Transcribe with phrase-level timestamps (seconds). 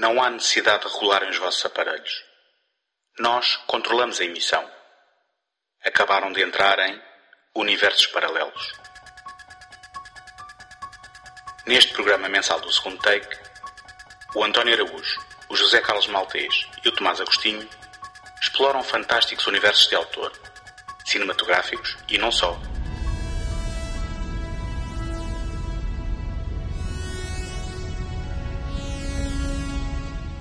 [0.00, 2.24] Não há necessidade de regularem os vossos aparelhos.
[3.18, 4.66] Nós controlamos a emissão.
[5.84, 6.98] Acabaram de entrar em
[7.54, 8.72] Universos Paralelos.
[11.66, 13.36] Neste programa mensal do segundo take,
[14.34, 17.68] o António Araújo, o José Carlos Maltês e o Tomás Agostinho
[18.40, 20.32] exploram fantásticos universos de autor,
[21.04, 22.58] cinematográficos e não só.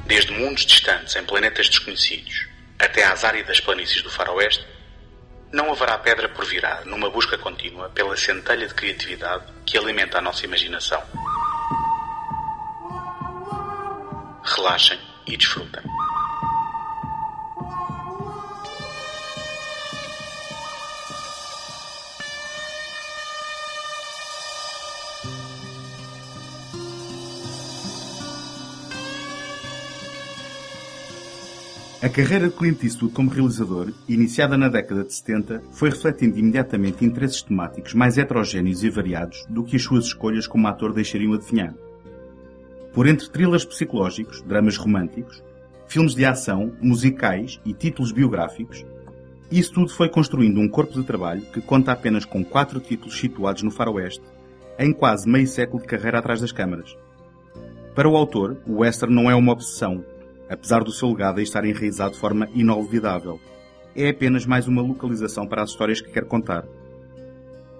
[0.10, 2.48] Desde mundos distantes em planetas desconhecidos
[2.80, 4.66] até às áridas planícies do faroeste,
[5.54, 10.22] não haverá pedra por virar numa busca contínua pela centelha de criatividade que alimenta a
[10.22, 11.00] nossa imaginação.
[14.44, 15.84] Relaxem e desfrutem.
[32.02, 37.04] A carreira de Clint Eastwood como realizador, iniciada na década de 70, foi refletindo imediatamente
[37.04, 41.74] interesses temáticos mais heterogéneos e variados do que as suas escolhas como ator deixariam adivinhar.
[42.94, 45.44] Por entre thrillers psicológicos, dramas românticos,
[45.90, 48.86] filmes de ação, musicais e títulos biográficos,
[49.52, 53.72] Eastwood foi construindo um corpo de trabalho que conta apenas com quatro títulos situados no
[53.72, 54.24] faroeste,
[54.80, 56.96] em quase meio século de carreira atrás das câmaras.
[57.94, 60.02] Para o autor, o western não é uma obsessão,
[60.50, 63.40] apesar do seu legado estar enraizado de forma inolvidável.
[63.96, 66.66] É apenas mais uma localização para as histórias que quer contar.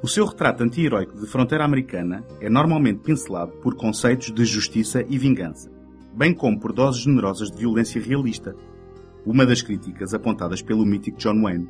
[0.02, 5.18] O seu retrato anti-heróico de fronteira americana é normalmente pincelado por conceitos de justiça e
[5.18, 5.70] vingança,
[6.14, 8.56] bem como por doses generosas de violência realista,
[9.26, 11.68] uma das críticas apontadas pelo mítico John Wayne.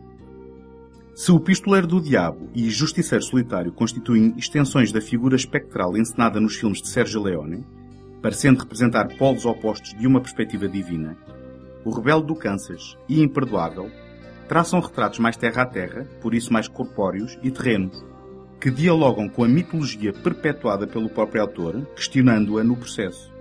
[1.16, 6.56] Se o Pistoleiro do Diabo e Justiceiro Solitário constituem extensões da figura espectral encenada nos
[6.56, 7.66] filmes de Sergio Leone,
[8.22, 11.18] parecendo representar polos opostos de uma perspectiva divina,
[11.86, 13.90] o rebelde do Kansas e imperdoável
[14.48, 18.04] traçam retratos mais terra a terra, por isso mais corpóreos e terrenos,
[18.60, 23.32] que dialogam com a mitologia perpetuada pelo próprio autor, questionando-a no processo.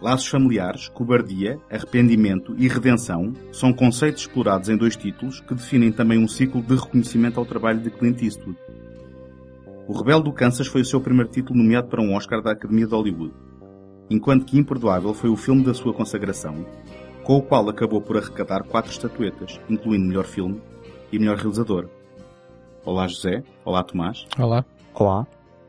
[0.00, 6.18] Laços familiares, cobardia, arrependimento e redenção são conceitos explorados em dois títulos que definem também
[6.18, 8.58] um ciclo de reconhecimento ao trabalho de Clint Eastwood.
[9.86, 12.86] O Rebelde do Kansas foi o seu primeiro título nomeado para um Oscar da Academia
[12.86, 13.32] de Hollywood
[14.12, 16.66] enquanto que Imperdoável foi o filme da sua consagração,
[17.24, 20.60] com o qual acabou por arrecadar quatro estatuetas, incluindo melhor filme
[21.10, 21.88] e melhor realizador.
[22.84, 24.26] Olá José, olá Tomás.
[24.38, 24.64] Olá.
[24.94, 25.26] Olá.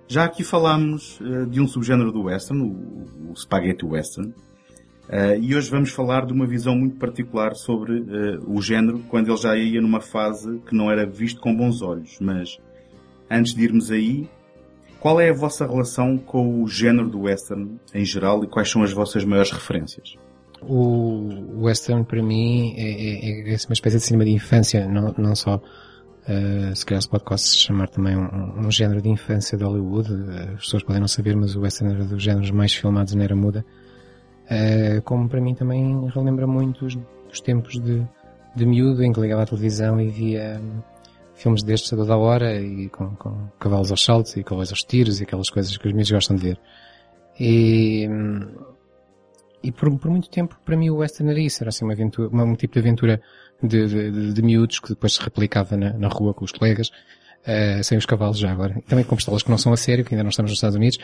[0.09, 5.55] Já aqui falámos uh, de um subgénero do western, o, o spaghetti western, uh, e
[5.55, 9.55] hoje vamos falar de uma visão muito particular sobre uh, o género quando ele já
[9.55, 12.17] ia numa fase que não era visto com bons olhos.
[12.19, 12.57] Mas
[13.31, 14.27] antes de irmos aí,
[15.03, 18.84] qual é a vossa relação com o género do western em geral e quais são
[18.84, 20.16] as vossas maiores referências?
[20.62, 25.36] O western para mim é, é, é uma espécie de cinema de infância, não, não
[25.36, 25.62] só
[26.24, 30.09] Uh, se calhar se pode quase chamar também um, um, género de infância de Hollywood.
[30.09, 33.25] Uh, as pessoas podem não saber, mas o western era dos géneros mais filmados na
[33.25, 33.66] era muda.
[34.46, 36.97] Uh, como para mim também relembra muito os,
[37.30, 38.08] os tempos de,
[38.56, 40.62] de miúdo em que ligava a televisão e via
[41.43, 45.19] filmes destes a toda hora e com, com cavalos aos saltos e cavalos aos tiros
[45.19, 46.59] e aquelas coisas que os meus gostam de ver.
[47.39, 48.07] E,
[49.61, 51.61] e por, por muito tempo, para mim, o western era isso.
[51.61, 53.21] Era assim uma aventura, um tipo de aventura
[53.61, 56.89] de, de, de, de miúdos que depois se replicava na, na rua com os colegas,
[56.89, 58.75] uh, sem os cavalos já agora.
[58.77, 60.75] E também com pistolas que não são a sério, que ainda não estamos nos Estados
[60.75, 60.97] Unidos,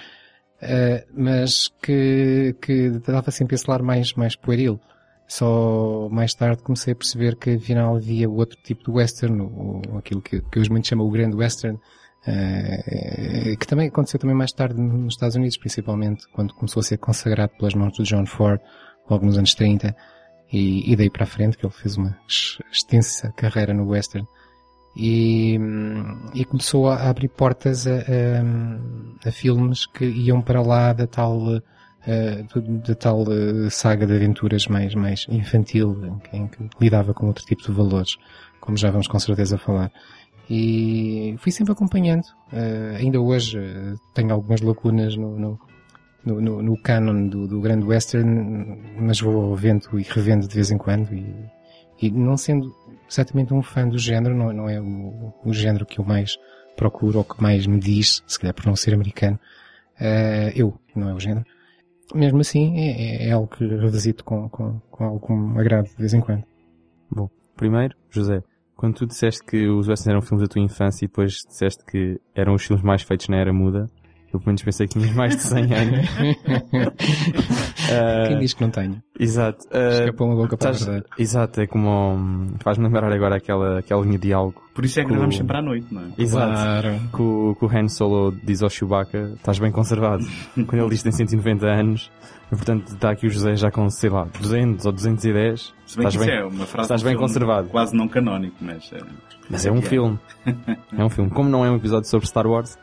[0.62, 4.80] uh, mas que, que dava sempre esse lar mais, mais pueril.
[5.30, 10.24] Só mais tarde comecei a perceber que afinal havia outro tipo de western, ou, aquilo
[10.24, 14.82] que, que hoje muito chama o grande western, uh, que também aconteceu também mais tarde
[14.82, 18.60] nos Estados Unidos, principalmente quando começou a ser consagrado pelas mãos do John Ford,
[19.08, 19.96] logo nos anos 30,
[20.52, 22.18] e, e daí para a frente que ele fez uma
[22.72, 24.28] extensa carreira no western.
[24.98, 25.60] E,
[26.34, 31.62] e começou a abrir portas a, a, a filmes que iam para lá da tal
[32.08, 37.46] uh, da tal uh, saga de aventuras mais, mais infantil, em que, lidava com outro
[37.46, 38.18] tipo de valores,
[38.60, 39.92] como já vamos com certeza falar.
[40.50, 42.24] E fui sempre acompanhando.
[42.52, 43.60] Uh, ainda hoje
[44.14, 45.60] tenho algumas lacunas no, no,
[46.26, 50.72] no, no, no canon do, do grande western, mas vou vendo e revendo de vez
[50.72, 51.36] em quando e,
[52.02, 52.74] e não sendo
[53.10, 56.38] exatamente um fã do género, não, não é o, o género que eu mais
[56.76, 59.40] procuro ou que mais me diz, se calhar por não ser americano,
[60.00, 61.46] uh, eu, não é o género,
[62.14, 66.22] mesmo assim é, é algo que revisito com, com, com algum agrado de vez em
[66.22, 66.44] quando.
[67.12, 68.42] Bom, primeiro, José,
[68.76, 72.20] quando tu disseste que os westerns eram filmes da tua infância e depois disseste que
[72.34, 73.88] eram os filmes mais feitos na era muda,
[74.32, 76.10] Eu pelo menos pensei que tinhas mais de 100 anos.
[76.70, 79.02] uh, Quem diz que não tenho?
[79.20, 79.66] Exato.
[79.68, 81.06] Uh, Escapou uma boca para a verdade.
[81.18, 82.48] Exato, é como...
[82.60, 84.62] Faz-me lembrar agora aquela, aquela linha de diálogo.
[84.74, 86.06] Por isso é que gravamos sempre à noite, não é?
[86.18, 86.54] Exato.
[86.54, 87.00] Claro.
[87.14, 90.24] Que o, que o Han Solo diz ao Chewbacca, estás bem conservado.
[90.56, 92.12] Quando ele diz que tem 190 anos,
[92.52, 95.74] e, portanto está aqui o José já com, sei lá, 200 ou 210.
[95.86, 97.68] Se bem estás bem, é uma frase estás bem conservado.
[97.70, 98.92] Quase não canónico, mas...
[99.50, 100.20] Mas é um filme.
[100.98, 101.32] É um filme.
[101.32, 102.78] Como não é um episódio sobre Star Wars,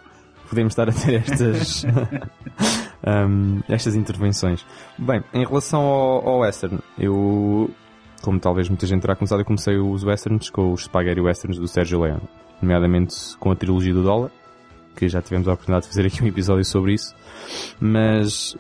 [0.49, 1.85] podemos estar a ter estas,
[3.07, 4.65] um, estas intervenções.
[4.99, 7.71] Bem, em relação ao, ao western, eu,
[8.23, 11.69] como talvez muita gente terá começado, eu comecei os westerns com os spaghetti westerns do
[11.69, 12.29] Sergio Leone,
[12.61, 14.31] nomeadamente com a trilogia do dólar,
[14.97, 17.15] que já tivemos a oportunidade de fazer aqui um episódio sobre isso,
[17.79, 18.57] mas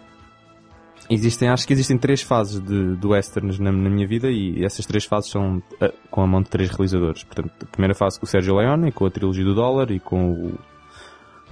[1.08, 4.84] existem, acho que existem três fases de, de westerns na, na, minha vida e essas
[4.86, 7.24] três fases são uh, com a mão de três realizadores.
[7.24, 10.32] Portanto, a primeira fase com o Sergio Leone, com a trilogia do dólar e com
[10.32, 10.58] o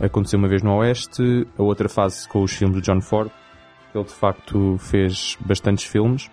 [0.01, 3.31] Aconteceu uma vez no Oeste, a outra fase com os filmes de John Ford.
[3.95, 6.29] Ele de facto fez bastantes filmes.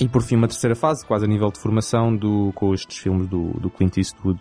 [0.00, 3.28] E por fim uma terceira fase, quase a nível de formação, do, com estes filmes
[3.28, 4.40] do, do Clint Eastwood,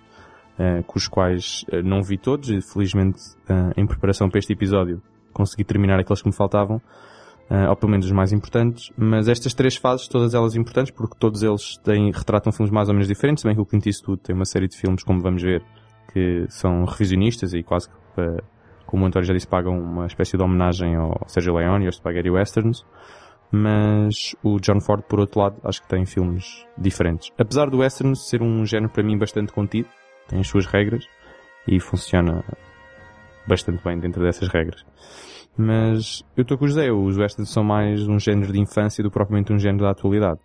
[0.57, 3.19] uh, com os quais uh, não vi todos, e felizmente
[3.49, 5.01] uh, em preparação para este episódio
[5.33, 6.81] consegui terminar aqueles que me faltavam,
[7.69, 11.41] ou pelo menos os mais importantes, mas estas três fases, todas elas importantes, porque todos
[11.41, 14.43] eles têm, retratam filmes mais ou menos diferentes, bem que o Clint Eastwood tem uma
[14.43, 15.63] série de filmes, como vamos ver,
[16.13, 18.43] que são revisionistas e quase que para,
[18.85, 21.97] como o António já disse, pagam uma espécie de homenagem ao Sergio Leone e aos
[21.97, 22.83] Spaghetti Westerns.
[23.51, 27.31] Mas o John Ford, por outro lado, acho que tem filmes diferentes.
[27.37, 29.89] Apesar do western ser um género para mim bastante contido,
[30.27, 31.07] tem as suas regras
[31.67, 32.43] e funciona
[33.47, 34.85] bastante bem dentro dessas regras.
[35.57, 39.09] Mas eu estou com o José, os westerns são mais um género de infância do
[39.09, 40.39] que propriamente um género da atualidade.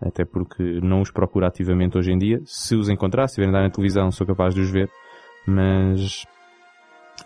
[0.00, 2.40] Até porque não os procuro ativamente hoje em dia.
[2.44, 4.90] Se os encontrar, se dar na televisão, sou capaz de os ver.
[5.46, 6.24] Mas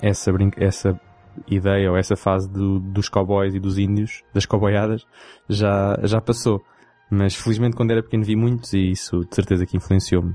[0.00, 1.00] essa, essa
[1.46, 5.06] ideia ou essa fase do, dos cowboys e dos índios, das cowboyadas,
[5.48, 6.62] já, já passou.
[7.10, 10.34] Mas felizmente quando era pequeno vi muitos e isso de certeza que influenciou-me.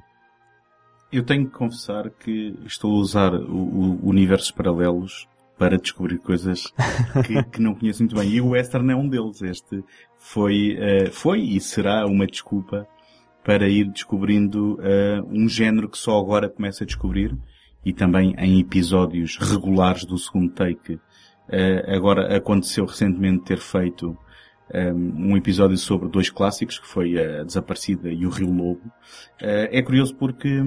[1.12, 5.28] Eu tenho que confessar que estou a usar o, o universos paralelos
[5.58, 6.74] para descobrir coisas
[7.26, 8.28] que, que, não conheço muito bem.
[8.30, 9.42] E o western é um deles.
[9.44, 9.84] Este
[10.24, 12.88] foi, uh, foi e será uma desculpa
[13.44, 17.38] para ir descobrindo uh, um género que só agora começa a descobrir
[17.86, 20.94] e também em episódios regulares do segundo take.
[20.94, 24.18] Uh, agora aconteceu recentemente ter feito
[24.74, 28.88] um, um, episódio sobre dois clássicos, que foi a Desaparecida e o Rio Lobo.
[29.42, 30.64] Uh, é curioso porque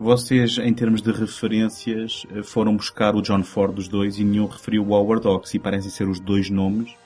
[0.00, 4.82] vocês, em termos de referências, foram buscar o John Ford dos dois e nenhum referiu
[4.82, 6.96] o Howard Hawks e parecem ser os dois nomes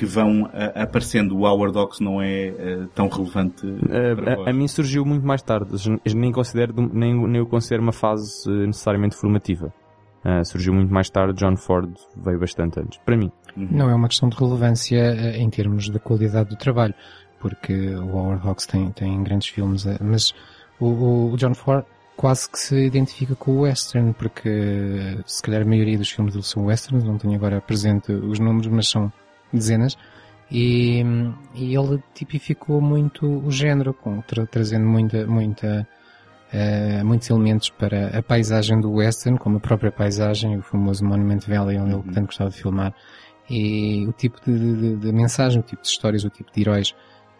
[0.00, 1.36] que vão uh, aparecendo.
[1.36, 5.42] O Howard Hawks não é uh, tão relevante uh, a, a, mim surgiu muito mais
[5.42, 5.70] tarde.
[6.16, 9.70] Nem, considero, nem, nem o considero uma fase necessariamente formativa.
[10.46, 11.38] surgiu muito mais tarde.
[11.38, 12.98] John Ford veio bastante antes.
[13.04, 13.30] Para mim.
[13.54, 13.68] Uhum.
[13.70, 16.94] Não é uma questão de relevância em termos da qualidade do trabalho.
[17.38, 20.34] Porque o Howard Hawks tem, tem grandes filmes, mas
[20.78, 21.84] o, o John Ford
[22.16, 26.44] quase que se identifica com o western, porque se calhar a maioria dos filmes dele
[26.44, 29.10] são westerns, não tenho agora presente os números, mas são
[29.52, 29.96] dezenas,
[30.50, 31.04] e,
[31.54, 35.86] e ele tipificou muito o género, com, tra trazendo muita, muita,
[36.52, 41.40] uh, muitos elementos para a paisagem do western, como a própria paisagem, o famoso Monument
[41.46, 42.02] Valley, onde uhum.
[42.04, 42.92] ele tanto gostava de filmar,
[43.48, 46.94] e o tipo de, de, de, mensagem, o tipo de histórias, o tipo de heróis.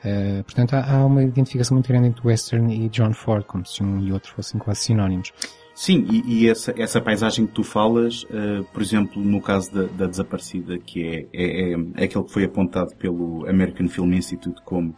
[0.04, 3.82] Uh, portanto, há, há, uma identificação muito grande entre Western e John Ford, como se
[3.82, 5.32] um e outro fossem quase sinónimos.
[5.80, 9.84] Sim, e, e essa, essa paisagem que tu falas, uh, por exemplo, no caso da,
[9.84, 14.94] da Desaparecida, que é, é, é, aquele que foi apontado pelo American Film Institute como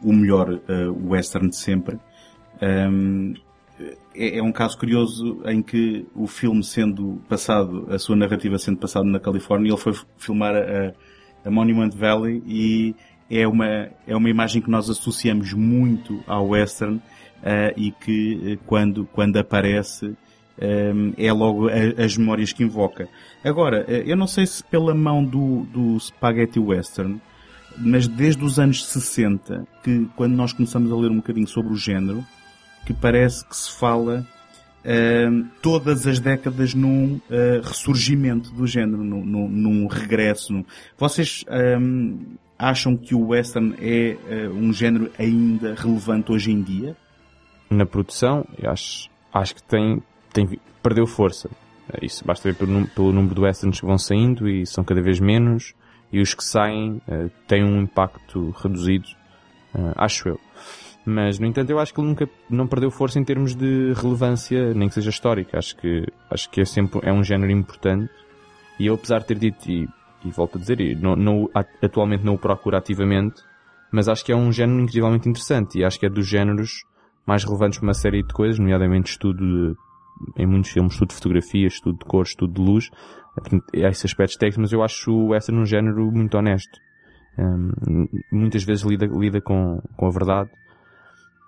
[0.00, 1.98] o melhor uh, western de sempre,
[2.62, 3.34] um,
[4.14, 8.78] é, é, um caso curioso em que o filme sendo passado, a sua narrativa sendo
[8.78, 10.94] passada na Califórnia, ele foi filmar a,
[11.44, 12.94] a Monument Valley e
[13.28, 17.02] é uma, é uma imagem que nós associamos muito ao western,
[17.42, 22.62] uh, e que eh, quando, quando aparece um, eh, é logo a, as memórias que
[22.62, 23.08] invoca.
[23.42, 27.20] Agora, eu não sei se pela mão do, do Spaghetti Western,
[27.78, 31.76] mas desde os anos 60, que quando nós começamos a ler um bocadinho sobre o
[31.76, 32.24] género,
[32.84, 34.26] que parece que se fala
[35.60, 40.52] todas as décadas num uh, ressurgimento do género, num, num, num regresso.
[40.52, 40.64] Num...
[40.96, 41.44] Vocês
[41.78, 42.18] um,
[42.58, 46.96] acham que o western é uh, um género ainda relevante hoje em dia?
[47.70, 51.48] Na produção, acho, acho que tem, tem, perdeu força.
[51.92, 55.00] É isso basta ver pelo, pelo número de westerns que vão saindo e são cada
[55.00, 55.74] vez menos,
[56.12, 59.06] e os que saem uh, têm um impacto reduzido,
[59.74, 60.40] uh, acho eu.
[61.04, 64.74] Mas, no entanto, eu acho que ele nunca não perdeu força em termos de relevância,
[64.74, 65.58] nem que seja histórica.
[65.58, 68.12] Acho que, acho que é sempre, é um género importante
[68.78, 69.88] E eu, apesar de ter dito, e,
[70.24, 71.50] e volto a dizer, não, não,
[71.82, 73.42] atualmente não o procuro ativamente,
[73.90, 76.84] mas acho que é um género incrivelmente interessante e acho que é dos géneros
[77.26, 79.74] mais relevantes para uma série de coisas, nomeadamente estudo de,
[80.36, 82.90] em muitos filmes, estudo de fotografia, estudo de cor, estudo de luz,
[83.74, 86.78] é esses aspectos técnicos, mas eu acho o western um género muito honesto.
[87.38, 90.50] Um, muitas vezes lida, lida com, com a verdade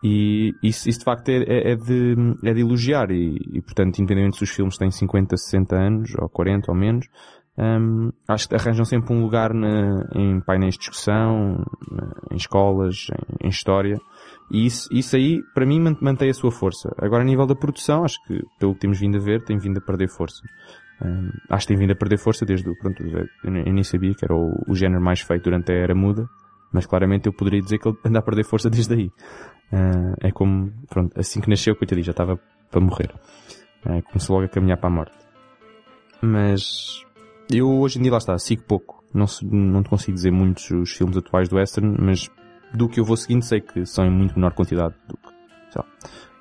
[0.02, 4.00] e isso, isso de facto é, é, é, de, é de elogiar e, e, portanto,
[4.00, 7.06] independentemente se os filmes têm 50, 60 anos, ou 40 ou menos,
[7.56, 11.64] um, acho que arranjam sempre um lugar na, em painéis de discussão,
[12.32, 13.98] em escolas, em, em, história.
[14.50, 16.94] E isso, isso aí, para mim, mantém a sua força.
[16.98, 19.78] Agora, a nível da produção, acho que, pelo que temos vindo a ver, tem vindo
[19.78, 20.42] a perder força.
[21.04, 24.24] Um, acho que tem vindo a perder força desde o, pronto, eu nem sabia que
[24.24, 26.28] era o, o género mais feito durante a era muda,
[26.72, 29.06] mas claramente eu poderia dizer que ele anda a perder força desde aí.
[29.72, 32.38] Uh, é como, pronto, assim que nasceu, coitadinho, já estava
[32.70, 33.12] para morrer.
[33.84, 35.16] Uh, começou logo a caminhar para a morte.
[36.20, 37.02] Mas,
[37.50, 39.02] eu hoje em dia lá está, sigo pouco.
[39.12, 42.30] Não, não consigo dizer muitos os filmes atuais do Western, mas
[42.74, 45.28] do que eu vou seguindo sei que são em muito menor quantidade do que,
[45.70, 45.86] sei lá,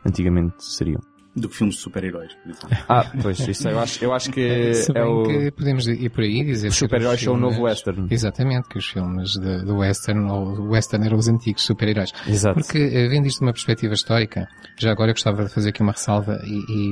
[0.05, 1.01] antigamente seriam
[1.35, 2.69] do que filmes de super-heróis, por exemplo.
[2.89, 5.23] Ah, pois, isso eu acho, eu acho que Se é o...
[5.23, 8.07] que podemos ir por aí dizer os super-heróis são o novo western.
[8.09, 12.11] Exatamente, que os filmes de, do western, ou western eram os antigos super-heróis.
[12.27, 12.59] Exato.
[12.59, 14.47] Porque, eh, vendo isto de uma perspectiva histórica,
[14.77, 16.91] já agora eu gostava de fazer aqui uma ressalva e,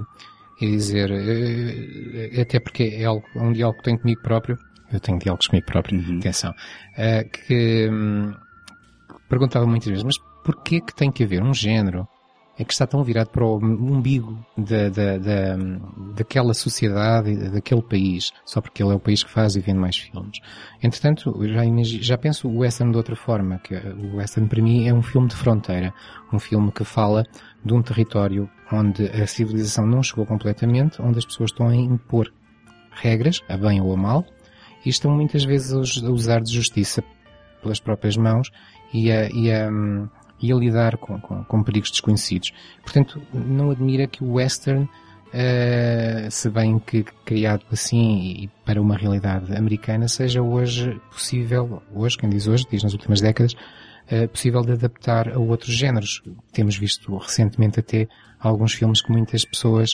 [0.61, 4.57] e, e dizer, eh, até porque é, algo, um diálogo que tenho comigo próprio,
[4.91, 6.19] eu tenho diálogos comigo próprio, uhum.
[6.19, 6.53] atenção,
[6.97, 8.33] eh, que hum,
[9.29, 12.07] perguntava muitas vezes, mas porquê que tem que haver um género
[12.59, 15.55] é que está tão virado para o umbigo da, da, da,
[16.13, 19.95] daquela sociedade, daquele país, só porque ele é o país que faz e vende mais
[19.95, 20.39] filmes.
[20.83, 24.85] Entretanto, já, imagino, já penso o western de outra forma, que o western para mim
[24.85, 25.93] é um filme de fronteira,
[26.33, 27.23] um filme que fala
[27.63, 32.29] de um território onde a civilização não chegou completamente, onde as pessoas estão a impor
[32.91, 34.25] regras, a bem ou a mal,
[34.85, 37.01] e estão muitas vezes a usar de justiça
[37.61, 38.51] pelas próprias mãos
[38.93, 39.69] e a, e a
[40.41, 42.53] e a lidar com, com, com perigos desconhecidos.
[42.81, 48.95] Portanto, não admira que o western, uh, se bem que criado assim e para uma
[48.95, 54.61] realidade americana, seja hoje possível, hoje, quem diz hoje, diz nas últimas décadas, uh, possível
[54.61, 56.23] de adaptar a outros géneros.
[56.53, 58.07] Temos visto recentemente até
[58.39, 59.91] alguns filmes que muitas pessoas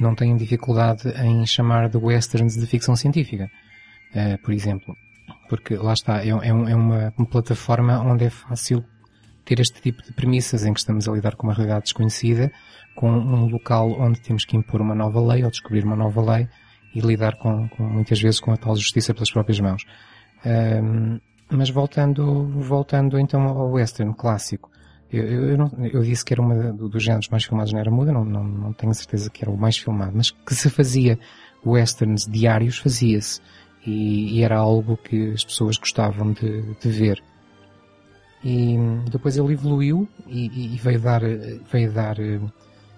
[0.00, 3.48] não têm dificuldade em chamar de westerns de ficção científica.
[4.14, 4.94] Uh, por exemplo,
[5.48, 8.84] porque lá está, é, é, é uma, uma, plataforma onde é fácil
[9.44, 12.50] ter este tipo de premissas em que estamos a lidar com uma realidade desconhecida,
[12.94, 16.48] com um local onde temos que impor uma nova lei ou descobrir uma nova lei
[16.94, 19.84] e lidar com, com muitas vezes com a tal justiça pelas próprias mãos.
[20.44, 21.18] Um,
[21.50, 24.70] mas voltando, voltando então ao western clássico,
[25.12, 28.12] eu, eu, não, eu, disse que era uma dos géneros mais filmados na era muda,
[28.12, 31.18] não, não, não tenho certeza que era o mais filmado, mas que se fazia
[31.64, 33.40] westerns diários, fazia-se.
[33.84, 37.22] E, e, era algo que as pessoas gostavam de, de ver.
[38.44, 38.76] E
[39.10, 41.22] depois ele evoluiu e, e veio dar,
[41.70, 42.52] veio dar uh,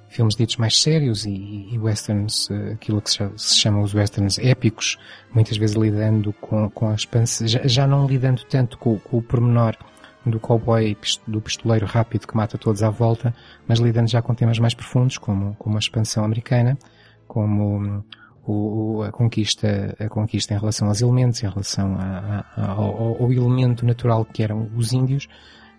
[0.09, 4.99] filmes ditos mais sérios e, e westerns, uh, aquilo que se, chama os westerns épicos,
[5.35, 9.23] muitas vezes lidando com, com a expansão, já, já, não lidando tanto com, com o
[9.23, 9.77] pormenor
[10.25, 13.35] do cowboy, do pistoleiro rápido que mata todos à volta,
[13.67, 16.79] mas lidando já com temas mais profundos, como, como a expansão americana,
[17.27, 18.05] como
[18.47, 23.33] o, a conquista, a conquista em relação aos elementos, em relação a, a, ao, ao,
[23.33, 25.29] elemento natural que eram os índios,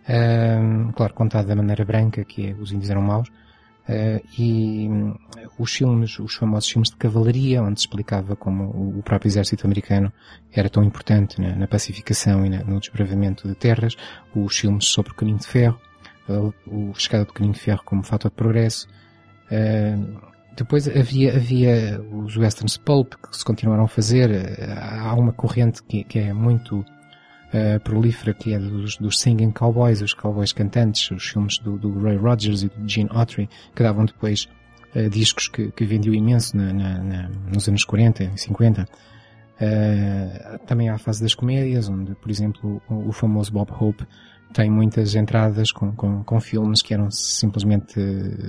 [0.09, 5.15] uh, claro, contado da maneira branca, que é, os índios eram maus, uh, e um,
[5.59, 8.63] os filmes, os famosos filmes de cavalaria, onde se explicava como
[8.97, 10.11] o próprio exército americano
[10.51, 13.95] era tão importante na, na pacificação e na, no desbravamento de terras,
[14.35, 15.79] os filmes sobre o caminho de ferro,
[16.65, 18.87] o chegada do caminho de ferro como fator de progresso,
[19.51, 24.31] uh, depois havia, havia os westerns pulp que se continuaram a fazer.
[24.77, 30.01] Há uma corrente que, que é muito uh, prolífera que é dos, dos singing cowboys,
[30.01, 34.05] os cowboys cantantes, os filmes do, do Ray Rogers e do Gene Autry, que davam
[34.05, 34.47] depois
[34.95, 38.87] uh, discos que, que vendiam imenso na, na, na, nos anos 40 e 50.
[39.55, 44.05] Uh, também há a fase das comédias, onde, por exemplo, o, o famoso Bob Hope
[44.53, 47.99] tem muitas entradas com, com, com filmes que eram simplesmente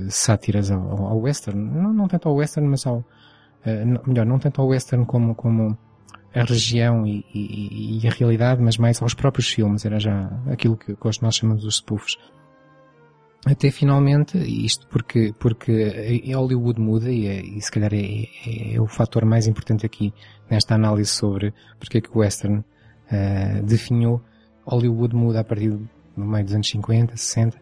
[0.09, 1.61] sátiras ao, ao western.
[1.61, 5.77] Não, não tanto ao western, mas ao, uh, melhor, não tanto ao western como, como
[6.35, 9.85] a região e, e, e, a realidade, mas mais aos próprios filmes.
[9.85, 12.17] Era já aquilo que, que nós chamamos os spoofs.
[13.47, 18.81] Até finalmente, isto porque, porque Hollywood muda e, é, e se calhar é, é, é,
[18.81, 20.13] o fator mais importante aqui
[20.51, 24.21] nesta análise sobre porque é que o western uh, definiu
[24.67, 25.79] Hollywood muda a partir
[26.17, 27.57] no meio dos anos 50, 60,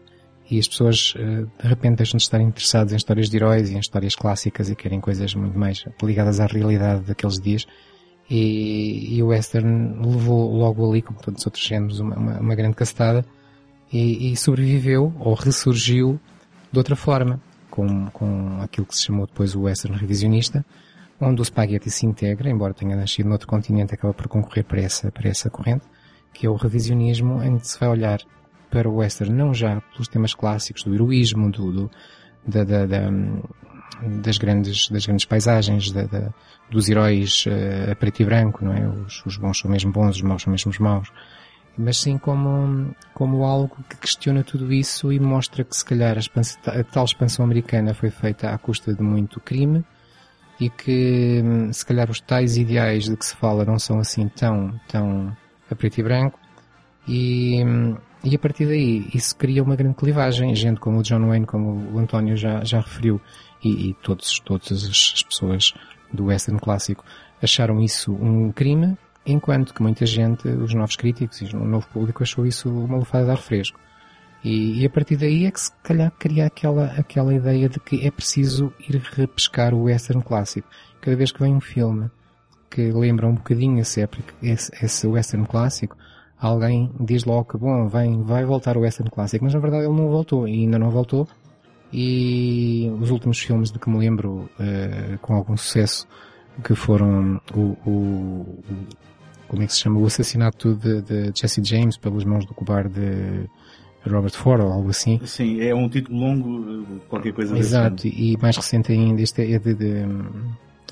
[0.49, 3.75] e as pessoas uh, de repente deixam de estar interessadas em histórias de heróis e
[3.75, 7.65] em histórias clássicas e querem coisas muito mais ligadas à realidade daqueles dias.
[8.29, 12.55] E, e o western levou logo ali, como todos os outros géneros, uma, uma, uma
[12.55, 13.23] grande castada
[13.91, 16.19] e, e, sobreviveu ou ressurgiu
[16.71, 20.65] de outra forma, com, com aquilo que se chamou depois o western revisionista,
[21.19, 25.11] onde o spaghetti se integra, embora tenha nascido noutro continente, acaba por concorrer para essa,
[25.11, 25.85] para essa corrente,
[26.35, 28.19] que é o revisionismo, em que se vai olhar
[28.69, 31.91] para o western não já pelos temas clássicos do heroísmo, do, do
[32.45, 33.09] da, da, da,
[34.21, 35.93] das grandes, das grandes paisagens,
[36.69, 38.85] dos heróis uh, a preto e branco, não é?
[38.85, 41.09] Os, os, bons são mesmo bons, os maus são mesmo maus.
[41.77, 46.79] Mas sim como, como algo que questiona tudo isso e mostra que se calhar a,
[46.79, 49.85] a tal expansão americana foi feita à custa de muito crime
[50.59, 54.79] e que se calhar os tais ideais de que se fala não são assim tão,
[54.87, 55.35] tão
[55.69, 56.39] a preto e branco
[57.07, 57.63] e,
[58.23, 60.55] e a partir daí isso cria uma grande clivagem.
[60.55, 63.21] Gente como o John Wayne, como o António já, já referiu,
[63.63, 65.73] e, e todos, todas as pessoas
[66.11, 67.03] do western clássico
[67.41, 72.23] acharam isso um crime, enquanto que muita gente, os novos críticos e o novo público
[72.23, 73.79] achou isso uma lufada de ar fresco.
[74.43, 78.05] E, e, a partir daí é que se calhar cria aquela, aquela ideia de que
[78.05, 80.67] é preciso ir repescar o western clássico.
[81.01, 82.11] Cada vez que vem um filme
[82.75, 84.05] que lembra um bocadinho esse,
[84.43, 85.95] esse, esse western clássico,
[86.37, 89.95] alguém diz logo que bom, vem, vai voltar o western clássico, mas na verdade ele
[89.95, 91.25] não voltou e ainda não voltou.
[91.93, 96.05] E os últimos filmes de que me lembro uh, com algum sucesso
[96.65, 98.63] que foram o, o, o,
[99.47, 99.99] como é que se chama?
[99.99, 103.49] O assassinato de, de Jesse James pelas mãos do cobarde
[104.05, 105.21] Robert Ford ou algo assim.
[105.23, 109.73] Sim é um título longo qualquer coisa exato e mais recente ainda este é de,
[109.73, 110.05] de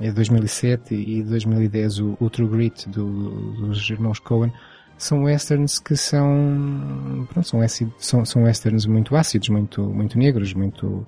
[0.01, 4.51] é de 2007 e 2010 o, o True Grit do, dos irmãos Coen
[4.97, 7.59] são westerns que são, pronto, são,
[7.97, 11.05] são, são westerns muito ácidos, muito, muito negros, muito,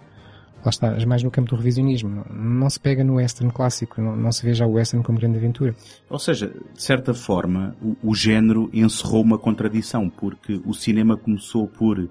[0.64, 2.10] lá está, mais no campo do revisionismo.
[2.10, 5.18] Não, não se pega no western clássico, não, não, se vê já o western como
[5.18, 5.76] grande aventura.
[6.10, 11.68] Ou seja, de certa forma, o, o género encerrou uma contradição, porque o cinema começou
[11.68, 12.10] por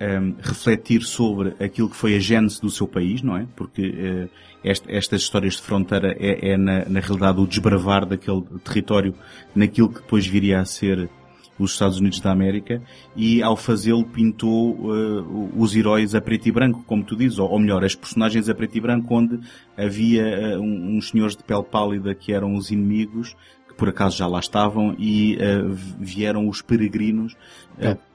[0.00, 3.46] um, ehm, refletir sobre aquilo que foi a gênese do seu país, não é?
[3.54, 4.30] Porque uh,
[4.64, 9.14] este, estas histórias de fronteira é, é na, na, realidade o desbravar daquele território
[9.54, 11.08] naquilo que depois viria a ser
[11.58, 12.82] os Estados Unidos da América
[13.14, 17.50] e ao fazê-lo pintou uh, os heróis a preto e branco, como tu dizes, ou,
[17.50, 19.38] ou melhor, as personagens a preto e branco onde
[19.76, 23.36] havia uh, uns senhores de pele pálida que eram os inimigos
[23.68, 25.38] que por acaso já lá estavam e
[25.98, 27.36] vieram os peregrinos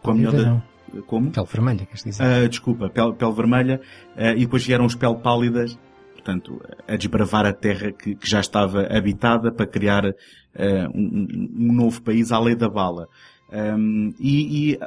[0.02, 0.62] com a melhor.
[1.08, 1.32] Como?
[1.32, 2.50] Pele vermelha, queres dizer?
[2.50, 3.82] desculpa, pele, pele vermelha
[4.36, 5.78] e depois vieram os pele pálidas
[6.26, 10.14] portanto, a desbravar a terra que, que já estava habitada para criar uh,
[10.94, 13.08] um, um, novo país à lei da bala.
[13.54, 14.80] Um, e, e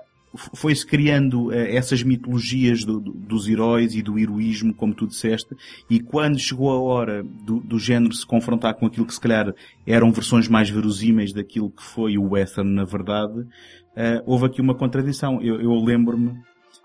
[0.55, 5.55] foi-se criando uh, essas mitologias do, do, dos heróis e do heroísmo, como tu disseste,
[5.89, 9.55] e quando chegou a hora do, do género se confrontar com aquilo que se calhar
[9.87, 13.47] eram versões mais verosímeis daquilo que foi o western na verdade,
[13.97, 15.41] uh, houve aqui uma contradição.
[15.43, 16.41] Eu, eu lembro-me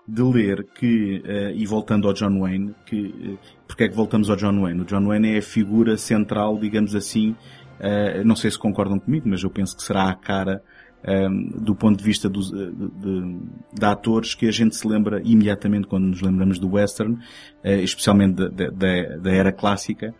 [0.06, 4.28] de ler que, uh, e voltando ao John Wayne, que, uh, porque é que voltamos
[4.28, 4.82] ao John Wayne?
[4.82, 9.28] O John Wayne é a figura central, digamos assim, uh, não sei se concordam comigo,
[9.28, 10.62] mas eu penso que será a cara
[11.06, 13.38] um, do ponto de vista dos, de, de,
[13.74, 17.18] de, atores que a gente se lembra imediatamente quando nos lembramos do western,
[17.62, 20.14] especialmente da, da, era clássica.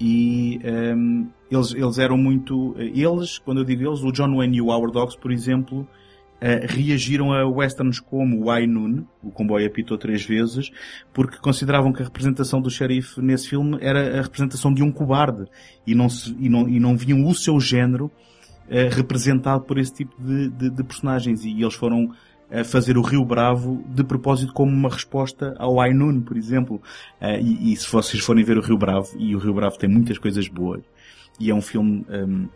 [0.00, 0.58] E
[0.96, 4.68] um, eles, eles eram muito, eles, quando eu digo eles, o John Wayne e o
[4.68, 5.86] Howard Hawks, por exemplo,
[6.44, 10.70] uh, reagiram a westerns como o Noon, o comboio apitou três vezes,
[11.12, 15.46] porque consideravam que a representação do xerife nesse filme era a representação de um cobarde
[15.86, 19.94] e não, se, e não, e não viam o seu género uh, representado por esse
[19.94, 22.10] tipo de, de, de personagens e eles foram
[22.50, 26.76] a fazer o Rio Bravo de propósito como uma resposta ao Ainun, por exemplo.
[27.20, 29.88] Uh, e, e, se vocês forem ver o Rio Bravo, e o Rio Bravo tem
[29.88, 30.82] muitas coisas boas,
[31.40, 32.46] e é um filme um,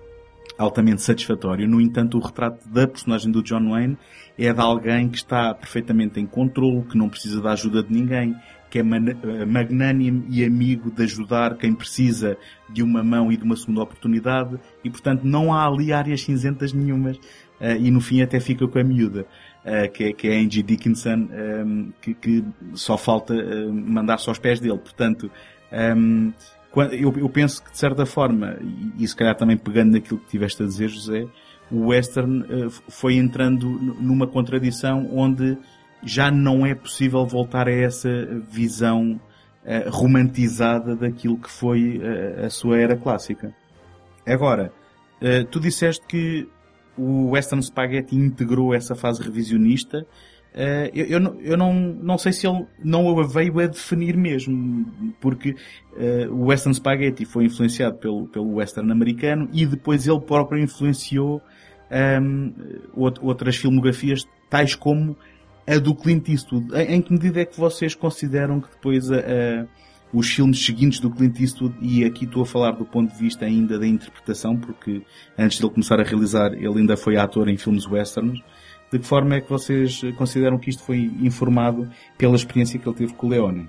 [0.59, 1.69] altamente satisfatório.
[1.69, 3.97] No entanto, o retrato da personagem do John Wayne
[4.37, 8.35] é de alguém que está perfeitamente em controle, que não precisa da ajuda de ninguém,
[8.69, 12.37] que é eh, magnânimo e amigo de ajudar quem precisa
[12.69, 16.73] de uma mão e de uma segunda oportunidade e, portanto, não há ali áreas cinzentas
[16.73, 19.27] nenhumas uh, e no fim até fica com a miúda.
[19.65, 23.35] Uh, que, é, que é Angie Dickinson, ehm, que, só falta
[23.71, 24.79] mandar-se aos pés dele.
[24.79, 25.31] Portanto,
[25.71, 26.31] ehm,
[26.93, 30.29] eu, eu penso que de certa forma, e, e se calhar também pegando naquilo que
[30.29, 31.27] tiveste a dizer, José,
[31.71, 35.57] o western uh, foi entrando numa contradição onde
[36.03, 38.09] já não é possível voltar a essa
[38.49, 39.21] visão
[39.65, 43.55] uh, romantizada daquilo que foi uh, a sua era clássica.
[44.27, 44.71] Agora,
[45.51, 46.47] tu disseste que
[46.97, 50.07] o Western Spaghetti integrou essa fase revisionista
[50.59, 51.07] Uh, eu,
[51.41, 54.85] eu, não, não, sei se ele não a veio a definir mesmo,
[55.21, 55.55] porque
[55.93, 61.41] uh, o Western Spaghetti foi influenciado pelo, pelo Western americano e depois ele próprio influenciou
[62.21, 62.53] um,
[62.99, 65.17] outras filmografias, tais como
[65.65, 66.75] a do Clint Eastwood.
[66.75, 69.67] Em, em que medida é que vocês consideram que depois a, a,
[70.13, 73.45] os filmes seguintes do Clint Eastwood, e aqui estou a falar do ponto de vista
[73.45, 75.03] ainda da interpretação, porque
[75.39, 78.41] antes de ele começar a realizar, ele ainda foi ator em filmes westerns,
[78.91, 82.97] de que forma é que vocês consideram que isto foi informado pela experiência que ele
[82.97, 83.69] teve com o Leone?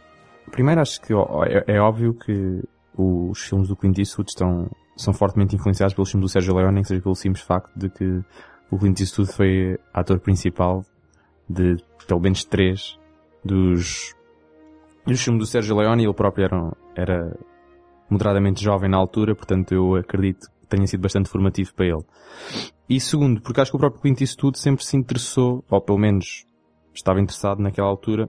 [0.52, 2.62] Primeiro acho que é, é óbvio que
[2.98, 7.02] os filmes do Clint Eastwood estão, são fortemente influenciados pelos filmes do Sergio Leone, seja
[7.02, 8.24] pelo simples facto de que
[8.72, 10.84] o Clint Eastwood foi ator principal
[11.50, 11.78] de
[12.08, 12.98] pelo menos três
[13.44, 14.16] dos,
[15.06, 17.38] dos filmes do Sergio Leone e ele próprio era, era
[18.10, 22.06] moderadamente jovem na altura, portanto eu acredito que tenha sido bastante formativo para ele.
[22.90, 26.44] E segundo, porque acho que o próprio Clint Eastwood sempre se interessou, ou pelo menos
[26.92, 28.28] estava interessado naquela altura,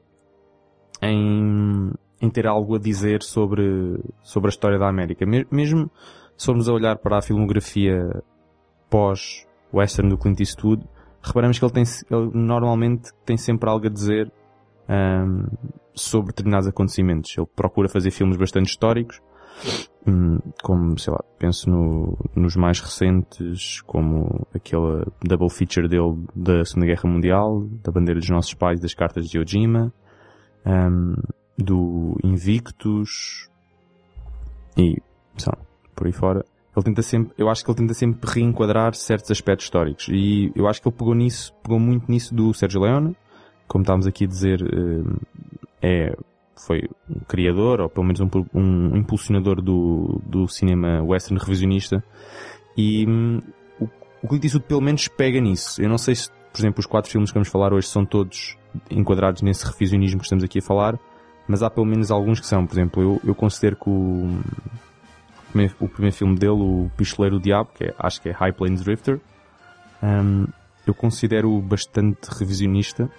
[1.01, 5.25] em, em ter algo a dizer sobre, sobre a história da América.
[5.25, 5.91] Mesmo
[6.37, 8.23] se formos a olhar para a filmografia
[8.91, 10.87] pós-western do Clint Eastwood,
[11.23, 14.31] reparamos que ele, tem, ele normalmente tem sempre algo a dizer
[14.89, 15.47] um,
[15.95, 17.37] sobre determinados acontecimentos.
[17.37, 19.23] Ele procura fazer filmes bastante históricos,
[20.63, 26.87] como, sei lá, penso no, nos mais recentes, como aquele double feature dele da Segunda
[26.87, 29.93] Guerra Mundial, da bandeira dos nossos pais, das cartas de Ojima,
[30.67, 31.15] um,
[31.59, 33.49] do Invictus,
[34.77, 34.97] e,
[35.47, 35.59] lá,
[35.95, 36.45] por aí fora.
[36.77, 40.09] Ele tenta sempre, eu acho que ele tenta sempre reenquadrar certos aspectos históricos.
[40.09, 43.17] E eu acho que ele pegou nisso, pegou muito nisso do Sérgio Leone.
[43.67, 46.17] Como estávamos aqui a dizer, eh, é,
[46.67, 52.03] foi um criador, ou pelo menos um, um impulsionador do, do cinema western revisionista.
[52.77, 53.41] E um,
[53.81, 53.89] o,
[54.23, 55.83] o Clint Eastwood pelo menos pega nisso.
[55.83, 58.57] Eu não sei se, por exemplo, os quatro filmes que vamos falar hoje são todos
[58.91, 60.99] enquadrados nesse revisionismo que estamos aqui a falar,
[61.49, 62.67] mas há pelo menos alguns que são.
[62.67, 64.39] Por exemplo, eu, eu considero que o,
[65.51, 68.53] primeiro, o primeiro filme dele, o Pistoleiro do Diabo, que é, acho que é High
[68.53, 69.21] Plains Drifter,
[70.03, 70.47] um,
[70.87, 73.11] eu considero bastante revisionista.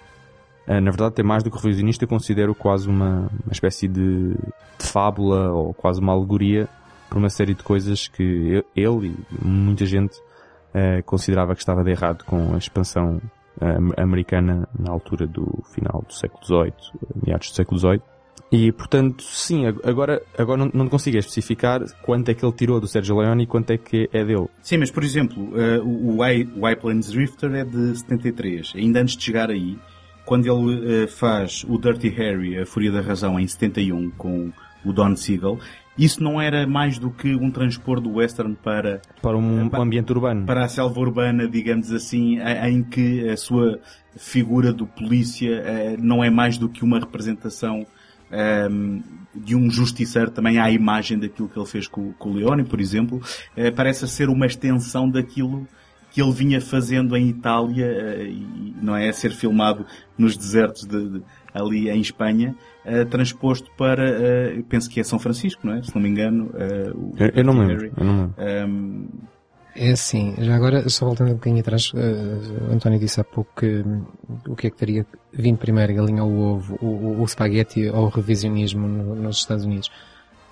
[0.66, 4.30] Uh, na verdade, até mais do que revisionista, eu considero quase uma, uma espécie de,
[4.32, 6.68] de fábula ou quase uma alegoria
[7.08, 10.16] por uma série de coisas que ele e muita gente
[10.74, 13.20] uh, considerava que estava de errado com a expansão
[13.60, 16.72] uh, americana na altura do final do século XVIII,
[17.26, 18.02] meados do século XVIII.
[18.50, 22.86] E, portanto, sim, agora, agora não, não consigo especificar quanto é que ele tirou do
[22.86, 24.46] Sergio Leone e quanto é que é dele.
[24.60, 28.74] Sim, mas, por exemplo, uh, o, I, o iPlanes Drifter é de 73.
[28.76, 29.78] Ainda antes de chegar aí,
[30.24, 34.52] quando ele uh, faz o Dirty Harry, A Fúria da Razão, em 71, com
[34.84, 35.58] o Don Siegel,
[35.96, 40.10] isso não era mais do que um transpor do western para para um, para, ambiente
[40.10, 40.46] urbano.
[40.46, 43.78] para a selva urbana digamos assim em que a sua
[44.16, 49.02] figura do polícia eh, não é mais do que uma representação um, ehm,
[49.34, 52.80] de um justiceiro também à imagem daquilo que ele fez com, com o Leone, por
[52.80, 53.20] exemplo,
[53.74, 55.66] parece ser uma extensão daquilo
[56.12, 61.08] que ele vinha fazendo em Itália, uh, e não é ser filmado nos desertos de,
[61.08, 61.22] de,
[61.54, 64.04] ali em Espanha, uh, transposto para,
[64.68, 65.82] penso que é São Francisco, não é?
[65.82, 66.50] Se não me engano.
[66.94, 68.34] O, eu, eu, não lembro, eu não lembro.
[68.38, 69.06] Um, ehm,
[69.74, 73.50] é assim, já agora, só voltando um bocadinho atrás, uh, o António disse há pouco
[73.56, 74.04] que um,
[74.46, 77.26] o que é que teria vindo primeiro, a galinha ou o ovo, o, o, o
[77.26, 79.90] spaghetti ou o revisionismo no, nos Estados Unidos.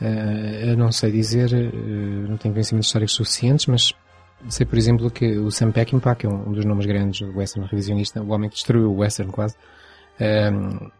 [0.00, 3.92] Uh, eu não sei dizer, uh, não tenho conhecimentos históricos suficientes, mas
[4.48, 7.68] sei, por exemplo, que o Sam Peckinpah, que é um, dos nomes grandes do western
[7.68, 9.56] revisionista, o homem que destruiu o western quase,
[10.20, 10.90] um,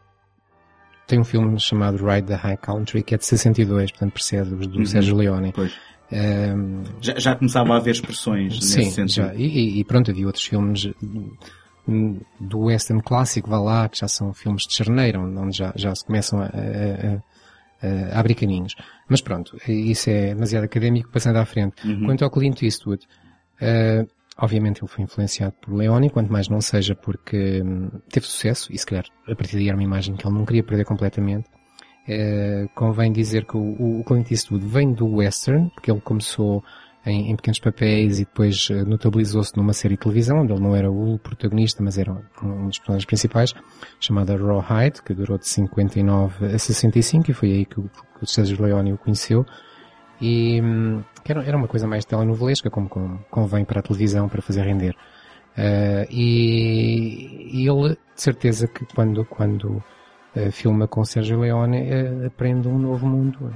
[1.07, 4.57] tem um filme chamado Ride the High Country, que é de 62, portanto precede do,
[4.57, 4.87] do uhum.
[4.87, 5.53] Sérgio Leone.
[5.53, 5.73] Pois.
[6.13, 9.29] Um, já, já começava a haver expressões sim, nesse sentido.
[9.29, 9.35] Já.
[9.35, 10.91] E, e, pronto, havia outros filmes
[12.41, 16.05] do western clássico, vá lá, que já são filmes de charneira, onde já, já se
[16.05, 18.75] começam a, a, a, a abrir caminhos.
[19.09, 21.87] Mas pronto, isso é demasiado académico, passando à frente.
[21.87, 22.07] Uhum.
[22.07, 23.07] Quanto ao Clint Eastwood,
[23.61, 28.73] uh, obviamente ele foi influenciado por Leone, quanto mais não seja porque um, teve sucesso,
[28.73, 31.49] e se calhar a partir daí era uma imagem que ele não queria perder completamente.
[32.09, 36.65] Uh, convém dizer que o, o Clint Eastwood vem do western, porque ele começou
[37.05, 40.75] em, em pequenos papéis e depois uh, notabilizou-se numa série de televisão, onde ele não
[40.75, 43.55] era o protagonista, mas era um dos personagens principais,
[44.01, 48.63] chamada Rawhide, que durou de 59 a 65 e foi aí que o, o Sérgio
[48.63, 49.47] Leone o conheceu.
[50.21, 52.89] E um, era, era uma coisa mais telenovelesca, como,
[53.31, 54.97] convém para a televisão, para fazer render.
[55.57, 59.83] Uh, e, e ele, de certeza que quando, quando
[60.37, 63.53] uh, filma com Sérgio Leone, uh, aprende um novo mundo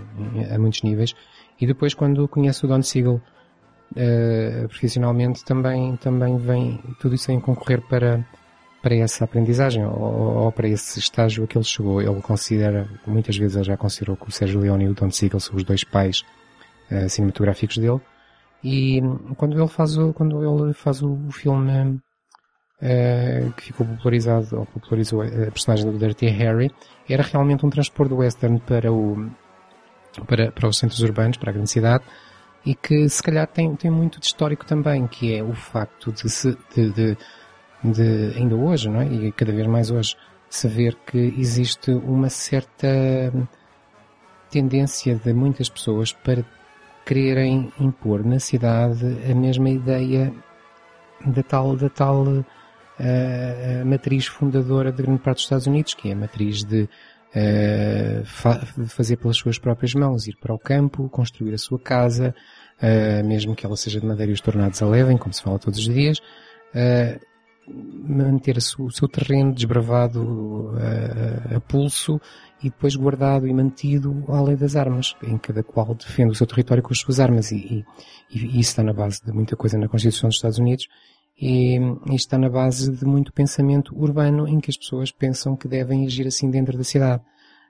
[0.52, 1.14] a muitos níveis.
[1.60, 3.20] E depois quando conhece o Don Siegel
[4.68, 8.26] profissionalmente também, também vem tudo isso em concorrer para,
[8.82, 12.02] para essa aprendizagem ou, ou, para esse estágio a que ele chegou.
[12.02, 15.38] Ele considera, muitas vezes ele já considerou que o Sérgio Leone e o Don Siegel
[15.38, 16.24] são os dois pais
[16.90, 18.00] uh, cinematográficos dele.
[18.62, 19.00] E
[19.36, 22.00] quando ele faz o, quando ele faz o, filme
[22.80, 26.70] uh, que ficou popularizado, ou popularizou a personagem do Dirty Harry,
[27.08, 29.30] era realmente um transporte do western para o,
[30.26, 32.04] para, para os centros urbanos, para a grande cidade,
[32.64, 36.30] e que se calhar tem, tem muito de histórico também, que é o facto de,
[36.30, 37.18] se, de, de,
[37.84, 39.06] de ainda hoje, não é?
[39.06, 40.16] E cada vez mais hoje,
[40.48, 42.88] saber que existe uma certa
[44.50, 46.44] tendência de muitas pessoas para
[47.04, 50.32] quererem impor na cidade a mesma ideia
[51.26, 56.12] da tal, da tal uh, matriz fundadora de grande parte dos Estados Unidos, que é
[56.12, 61.54] a matriz de uh, fa fazer pelas suas próprias mãos, ir para o campo, construir
[61.54, 62.34] a sua casa,
[62.82, 65.58] uh, mesmo que ela seja de madeira e os tornados a levem, como se fala
[65.58, 66.18] todos os dias,
[67.66, 72.20] manter o seu terreno desbravado a, a pulso
[72.64, 76.46] e depois guardado e mantido à lei das armas, em cada qual defende o seu
[76.46, 77.84] território com as suas armas e, e,
[78.34, 80.88] e isso está na base de muita coisa na Constituição dos Estados Unidos
[81.38, 81.76] e,
[82.10, 86.06] e está na base de muito pensamento urbano em que as pessoas pensam que devem
[86.06, 87.22] agir assim dentro da cidade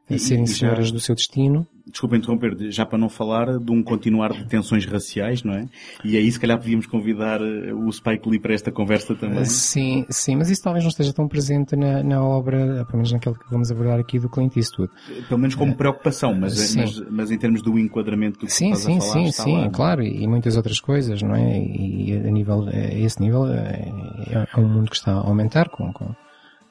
[0.09, 1.67] a serem senhoras do seu destino.
[1.87, 5.69] Desculpa interromper, já para não falar de um continuar de tensões raciais, não é?
[6.03, 9.45] E aí se calhar podíamos convidar eh, o Spike Lee para esta conversa também.
[9.45, 13.37] Sim, sim, mas isso talvez não esteja tão presente na, na obra, pelo menos naquela
[13.37, 14.91] que vamos abordar aqui do Clint Eastwood.
[15.29, 18.97] Pelo menos como preocupação, mas, mas, mas, em termos do enquadramento do que sim, sim,
[18.97, 19.69] a falar, sim, sim, lá, é?
[19.69, 21.59] claro, e muitas outras coisas, não é?
[21.59, 25.93] E a nível, a esse nível é, é um mundo que está a aumentar com,
[25.93, 26.15] com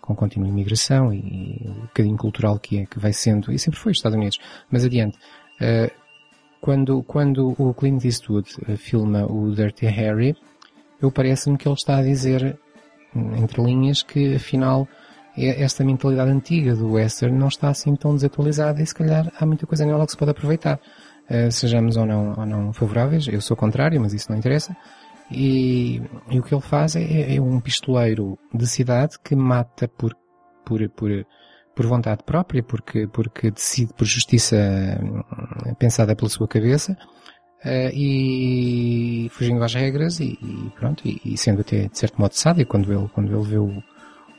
[0.03, 3.93] com contínua imigração e o bocadinho cultural que é, que vai sendo, e sempre foi
[3.93, 4.37] os Estados Unidos.
[4.69, 5.17] Mas adiante,
[5.61, 5.89] uh,
[6.59, 10.35] quando, quando o Clint Eastwood uh, filma o Dirty Harry,
[11.01, 12.59] eu parece-me que ele está a dizer,
[13.15, 14.87] entre linhas, que afinal
[15.37, 19.65] esta mentalidade antiga do western não está assim tão desatualizada e se calhar há muita
[19.65, 20.79] coisa nela que se pode aproveitar.
[21.29, 24.75] Uh, sejamos ou não, ou não favoráveis, eu sou contrário, mas isso não interessa.
[25.33, 30.15] E, e o que ele faz é, é, um pistoleiro de cidade que mata por,
[30.65, 31.09] por, por,
[31.75, 34.55] por vontade própria, porque, porque decide por justiça
[35.01, 36.97] hum, pensada pela sua cabeça,
[37.65, 42.33] uh, e fugindo às regras e, e pronto, e, e, sendo até de certo modo
[42.33, 43.81] sádio quando ele, quando ele vê o,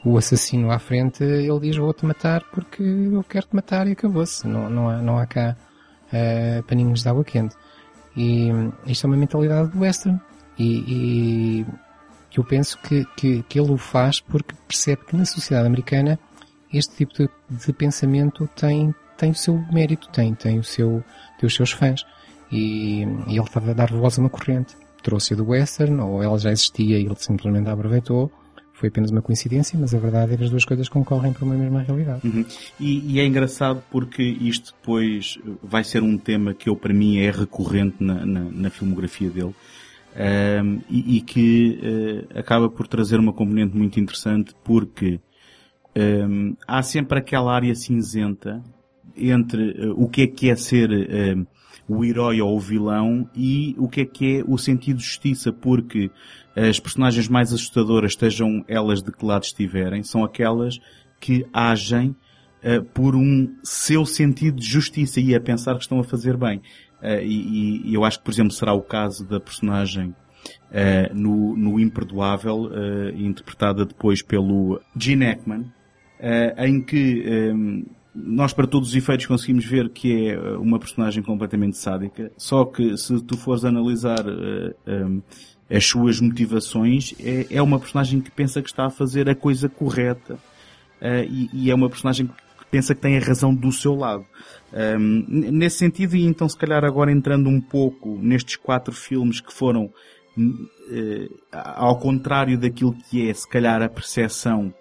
[0.05, 4.47] o assassino à frente, ele diz vou-te matar porque eu quero-te matar e acabou-se.
[4.47, 5.57] Não, não, há, não há cá
[6.13, 7.57] uh, paninhos de água quente.
[8.17, 10.21] E hum, isto é uma mentalidade do western.
[10.59, 11.67] E, e
[12.37, 16.19] eu penso que, que, que, ele o faz porque percebe que na sociedade americana
[16.73, 21.05] este tipo de, de pensamento tem, tem o seu mérito, tem, tem, o seu,
[21.39, 22.05] tem os seus fãs.
[22.51, 24.75] E, e ele estava a dar voz a uma corrente.
[25.03, 28.33] Trouxe-a do western, ou ela já existia e ele simplesmente a aproveitou.
[28.73, 31.55] Foi apenas uma coincidência, mas a verdade é que as duas coisas concorrem para uma
[31.55, 32.27] mesma realidade.
[32.27, 32.45] Uhum.
[32.81, 37.19] E, e, é engraçado porque isto depois vai ser um tema que eu, para mim,
[37.19, 39.55] é recorrente na, na, na filmografia dele
[40.15, 45.21] um, e, e, que uh, acaba por trazer uma componente muito interessante porque
[45.97, 48.63] um, há sempre aquela área cinzenta
[49.17, 51.47] entre uh, o que é que é ser uh,
[51.89, 55.53] o herói ou o vilão e o que é que é o sentido de justiça,
[55.53, 56.11] porque
[56.57, 60.79] as personagens mais assustadoras, estejam elas de que lado estiverem, são aquelas
[61.21, 62.15] que agem
[62.95, 66.63] por um seu sentido de justiça e a pensar que estão a fazer bem.
[67.03, 71.57] Uh, e, e, eu acho que, por exemplo, será o caso da personagem uh, no,
[71.57, 75.67] no Imperdoável, uh, interpretada depois pelo Gene Hackman,
[76.57, 81.77] em que um, nós, para todos os efeitos, conseguimos ver que é uma personagem completamente
[81.77, 82.33] sádica.
[82.39, 85.21] Só que, se tu fores analisar um,
[85.69, 89.69] as suas motivações, é, é, uma personagem que pensa que está a fazer a coisa
[89.69, 90.39] correta.
[91.29, 94.25] E, e é uma personagem que pensa que tem a razão do seu lado.
[94.75, 99.53] Um, nesse sentido, e então se calhar agora entrando um pouco nestes quatro filmes que
[99.53, 104.75] foram uh, ao contrário daquilo que é se calhar a percepção,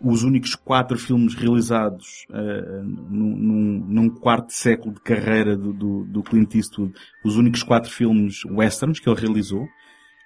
[0.00, 6.22] os únicos quatro filmes realizados uh, num, num, quarto século de carreira do, do, do,
[6.22, 6.92] Clint Eastwood,
[7.24, 9.66] os únicos quatro filmes westerns que ele realizou.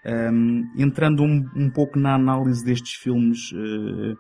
[0.05, 4.19] Um, entrando um, um, pouco na análise destes filmes, uh,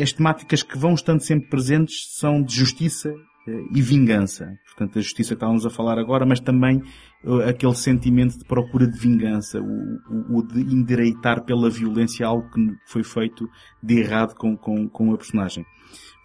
[0.00, 3.12] as temáticas que vão estando sempre presentes são de justiça
[3.46, 4.58] e vingança.
[4.66, 6.82] Portanto, a justiça que estávamos a falar agora, mas também
[7.24, 12.50] uh, aquele sentimento de procura de vingança, o, o, o, de endireitar pela violência algo
[12.50, 13.48] que foi feito
[13.82, 15.64] de errado com, com, com a personagem.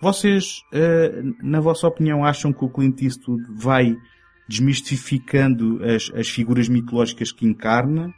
[0.01, 3.95] Vocês, uh, na vossa opinião, acham que o Clint Eastwood vai
[4.49, 8.13] desmistificando as, as figuras mitológicas que encarna?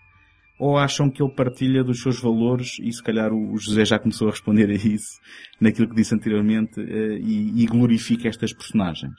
[0.59, 4.27] Ou acham que ele partilha dos seus valores e se calhar o José já começou
[4.27, 5.19] a responder a isso
[5.59, 9.13] naquilo que disse anteriormente uh, e, glorifica estas personagens?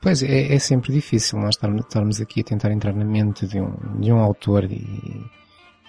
[0.00, 4.00] Pois é, é sempre difícil nós estarmos, aqui a tentar entrar na mente de um,
[4.00, 4.80] de um autor e,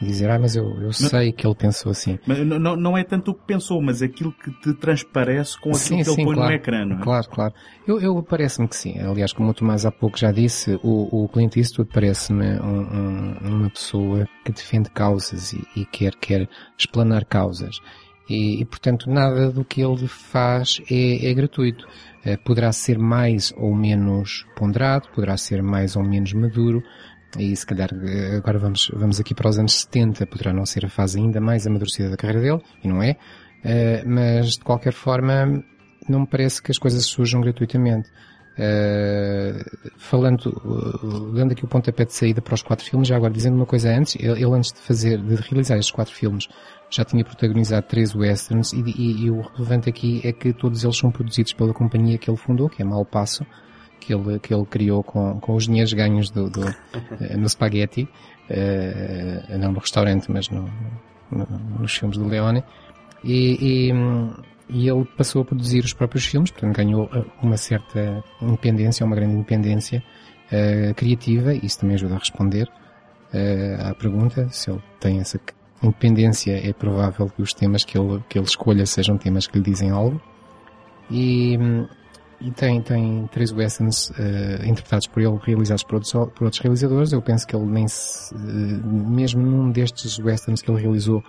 [0.05, 2.17] dizer, ah, mas eu, eu sei que ele pensou assim.
[2.25, 5.77] Mas não, não é tanto o que pensou, mas aquilo que te transparece com aquilo
[5.79, 7.01] sim, que sim, ele põe claro, no ecrã, não é?
[7.01, 7.53] Claro, claro.
[7.87, 8.99] Eu, eu parece-me que sim.
[8.99, 13.37] Aliás, como o Tomás há pouco já disse, o, o Clint Eastwood parece-me um, um,
[13.41, 17.79] uma pessoa que defende causas e, e quer, quer explanar causas.
[18.29, 21.85] E, e, portanto, nada do que ele faz é, é gratuito.
[22.25, 26.83] Uh, poderá ser mais ou menos ponderado, poderá ser mais ou menos maduro,
[27.37, 30.85] e se calhar eh, agora vamos, vamos aqui para os anos 70, poderá não ser
[30.85, 34.93] a fase ainda mais amadurecida da carreira dele, e não é, uh, mas de qualquer
[34.93, 35.63] forma
[36.07, 38.09] não me parece que as coisas surjam gratuitamente.
[38.51, 39.63] Uh,
[39.97, 43.55] falando, uh, dando aqui o pontapé de saída para os quatro filmes, já agora dizendo
[43.55, 46.49] uma coisa antes, ele, ele antes de fazer, de realizar estes quatro filmes,
[46.89, 50.97] já tinha protagonizado três westerns e, e, e, o relevante aqui é que todos eles
[50.97, 53.45] são produzidos pela companhia que ele fundou, que é Malpasso,
[54.01, 56.67] que ele, que ele criou com, com os dinheiros ganhos do, do
[57.21, 58.09] eh, no Spaghetti,
[58.49, 60.69] uh, não no restaurante, mas no,
[61.31, 61.47] no,
[61.79, 62.63] nos filmes do Leone.
[63.23, 63.93] E, e,
[64.69, 69.15] e, ele passou a produzir os próprios filmes, portanto ganhou eh, uma certa independência, uma
[69.15, 70.03] grande independência
[70.51, 75.39] uh, criativa, isso também ajuda a responder uh, à pergunta, se ele tem essa
[75.83, 79.63] independência, é provável que os temas que ele, que ele escolha sejam temas que lhe
[79.63, 80.19] dizem algo.
[81.11, 81.57] E,
[82.41, 87.12] e tem, tem três westerns uh, interpretados por ele, realizados por outros, por outros realizadores.
[87.12, 91.23] Eu penso que ele nem se, uh, mesmo num destes westerns que ele realizou,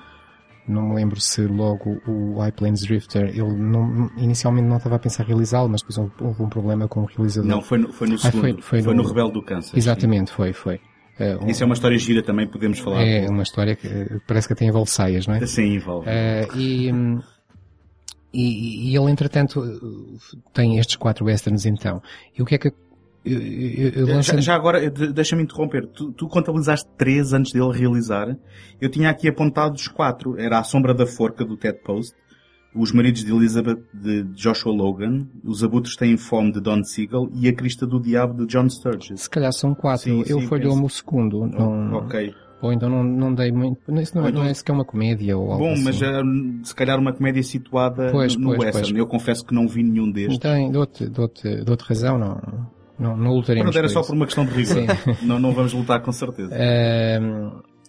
[0.67, 4.99] não me lembro se logo o High Plains Drifter, ele não, inicialmente não estava a
[4.99, 7.49] pensar realizá-lo, mas depois houve um problema com o realizador.
[7.49, 9.77] Não, foi no, foi no segundo, ah, foi, foi, foi no, no Rebelde do Câncer.
[9.77, 10.37] Exatamente, sim.
[10.37, 10.81] foi, foi.
[11.21, 13.03] Uh, um, Isso é uma história gira também, podemos falar.
[13.03, 13.89] É uma história que
[14.27, 15.47] parece que tem envolve saias, não é?
[15.47, 16.09] Sim, envolve.
[16.09, 17.21] Uh, e, um,
[18.33, 19.63] e, e, ele, entretanto,
[20.53, 22.03] tem estes quatro westerns então.
[22.37, 22.75] E o que é que eu,
[23.25, 25.87] eu, eu já, já, agora, deixa-me interromper.
[25.87, 28.37] Tu, tu, contabilizaste três antes dele realizar.
[28.81, 30.39] Eu tinha aqui apontado os quatro.
[30.39, 32.17] Era A Sombra da Forca, do Ted Post.
[32.75, 35.29] Os Maridos de Elizabeth, de Joshua Logan.
[35.45, 37.29] Os Abutres Têm Fome, de Don Siegel.
[37.33, 39.21] E A Crista do Diabo, de John Sturges.
[39.21, 40.05] Se calhar são quatro.
[40.05, 41.47] Sim, eu falhou-me o segundo.
[41.47, 41.93] Não...
[41.95, 42.35] Ok.
[42.63, 43.81] Ou então não, não dei muito.
[44.01, 45.83] Isso não, então, não é sequer uma comédia ou algo Bom, assim.
[45.83, 48.89] mas uh, se calhar uma comédia situada pois, no pois, Western.
[48.89, 48.99] Pois.
[48.99, 50.39] Eu confesso que não vi nenhum destes.
[50.39, 52.41] Tem, dou-te, dou-te, dou-te razão, não,
[52.97, 53.75] não, não lutaremos.
[53.75, 54.85] Não, era só por uma questão de rigor.
[55.23, 56.55] não, não vamos lutar com certeza.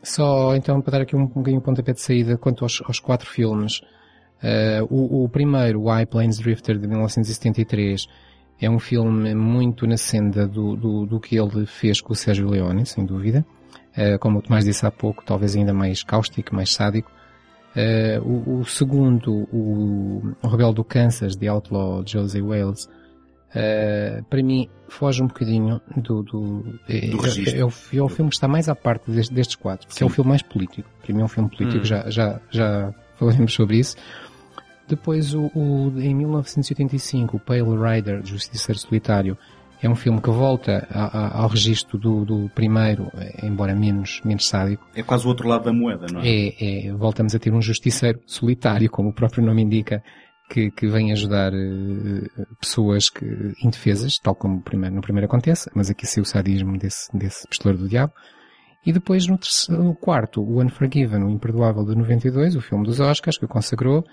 [0.01, 2.99] Só então para dar aqui um, um bocadinho de pontapé de saída quanto aos, aos
[2.99, 3.79] quatro filmes.
[4.41, 8.07] Uh, o, o, primeiro, o High Plains Drifter de 1973,
[8.59, 12.49] é um filme muito na senda do, do, do que ele fez com o Sérgio
[12.49, 13.45] Leone, sem dúvida.
[13.97, 17.11] Uh, como o Tomás disse há pouco, talvez ainda mais cáustico, mais sádico.
[17.75, 24.43] Uh, o, o, segundo, o, o Rebelde do Kansas, de Outlaw Jose Wales, uh, para
[24.43, 28.47] mim foge um bocadinho do, do, do é, é, o, é, o, filme que está
[28.47, 30.05] mais à parte destes, destes quatro, porque Sim.
[30.05, 30.89] é um filme mais político.
[31.03, 31.85] Para mim é um filme político, hum.
[31.85, 33.95] já, já, já falaremos sobre isso.
[34.87, 39.37] Depois o, o, em 1985, o Pale Rider, Justiceiro Solitário,
[39.83, 43.11] é um filme que volta a, a, ao registro do, do, primeiro,
[43.43, 44.87] embora menos, menos sádico.
[44.95, 46.27] É quase o outro lado da moeda, não é?
[46.27, 50.01] É, é voltamos a ter um justiceiro solitário, como o próprio nome indica,
[50.49, 53.25] que, que vem ajudar uh, pessoas que,
[53.61, 57.83] indefesas, tal como primeiro, no primeiro acontece, mas aqui saiu o sadismo desse, desse pistoleiro
[57.83, 58.13] do diabo.
[58.85, 63.01] E depois no, terceiro, no quarto, o Unforgiven, o Imperdoável de 92, o filme dos
[63.01, 64.05] Oscars, que o consagrou,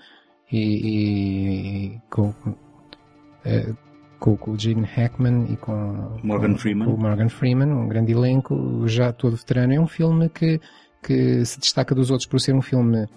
[0.51, 3.77] e, e com, uh,
[4.21, 6.87] com, com o Gene Hackman e com Morgan Freeman.
[6.87, 9.73] Com o Morgan Freeman, um grande elenco, já todo veterano.
[9.73, 10.61] É um filme que,
[11.01, 13.07] que se destaca dos outros por ser um filme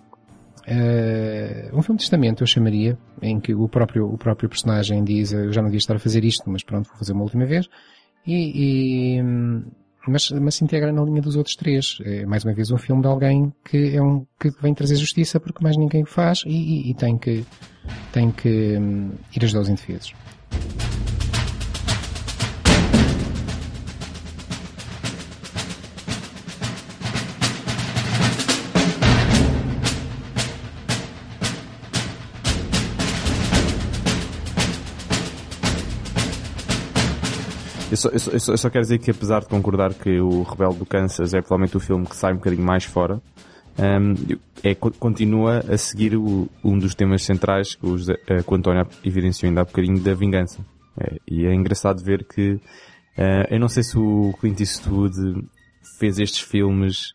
[0.67, 5.31] Uh, um filme de testamento, eu chamaria, em que o próprio, o próprio personagem diz,
[5.31, 7.69] eu já não devia estar a fazer isto, mas pronto, vou fazer uma última vez.
[8.27, 9.23] E, e
[10.09, 11.99] mas, mas se integra na linha dos outros três.
[12.03, 15.39] É mais uma vez um filme de alguém que é um, que vem trazer justiça
[15.39, 17.45] porque mais ninguém o faz e, e, e tem que,
[18.11, 20.15] tem que um, ir ajudar os indefesos.
[37.95, 40.79] Eu só, eu, só, eu só, quero dizer que apesar de concordar que o Rebelde
[40.79, 43.23] do Kansas é provavelmente o filme que sai um bocadinho mais fora,
[43.79, 48.53] um, é, continua a seguir o, um dos temas centrais que o, José, eh, que
[48.53, 50.59] o António evidenciou ainda há bocadinho da vingança.
[50.99, 55.47] É, e é engraçado ver que uh, eu não sei se o Clint Eastwood
[55.97, 57.15] fez estes filmes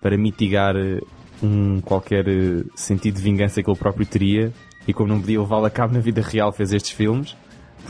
[0.00, 1.00] para mitigar eh,
[1.42, 2.24] um qualquer
[2.76, 4.52] sentido de vingança que ele próprio teria
[4.86, 7.36] e como não podia levá-lo a cabo na vida real fez estes filmes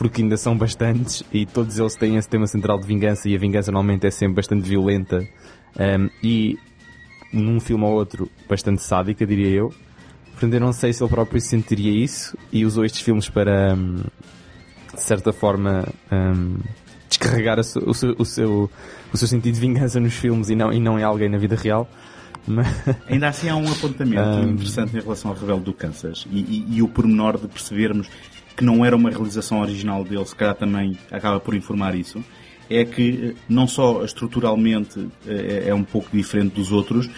[0.01, 3.37] porque ainda são bastantes e todos eles têm esse tema central de vingança e a
[3.37, 5.19] vingança normalmente é sempre bastante violenta
[5.79, 6.57] um, e
[7.31, 9.71] num filme ou outro bastante sádica diria eu.
[10.31, 13.97] Portanto eu não sei se ele próprio sentiria isso e usou estes filmes para um,
[14.91, 16.57] de certa forma um,
[17.07, 18.71] descarregar o seu, o, seu, o, seu,
[19.13, 21.55] o seu sentido de vingança nos filmes e não, e não em alguém na vida
[21.55, 21.87] real
[22.47, 22.65] mas...
[23.07, 24.53] Ainda assim há um apontamento um...
[24.53, 28.09] interessante em relação ao Rebelde do Kansas e, e, e o pormenor de percebermos
[28.61, 32.23] que não era uma realização original dele, se calhar também acaba por informar isso,
[32.69, 37.09] é que não só estruturalmente é, é um pouco diferente dos outros,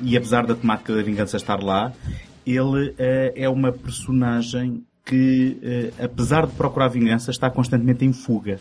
[0.00, 1.92] e apesar da temática da vingança estar lá,
[2.46, 8.58] ele é uma personagem que, apesar de procurar vingança, está constantemente em fuga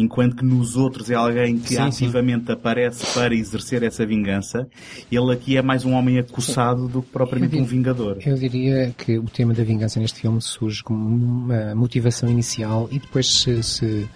[0.00, 2.52] enquanto que nos outros é alguém que sim, ativamente sim.
[2.52, 4.68] aparece para exercer essa vingança,
[5.10, 6.92] ele aqui é mais um homem acossado sim.
[6.92, 8.18] do que propriamente diria, um vingador.
[8.24, 12.98] Eu diria que o tema da vingança neste filme surge como uma motivação inicial e
[12.98, 14.08] depois se, se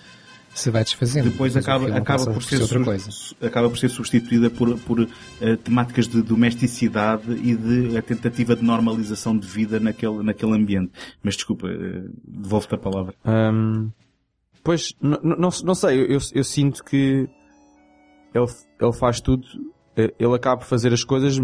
[0.55, 1.31] se vai desfazendo.
[1.31, 3.09] Depois acaba, acaba, por ser, outra coisa.
[3.41, 5.09] acaba por ser substituída por, por uh,
[5.63, 10.93] temáticas de domesticidade e de a tentativa de normalização de vida naquele, naquele ambiente.
[11.23, 13.15] Mas desculpa, uh, devolvo-te a palavra.
[13.25, 13.91] Um,
[14.65, 17.29] Pois, não, sei, eu, eu sinto que
[18.33, 18.47] ele,
[18.81, 19.45] ele faz tudo,
[19.97, 21.37] eh, ele acaba por fazer as coisas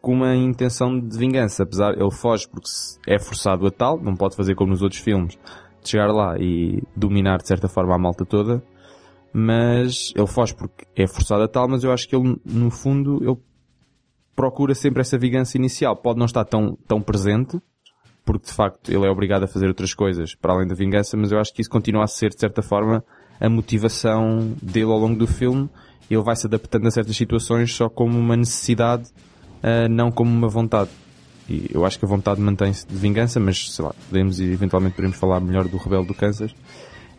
[0.00, 2.68] com uma intenção de vingança, apesar, ele foge porque
[3.06, 5.36] é forçado a tal, não pode fazer como nos outros filmes,
[5.82, 8.62] de chegar lá e dominar de certa forma a malta toda,
[9.32, 13.18] mas ele foge porque é forçado a tal, mas eu acho que ele, no fundo,
[13.22, 13.36] ele
[14.36, 15.96] procura sempre essa vingança inicial.
[15.96, 17.60] Pode não estar tão, tão presente,
[18.24, 21.32] porque de facto ele é obrigado a fazer outras coisas para além da vingança, mas
[21.32, 23.04] eu acho que isso continua a ser de certa forma
[23.40, 25.68] a motivação dele ao longo do filme.
[26.10, 29.04] Ele vai se adaptando a certas situações só como uma necessidade,
[29.62, 30.90] uh, não como uma vontade.
[31.48, 34.94] E eu acho que a vontade mantém-se de vingança, mas sei lá, podemos e eventualmente
[34.94, 36.54] podemos falar melhor do Rebelde do Kansas.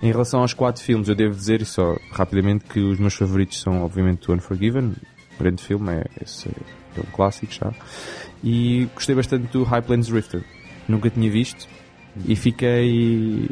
[0.01, 3.83] Em relação aos quatro filmes, eu devo dizer, só rapidamente, que os meus favoritos são
[3.83, 4.93] obviamente o Unforgiven,
[5.39, 7.71] grande filme, é, esse é um clássico já.
[8.43, 10.43] E gostei bastante do High Plains Drifter
[10.87, 11.67] nunca tinha visto
[12.27, 13.49] e fiquei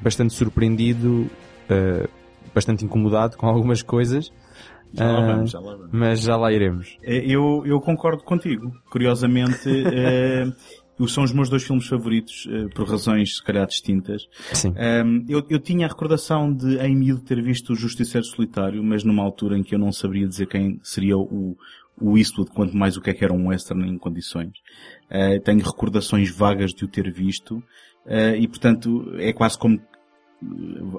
[0.00, 1.30] bastante surpreendido,
[1.70, 2.08] uh,
[2.54, 4.32] bastante incomodado com algumas coisas.
[4.92, 5.90] Já lá vamos, já lá vamos.
[5.92, 6.96] Mas já lá iremos.
[7.02, 8.70] Eh, eu, eu concordo contigo.
[8.88, 9.68] Curiosamente,
[11.00, 14.28] uh, são os meus dois filmes favoritos, uh, por razões se calhar distintas.
[14.52, 14.68] Sim.
[14.70, 19.02] Um, eu, eu tinha a recordação de em miúdo ter visto o Justiceiro Solitário, mas
[19.02, 21.56] numa altura em que eu não saberia dizer quem seria o,
[22.00, 24.52] o Eastwood, quanto mais o que é que era um western em condições.
[25.10, 27.56] Uh, tenho recordações vagas de o ter visto.
[28.06, 29.80] Uh, e, portanto, é quase como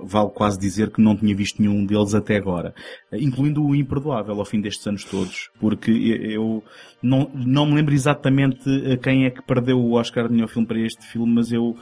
[0.06, 2.74] vale quase dizer que não tinha visto nenhum deles até agora,
[3.14, 6.64] incluindo o Imperdoável ao fim destes anos todos, porque eu
[7.00, 8.64] não, não me lembro exatamente
[9.04, 11.76] quem é que perdeu o Oscar de melhor filme para este filme, mas eu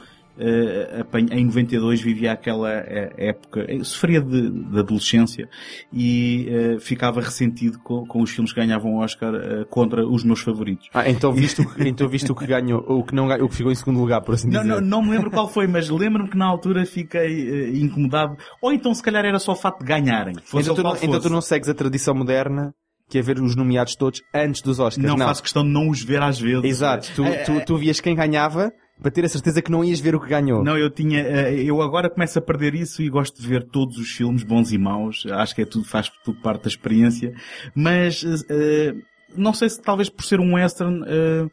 [1.30, 5.48] em 92 vivia aquela eh, época, sofria de, de adolescência
[5.92, 10.40] e uh, ficava ressentido com, com, os filmes que ganhavam Oscar uh, contra os meus
[10.40, 10.88] favoritos.
[10.92, 13.54] Ah, então viste, o que, então viste o que ganhou, o que não o que
[13.54, 14.80] ficou em segundo lugar, por assim não, dizer.
[14.80, 18.36] Não, não me lembro qual foi, mas lembro-me que na altura fiquei incomodado.
[18.60, 20.34] Ou então se calhar era só o facto de ganharem.
[20.52, 22.74] Então tu, não, então tu não segues a tradição moderna
[23.08, 25.06] que é ver os nomeados todos antes dos Oscars.
[25.06, 25.26] Não, não.
[25.26, 26.64] faço questão de não os ver às vezes.
[26.64, 27.08] Exato.
[27.14, 30.20] Tu, tu, tu vias quem ganhava para ter a certeza que não ias ver o
[30.20, 30.62] que ganhou.
[30.62, 33.98] Não, eu tinha, eh, eu agora começo a perder isso e gosto de ver todos
[33.98, 35.26] os filmes, bons e maus.
[35.30, 37.34] Acho que é tudo, faz tudo parte da experiência.
[37.74, 39.02] Mas, uh,
[39.36, 41.50] não sei se talvez por ser um western, uh,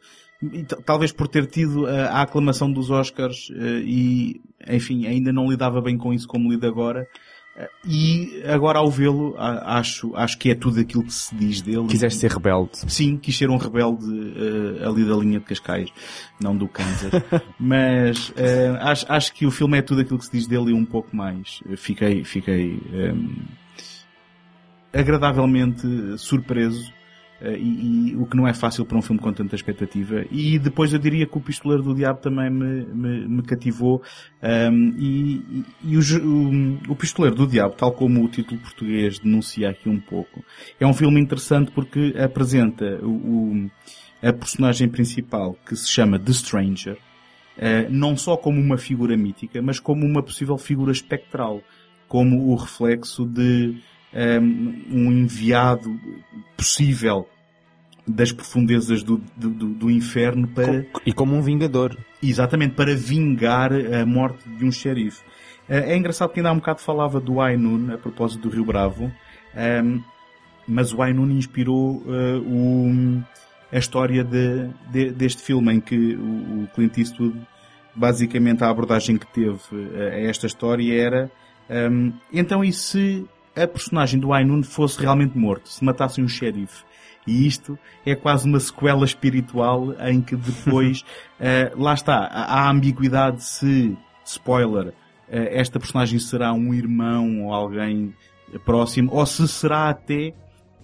[0.84, 3.48] talvez por ter tido a aclamação dos Oscars
[3.84, 7.06] e, enfim, ainda não lidava bem com isso como lido agora.
[7.86, 11.86] E agora ao vê-lo, acho, acho que é tudo aquilo que se diz dele.
[11.86, 12.70] Quiseste ser rebelde?
[12.90, 15.90] Sim, quis ser um rebelde uh, ali da linha de Cascais,
[16.40, 17.12] não do Kansas.
[17.60, 20.74] Mas uh, acho, acho que o filme é tudo aquilo que se diz dele e
[20.74, 21.60] um pouco mais.
[21.76, 23.34] Fiquei, fiquei um, ehm,
[24.94, 25.86] agradavelmente
[26.16, 26.90] surpreso
[27.50, 30.24] e, e, o que não é fácil para um filme com tanta expectativa.
[30.30, 34.02] E depois eu diria que o Pistoleiro do Diabo também me, me, me cativou.
[34.42, 39.70] Um, e, e o, o, o, Pistoleiro do Diabo, tal como o título português denuncia
[39.70, 40.44] aqui um pouco,
[40.78, 43.68] é um filme interessante porque apresenta o,
[44.22, 49.60] a personagem principal que se chama The Stranger, uh, não só como uma figura mítica,
[49.60, 51.60] mas como uma possível figura espectral,
[52.06, 53.80] como o reflexo de
[54.90, 55.98] um enviado
[56.54, 57.26] possível
[58.06, 60.84] das profundezas do, do, do, inferno para...
[61.06, 61.96] E como um vingador.
[62.22, 65.22] Exatamente, para vingar a morte de um xerife.
[65.68, 68.64] Eh, é engraçado que ainda há um bocado falava do Ainun, a propósito do Rio
[68.64, 69.12] Bravo.
[70.66, 73.22] mas o Ainun inspirou uh, o,
[73.70, 77.40] a história de, de, deste filme em que o, o Clint Eastwood
[77.94, 79.60] basicamente a abordagem que teve
[79.94, 81.30] a esta história era
[81.68, 86.84] um, então e se a personagem do Ainun fosse realmente morto, se matassem um xerife?
[87.26, 91.02] E isto é quase uma sequela espiritual em que depois,
[91.40, 94.92] uh, lá está, há ambiguidade se, spoiler, uh,
[95.28, 98.14] esta personagem será um irmão ou alguém
[98.64, 100.34] próximo, ou se será até,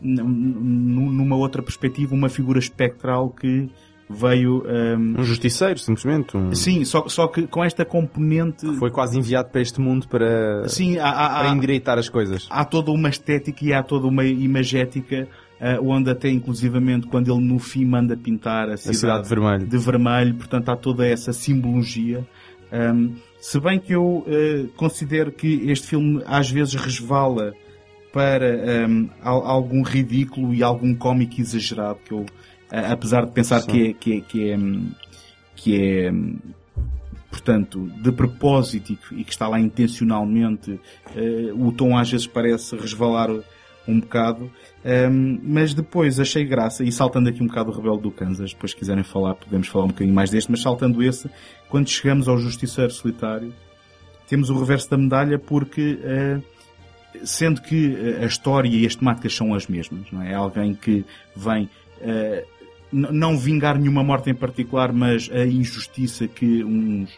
[0.00, 3.68] numa outra perspectiva, uma figura espectral que
[4.08, 4.64] veio...
[4.66, 6.36] Um, um justiceiro, simplesmente.
[6.36, 6.54] Um...
[6.54, 8.66] Sim, só, só que com esta componente...
[8.76, 12.46] Foi quase enviado para este mundo para, Sim, há, há, para endireitar as coisas.
[12.50, 15.28] Há toda uma estética e há toda uma imagética
[15.60, 19.28] uh, onde até inclusivamente quando ele no fim manda pintar a cidade, a cidade de,
[19.28, 19.66] vermelho.
[19.66, 22.26] de vermelho, portanto há toda essa simbologia.
[22.72, 27.54] Um, se bem que eu uh, considero que este filme às vezes resvala
[28.12, 32.26] para um, algum ridículo e algum cómico exagerado que eu
[32.70, 34.58] apesar de pensar que é, que é, que é,
[35.56, 36.12] que é
[37.30, 42.26] portanto, de propósito e que, e que, está lá intencionalmente, uh, o tom às vezes
[42.26, 43.30] parece resvalar
[43.88, 44.50] um bocado,
[44.84, 48.74] um, mas depois achei graça, e saltando aqui um bocado o Rebelde do Kansas, depois
[48.74, 51.28] quiserem falar, podemos falar um bocadinho mais deste, mas saltando esse,
[51.68, 53.52] quando chegamos ao Justiceiro Solitário,
[54.28, 56.42] temos o reverso da medalha porque, uh,
[57.24, 60.32] sendo que a história e as temáticas são as mesmas, não é?
[60.32, 61.64] é alguém que vem
[62.02, 62.58] uh,
[62.92, 67.10] não vingar nenhuma morte em particular, mas a injustiça que uns,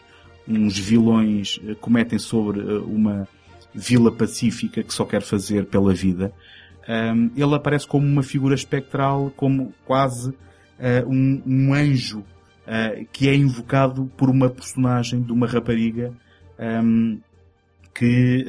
[0.47, 3.27] uns vilões cometem sobre uma
[3.73, 6.33] vila pacífica que só quer fazer pela vida.
[6.91, 13.29] Um, ele aparece como uma figura espectral, como quase uh, um, um, anjo uh, que
[13.29, 16.11] é invocado por uma personagem de uma rapariga
[16.59, 17.17] um,
[17.93, 18.45] que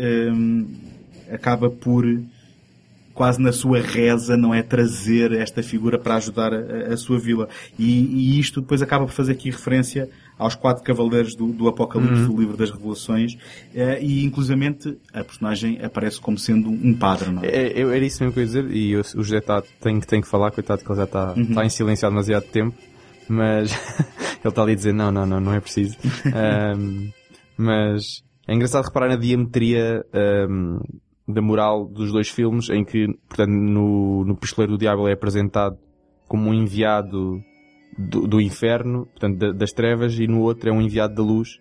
[1.30, 2.04] acaba por
[3.14, 4.62] quase na sua reza, não é?
[4.62, 7.48] Trazer esta figura para ajudar a, a sua vila.
[7.78, 10.08] E, e, isto depois acaba por fazer aqui referência
[10.38, 12.28] aos quatro cavaleiros do, do Apocalipse, uhum.
[12.28, 17.42] do livro das Revelações, uh, e inclusivamente a personagem aparece como sendo um padre, não
[17.42, 17.46] é?
[17.46, 20.00] é, é era isso mesmo que eu ia dizer, e eu, o José tá, tem,
[20.00, 21.42] tem que falar, coitado que ele já está, uhum.
[21.42, 22.76] está em silêncio há demasiado tempo,
[23.28, 23.72] mas
[24.42, 25.96] ele está ali a dizer não, não, não, não é preciso.
[26.76, 27.10] um,
[27.56, 30.04] mas é engraçado reparar na diametria
[30.48, 30.80] um,
[31.28, 35.78] da moral dos dois filmes, em que, portanto, no, no Pistoleiro do Diabo é apresentado
[36.26, 37.40] como um enviado
[37.96, 41.58] do, do inferno, portanto, da, das trevas, e no outro é um enviado da luz.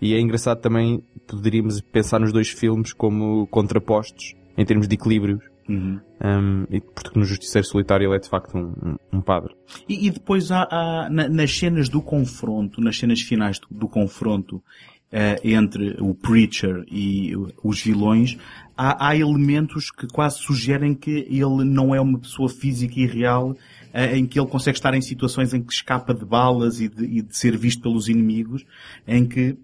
[0.00, 5.42] E é engraçado também, poderíamos pensar nos dois filmes como contrapostos, em termos de equilíbrios.
[5.68, 5.98] Uhum.
[6.22, 9.54] Um, porque no Justiceiro Solitário ele é de facto um, um, padre.
[9.88, 13.88] E, e depois há, há na, nas cenas do confronto, nas cenas finais do, do
[13.88, 18.36] confronto, uh, entre o Preacher e os vilões,
[18.76, 23.56] há, há, elementos que quase sugerem que ele não é uma pessoa física e real,
[23.94, 27.22] em que ele consegue estar em situações em que escapa de balas e de, e
[27.22, 28.66] de ser visto pelos inimigos,
[29.06, 29.56] em que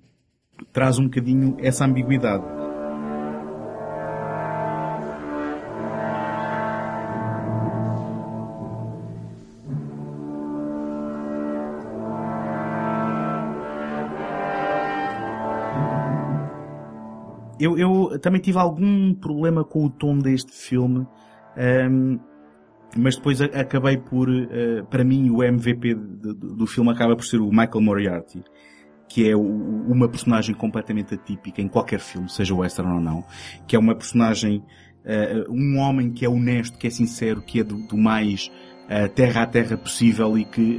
[0.72, 2.44] traz um bocadinho essa ambiguidade.
[17.60, 21.06] eu, eu também tive algum problema com o tom deste filme,
[21.90, 22.18] um,
[22.96, 27.48] mas depois acabei por, uh, para mim, o MVP do filme acaba por ser o
[27.48, 28.42] Michael Moriarty,
[29.08, 33.24] que é uma personagem completamente atípica em qualquer filme, seja western ou não,
[33.66, 34.62] que é uma personagem,
[35.04, 38.50] uh, um homem que é honesto, que é sincero, que é do, mais
[38.86, 40.78] uh, terra a terra possível e que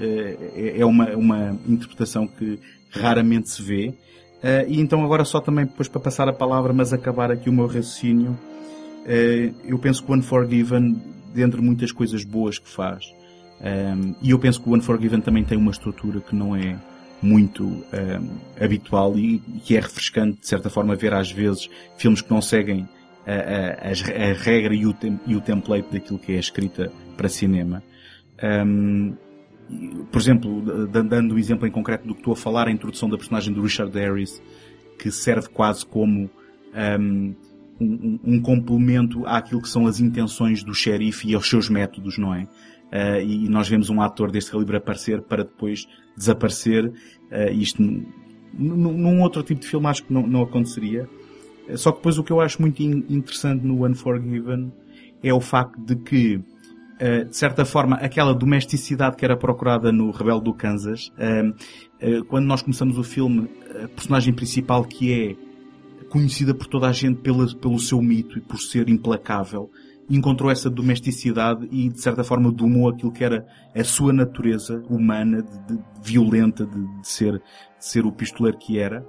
[0.55, 2.59] é, é uma, uma interpretação que
[2.89, 3.93] raramente se vê.
[4.67, 7.67] E então agora só também depois para passar a palavra, mas acabar aqui o meu
[7.67, 8.35] raciocínio,
[9.63, 10.99] eu penso que o Unforgiven,
[11.33, 13.05] dentre muitas coisas boas que faz,
[13.61, 16.77] um, e eu penso que o Unforgiven também tem uma estrutura que não é
[17.21, 17.83] muito um,
[18.59, 22.89] habitual e que é refrescante de certa forma ver às vezes filmes que não seguem
[23.25, 27.29] a, a, a regra e o, tem, e o template daquilo que é escrita para
[27.29, 27.83] cinema.
[28.43, 29.13] Um,
[30.11, 33.17] por exemplo, dando um exemplo em concreto do que estou a falar, a introdução da
[33.17, 34.41] personagem do Richard Harris,
[34.97, 36.29] que serve quase como
[36.99, 37.35] um,
[37.81, 42.33] um, um, complemento àquilo que são as intenções do xerife e aos seus métodos, não
[42.33, 42.43] é?
[42.43, 46.87] Uh, e nós vemos um ator deste calibre aparecer para depois desaparecer.
[46.87, 47.81] Uh, isto
[48.53, 51.07] num outro tipo de filme acho que não, não aconteceria.
[51.75, 54.73] Só que depois o que eu acho muito interessante no Unforgiven
[55.23, 56.43] é o facto de que
[57.01, 61.07] eh, de certa forma, aquela domesticidade que era procurada no Rebelde do Kansas.
[61.17, 61.49] Uh,
[62.19, 63.49] uh, quando nós começamos o filme,
[63.83, 65.35] a personagem principal que é
[66.11, 69.71] conhecida por toda a gente pela, pelo seu mito e por ser implacável,
[70.09, 75.41] encontrou essa domesticidade e, de certa forma, domou aquilo que era a sua natureza humana,
[75.41, 77.41] de, de, violenta, de, de, ser, de
[77.79, 79.05] ser o pistoleiro que era.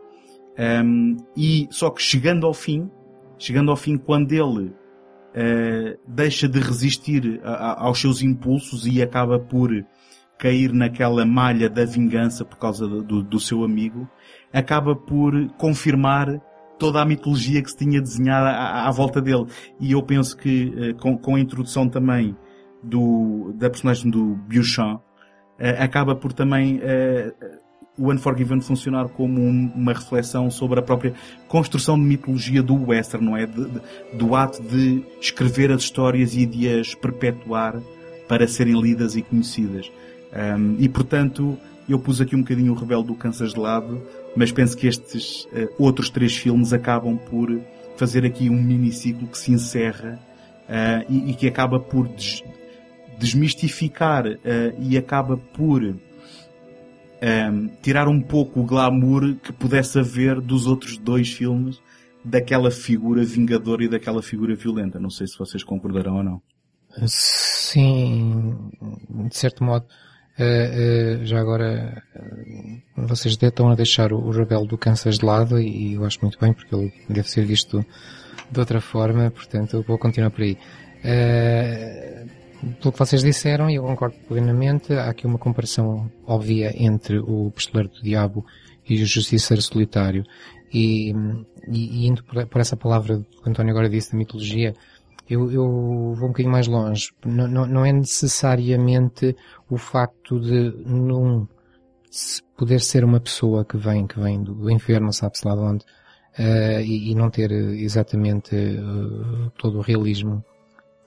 [0.85, 2.89] Um, e só que chegando ao fim,
[3.37, 9.03] chegando ao fim quando ele uh, deixa de resistir a, a, aos seus impulsos e
[9.03, 9.71] acaba por
[10.39, 14.09] cair naquela malha da vingança por causa do, do seu amigo,
[14.53, 16.41] acaba por confirmar
[16.83, 19.47] toda a mitologia que se tinha desenhada à, à volta dele.
[19.79, 22.37] E eu penso que uh, com, com, a introdução também
[22.83, 25.03] do, da personagem do Beauchamp, uh,
[25.79, 27.33] acaba por também uh,
[27.97, 31.15] o Unforgiven funcionar como um, uma reflexão sobre a própria
[31.47, 33.47] construção de mitologia do western, não é?
[33.47, 33.81] De, de,
[34.19, 37.81] do ato de escrever as histórias e de as perpetuar
[38.27, 39.89] para serem lidas e conhecidas.
[40.33, 41.57] Um, e portanto,
[41.89, 44.03] eu pus aqui um bocadinho o Rebelde do Kansas de lado,
[44.37, 47.61] mas penso que estes uh, outros três filmes acabam por
[47.97, 50.19] fazer aqui um miniciclo que se encerra
[50.69, 52.43] uh, e, e, que acaba por des
[53.19, 54.39] desmistificar uh,
[54.81, 55.83] e acaba por
[57.23, 61.81] um, tirar um pouco o glamour que pudesse haver dos outros dois filmes
[62.25, 64.99] daquela figura vingadora e daquela figura violenta.
[64.99, 66.43] Não sei se vocês concordarão ou não.
[67.07, 68.71] Sim,
[69.29, 69.87] de certo modo.
[70.43, 75.61] Uh, já agora, uh, vocês estão a deixar o, o Rebelo do Kansas de lado
[75.61, 77.85] e, eu acho muito bem porque ele deve ser visto
[78.51, 80.59] de outra forma, portanto eu vou continuar por aí.
[82.81, 87.51] pelo que vocês disseram, e eu concordo plenamente, há aqui uma comparação óbvia entre o
[87.53, 88.45] Pistoleiro do Diabo
[88.89, 90.25] e o Justiceiro Solitário.
[90.73, 91.13] E,
[91.69, 94.75] e, e indo por, por, essa palavra que o António agora disse da mitologia,
[95.29, 97.13] eu, eu vou um bocadinho mais longe.
[97.25, 99.37] Não, não, não é necessariamente
[99.71, 101.47] o facto de num
[102.57, 105.85] poder ser uma pessoa que vem, que vem do inferno, sabe-se lá de onde,
[106.39, 110.45] uh, e, e, não ter exatamente uh, todo o realismo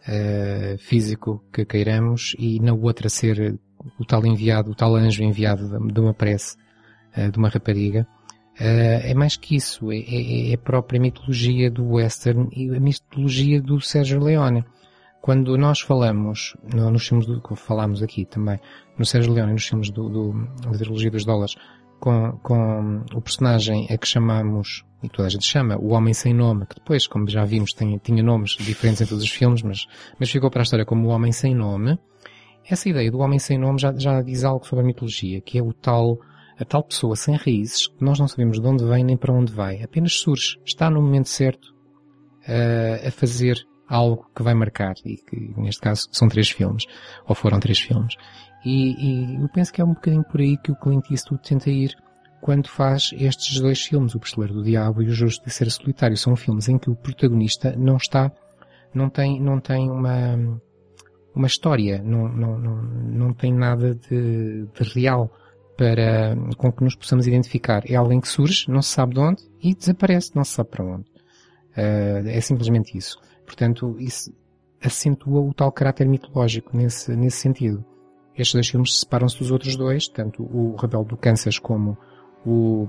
[0.07, 3.59] uh, físico que queiramos, e na outra ser
[3.99, 6.57] o tal enviado, o tal anjo enviado de uma prece,
[7.31, 8.07] de uma rapariga.
[8.57, 13.61] É mais que isso, é, é, é, a própria mitologia do western e a mitologia
[13.61, 14.63] do Sérgio Leone.
[15.21, 18.59] Quando nós falamos, nos filmes do, que falámos aqui também,
[18.97, 21.55] no Sérgio Leone, nos filmes do, do, da trilogia dos dólares,
[21.99, 26.33] com, com o personagem a que chamamos, e toda a gente chama, o Homem Sem
[26.33, 29.87] Nome, que depois, como já vimos, tem, tinha nomes diferentes em todos os filmes, mas,
[30.19, 31.97] mas ficou para a história como o Homem Sem Nome.
[32.69, 35.63] Essa ideia do Homem Sem Nome já, já diz algo sobre a mitologia, que é
[35.63, 36.19] o tal,
[36.59, 39.51] a tal pessoa sem raízes, que nós não sabemos de onde vem nem para onde
[39.51, 41.73] vai, apenas surge, está no momento certo,
[42.47, 46.85] uh, a fazer algo que vai marcar, e que neste caso são três filmes,
[47.27, 48.15] ou foram três filmes.
[48.65, 51.69] E, e eu penso que é um bocadinho por aí que o Clint Eastwood tenta
[51.69, 51.95] ir
[52.41, 56.15] quando faz estes dois filmes, O Pistoleiro do Diabo e O Justo de Ser Solitário.
[56.15, 58.31] São filmes em que o protagonista não está,
[58.93, 60.61] não tem, não tem uma,
[61.33, 65.31] uma história, não, não, não, não tem nada de, de real
[65.77, 67.83] para, com que nos possamos identificar.
[67.89, 70.85] É alguém que surge, não se sabe de onde, e desaparece, não se sabe para
[70.85, 71.05] onde.
[71.77, 73.19] Uh, é simplesmente isso.
[73.45, 74.33] Portanto, isso
[74.81, 77.83] acentua o tal caráter mitológico nesse, nesse sentido.
[78.37, 81.97] Estes dois filmes separam-se dos outros dois, tanto o Rebelde do Kansas como
[82.45, 82.87] o,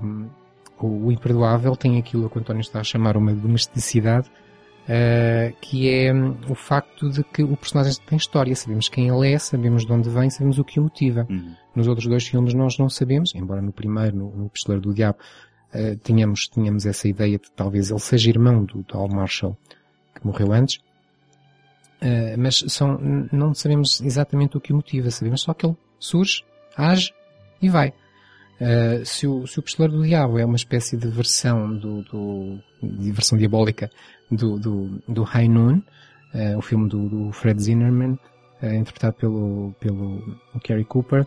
[0.79, 4.29] o Imperdoável tem aquilo que o António está a chamar uma domesticidade,
[4.87, 9.31] uh, que é um, o facto de que o personagem tem história, sabemos quem ele
[9.31, 11.27] é, sabemos de onde vem, sabemos o que o motiva.
[11.29, 11.53] Uhum.
[11.75, 15.19] Nos outros dois filmes nós não sabemos, embora no primeiro, no, no Pistoleiro do Diabo,
[15.73, 19.57] uh, tínhamos, tínhamos essa ideia de talvez ele seja irmão do tal Marshall,
[20.15, 20.77] que morreu antes,
[22.01, 22.97] uh, mas são,
[23.31, 26.43] não sabemos exatamente o que o motiva, sabemos só que ele surge,
[26.75, 27.13] age
[27.61, 27.93] e vai.
[28.59, 32.59] Uh, se, o, se o Pistoleiro do Diabo é uma espécie de versão do, do
[32.81, 33.89] de versão diabólica
[34.31, 35.77] do, do, do High Noon,
[36.33, 38.17] uh, o filme do, do Fred Zinnerman,
[38.61, 41.25] uh, interpretado pelo, pelo Cary Cooper,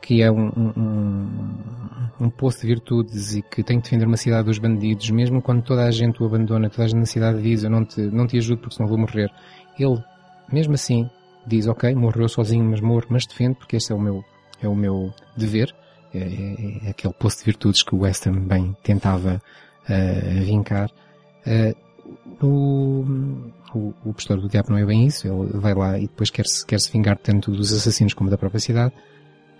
[0.00, 4.46] que é um, um, um poço de virtudes e que tem que defender uma cidade
[4.46, 7.62] dos bandidos, mesmo quando toda a gente o abandona, toda a gente na cidade diz
[7.62, 9.30] eu não te, não te ajudo porque senão vou morrer.
[9.78, 10.02] Ele,
[10.50, 11.08] mesmo assim,
[11.46, 14.24] diz ok, morreu sozinho, mas morro, mas defendo porque este é o meu,
[14.62, 15.74] é o meu dever.
[16.12, 19.40] É, é, é aquele poço de virtudes que o Western bem tentava
[19.84, 20.90] uh, vincar.
[21.46, 23.04] Uh, o,
[23.74, 26.66] o, o Pistoleiro do Diabo não é bem isso, ele vai lá e depois quer-se
[26.66, 28.94] quer -se vingar tanto dos assassinos como da própria cidade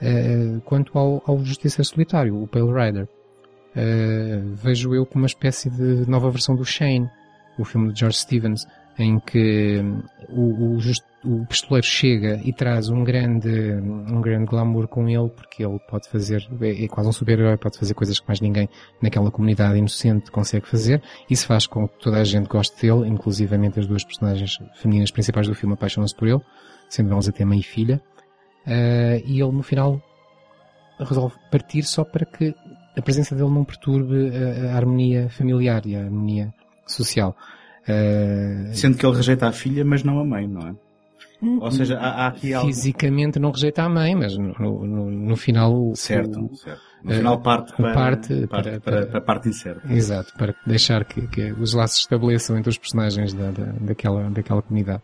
[0.01, 3.09] uh, quanto ao, ao Justiça Solitário, o Pale Rider.
[3.71, 7.09] Uh, vejo eu como uma espécie de nova versão do Shane,
[7.59, 8.67] o filme de George Stevens,
[9.03, 9.81] em que
[10.29, 10.79] o, o,
[11.25, 16.09] o pistoleiro chega e traz um grande, um grande glamour com ele, porque ele pode
[16.09, 18.69] fazer, é, é quase um super-herói, pode fazer coisas que mais ninguém
[19.03, 21.03] naquela comunidade inocente consegue fazer.
[21.29, 25.49] Isso faz com que toda a gente goste dele, inclusivamente as duas personagens femininas principais
[25.49, 26.41] do filme apaixonam-se por ele,
[26.89, 28.01] sendo elas até mãe e filha.
[28.67, 30.01] Uh, e ele no final
[30.99, 32.55] resolve partir só para que
[32.97, 36.53] a presença dele não perturbe a, a harmonia familiar e a harmonia
[36.87, 37.35] social.
[37.89, 40.75] Uh, Sendo que ele rejeita a filha, mas não a mãe, não é?
[41.43, 42.69] Ou seja, há, há aqui algo...
[42.69, 45.93] Fisicamente não rejeita a mãe, mas no, no, no final...
[45.95, 46.83] Certo, o, certo.
[47.03, 49.91] No final parte para, parte para, para, para, a parte incerta.
[49.91, 54.29] Exato, para deixar que, que os laços se estabeleçam entre os personagens da, da, daquela,
[54.29, 55.03] daquela comunidade.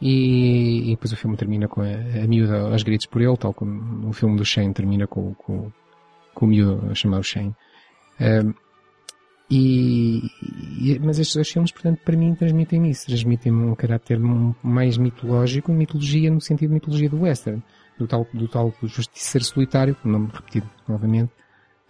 [0.00, 3.54] E, e, depois o filme termina com a, a miúda aos gritos por ele, tal
[3.54, 5.70] como o filme do Shane termina com, com,
[6.34, 7.54] com o miúdo a chamar o Shane.
[8.20, 8.52] Um,
[9.48, 10.28] e,
[10.80, 13.06] e, mas estes dois filmes, portanto, para mim transmitem isso.
[13.06, 14.18] Transmitem-me um caráter
[14.62, 17.62] mais mitológico, mitologia no sentido de mitologia do western.
[17.98, 21.32] Do tal, do tal justiceiro solitário, nome repetido novamente,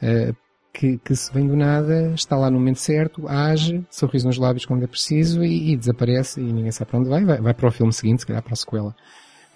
[0.00, 0.36] uh,
[0.72, 4.64] que, que se vem do nada, está lá no momento certo, age, sorriso nos lábios
[4.64, 7.68] quando é preciso e, e desaparece e ninguém sabe para onde vai, vai, vai, para
[7.68, 8.94] o filme seguinte, se calhar para a sequela.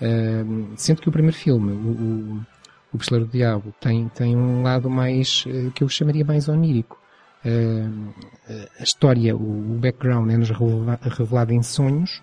[0.00, 2.46] Uh, que o primeiro filme, o, o,
[2.94, 6.99] o Pistoleiro do Diabo, tem, tem um lado mais, uh, que eu chamaria mais onírico
[7.44, 12.22] a história, o, background é-nos revelado em sonhos,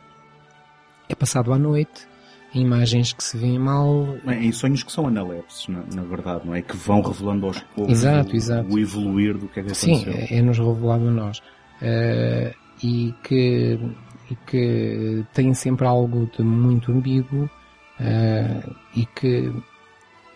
[1.10, 2.08] é passado à noite,
[2.54, 4.18] em imagens que se veem mal.
[4.26, 6.62] Em sonhos que são analepses, na, na verdade, não é?
[6.62, 8.74] Que vão revelando aos poucos exato, o, exato.
[8.74, 9.96] o evoluir do que é que aconteceu.
[9.96, 11.40] Sim, é-nos revelado a nós.
[11.82, 12.54] Uh,
[12.84, 13.80] e que,
[14.32, 17.50] e que tem sempre algo de muito ambíguo
[18.00, 19.52] uh, e que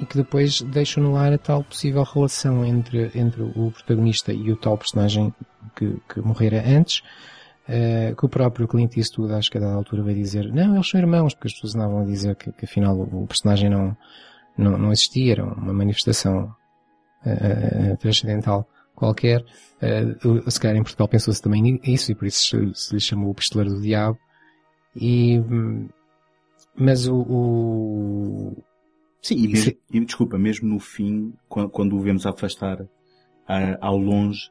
[0.01, 4.51] e que depois deixa no ar a tal possível relação entre, entre o protagonista e
[4.51, 5.31] o tal personagem
[5.75, 7.03] que, que morrera antes,
[7.69, 10.89] uh, que o próprio Clint Eastwood, acho que a dada altura vai dizer, não, eles
[10.89, 13.95] são irmãos, porque as pessoas andavam a dizer que, que afinal o, personagem não,
[14.57, 16.51] não, não existia, era uma manifestação
[17.23, 19.45] uh, transcendental qualquer.
[19.81, 23.29] Uh, se calhar em Portugal pensou-se também isso e por isso se, se lhe chamou
[23.29, 24.17] o pistoleiro do diabo.
[24.95, 25.87] E, hum,
[26.75, 28.63] mas o, o
[29.21, 32.77] Sim, e, mesmo, e, desculpa, mesmo no fim, quando, quando o vemos afastar
[33.47, 34.49] a, ao longe,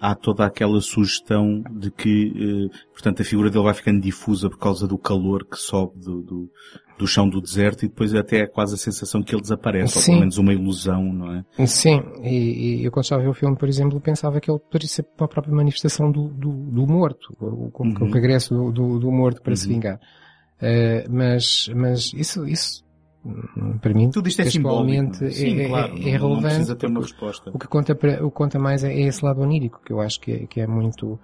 [0.00, 4.58] há toda aquela sugestão de que, eh, portanto, a figura dele vai ficando difusa por
[4.58, 6.50] causa do calor que sobe do, do,
[6.98, 9.98] do chão do deserto e depois até é quase a sensação que ele desaparece, Sim.
[9.98, 11.66] ou pelo menos uma ilusão, não é?
[11.66, 14.58] Sim, e, e eu quando estava a ver o filme, por exemplo, pensava que ele
[14.58, 17.36] poderia ser uma própria manifestação do, do, do morto,
[17.70, 18.08] como uhum.
[18.08, 19.56] o regresso do, do, do morto para uhum.
[19.56, 20.00] se vingar.
[20.62, 22.82] Uh, mas, mas isso, isso
[23.80, 24.46] para mim, Tudo isto é.
[25.26, 25.30] É?
[25.30, 26.42] Sim, é, claro, é, é relevante.
[26.42, 27.50] precisa ter uma resposta.
[27.52, 30.20] O que conta, para, o que conta mais é, esse lado onírico, que eu acho
[30.20, 31.18] que é, que é muito,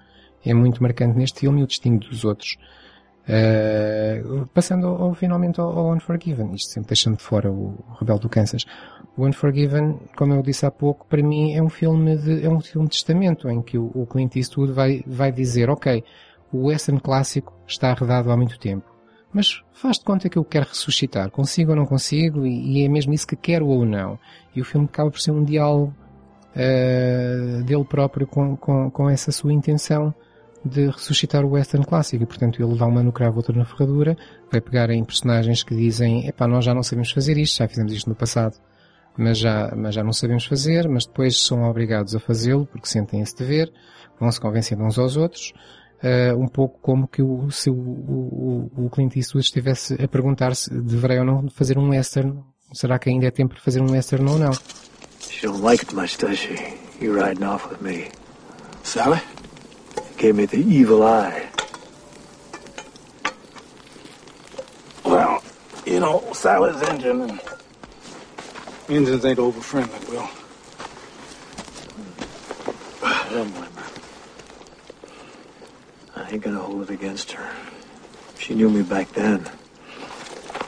[0.45, 2.57] é muito marcante neste filme e o distingue dos outros.
[3.29, 8.29] Uh, passando ao, finalmente ao, ao, Unforgiven, isto sempre deixando de fora o Rebelde do
[8.29, 8.65] Kansas.
[9.17, 12.61] O Unforgiven, como eu disse há pouco, para mim é um filme de, é um
[12.61, 16.05] filme de testamento em que o, o Clint Eastwood vai, vai dizer, ok,
[16.53, 18.96] o western clássico está arredado há muito tempo
[19.37, 21.31] mas faz de conta que eu quero ressuscitar.
[21.31, 24.19] Consigo ou não consigo, e, e, é mesmo isso que quero ou não.
[24.55, 25.95] E o filme acaba por ser um diálogo
[26.55, 30.15] uh, dele próprio com, com, com essa sua intenção
[30.65, 32.23] de ressuscitar o western clássico.
[32.23, 34.17] E, portanto, ele dá uma no cravo, outra na ferradura,
[34.51, 37.93] vai pegar em personagens que dizem, epá, nós já não sabemos fazer isto, já fizemos
[37.93, 38.57] isto no passado,
[39.19, 43.21] mas já, mas já não sabemos fazer, mas depois são obrigados a fazê-lo porque sentem
[43.21, 43.71] esse dever,
[44.19, 45.53] vão se convencendo uns aos outros,
[46.03, 50.55] uh, um pouco como que o, se o, o, o Clint Eastwood estivesse a perguntar
[50.55, 52.43] se deverei ou não fazer um western.
[52.73, 54.53] Será que ainda é tempo para fazer um western ou não?
[55.21, 56.55] She don't like it much, does she?
[57.01, 58.09] You riding off with me.
[58.83, 59.21] Sally?
[60.17, 61.49] Gave me the evil eye.
[65.05, 65.43] Well,
[65.85, 67.41] you know, Sally's engine and
[68.89, 70.29] engines ain't over friendly, Will.
[73.31, 73.47] Well,
[76.17, 77.49] I ain't gonna hold it against her.
[78.39, 79.49] She knew me back then.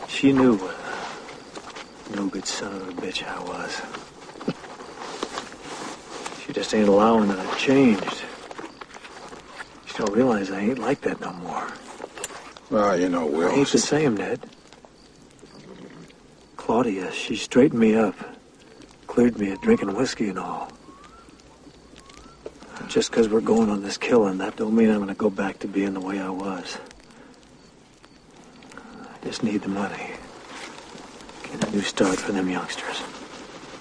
[0.08, 0.76] She knew what
[2.12, 3.82] a no good son of a bitch I was.
[6.44, 8.22] she just ain't allowing that I've changed.
[9.86, 11.66] She don't realize I ain't like that no more.
[12.70, 13.48] Well, you know, Will.
[13.50, 14.48] I ain't the same, Ned.
[16.56, 18.14] Claudia, she straightened me up,
[19.06, 20.72] cleared me of drinking whiskey and all.
[22.88, 25.58] Just because we're going on this killing, that don't mean I'm going to go back
[25.60, 26.78] to being the way I was.
[28.74, 30.12] I just need the money.
[31.42, 33.02] Get a new start for them youngsters.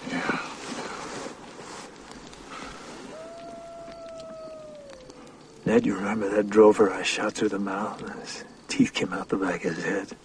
[0.09, 0.39] Yeah.
[5.65, 9.29] Ned, you remember that drover I shot through the mouth and his teeth came out
[9.29, 10.17] the back of his head?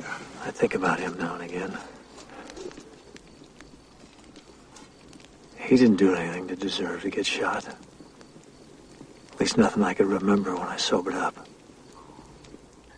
[0.00, 0.18] Yeah.
[0.44, 1.76] I think about him now and again.
[5.68, 7.66] He didn't do anything to deserve to get shot.
[9.32, 11.36] At least nothing I could remember when I sobered up.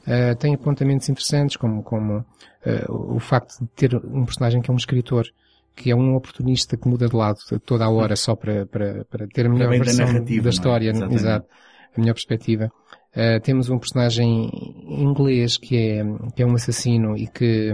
[0.07, 4.75] Uh, tem apontamentos interessantes, como, como uh, o facto de ter um personagem que é
[4.75, 5.27] um escritor,
[5.75, 9.27] que é um oportunista que muda de lado toda a hora só para, para, para
[9.29, 10.49] ter a melhor da versão da não é?
[10.49, 11.15] história, Exatamente.
[11.15, 11.47] exato,
[11.97, 12.73] a melhor perspectiva.
[13.17, 14.51] Uh, temos um personagem
[14.87, 16.05] inglês que é,
[16.37, 17.73] que é um assassino e que,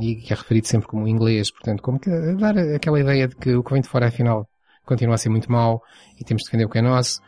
[0.00, 3.36] e que é referido sempre como inglês, portanto, como que a dar aquela ideia de
[3.36, 4.46] que o que vem de fora afinal
[4.84, 5.82] continua a ser muito mau
[6.20, 7.20] e temos de defender o que é nosso.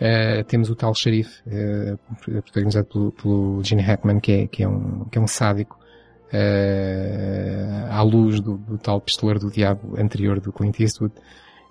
[0.00, 1.98] Uh, temos o tal xerife, uh,
[2.42, 5.76] protagonizado pelo, pelo Gene Hackman, que é, que é, um, que é um sádico,
[6.32, 11.14] uh, à luz do, do tal pistoleiro do diabo anterior do Clint Eastwood.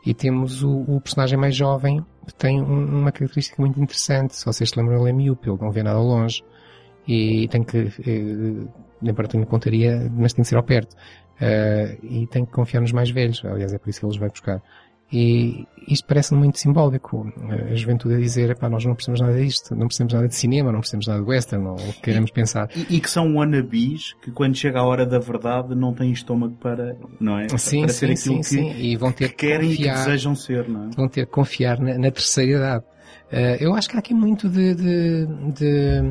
[0.05, 2.03] E temos o, o personagem mais jovem,
[2.37, 4.35] tem um- uma característica muito interessante.
[4.35, 6.43] Se vocês se lembram, ele é míope, ele não vê nada longe.
[7.07, 8.67] E tem que, eh,
[9.01, 10.95] embora tenha pontaria, mas tem que ser ao perto.
[11.39, 13.43] Eh, e tem que confiar nos mais velhos.
[13.45, 14.61] Aliás, é por isso que ele os vai buscar.
[15.11, 17.31] E isto parece-me muito simbólico.
[17.71, 20.71] A juventude a dizer, pá, nós não precisamos nada disto, não precisamos nada de cinema,
[20.71, 22.69] não precisamos nada de western, ou o que queremos pensar.
[22.75, 26.55] E, e que são wannabes que quando chega a hora da verdade não têm estômago
[26.55, 27.47] para, não é?
[27.57, 28.79] Sim, para sim, ser aquilo sim, que, sim.
[28.79, 30.89] E vão ter que querem e que confiar, desejam ser, não é?
[30.95, 32.85] vão ter que confiar na, na terceira idade.
[33.31, 36.01] Eh, eu acho que há aqui muito de, de, de,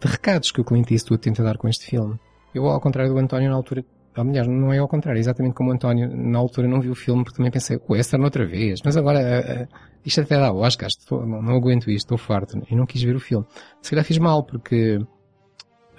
[0.00, 2.18] de recados que o Clint Eastwood tenta dar com este filme.
[2.54, 3.84] Eu, ao contrário do António, na altura,
[4.20, 7.22] aliás, não é ao contrário, exatamente como o António, na altura não vi o filme
[7.24, 9.68] porque também pensei, o western outra vez, mas agora, eh, eh,
[10.04, 13.16] isto até dá Oscar, estou, não, não aguento isto, estou farto, e não quis ver
[13.16, 13.46] o filme.
[13.80, 14.98] Se calhar fiz mal, porque,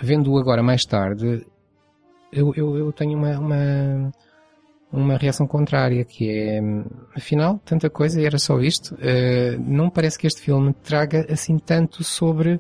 [0.02, 1.46] vendo-o agora mais tarde,
[2.32, 4.12] eu, eu, eu tenho uma, uma,
[4.92, 6.60] uma reação contrária, que é,
[7.16, 8.96] afinal, tanta coisa e era só isto.
[9.02, 12.60] Eh, não parece que este filme traga assim tanto sobre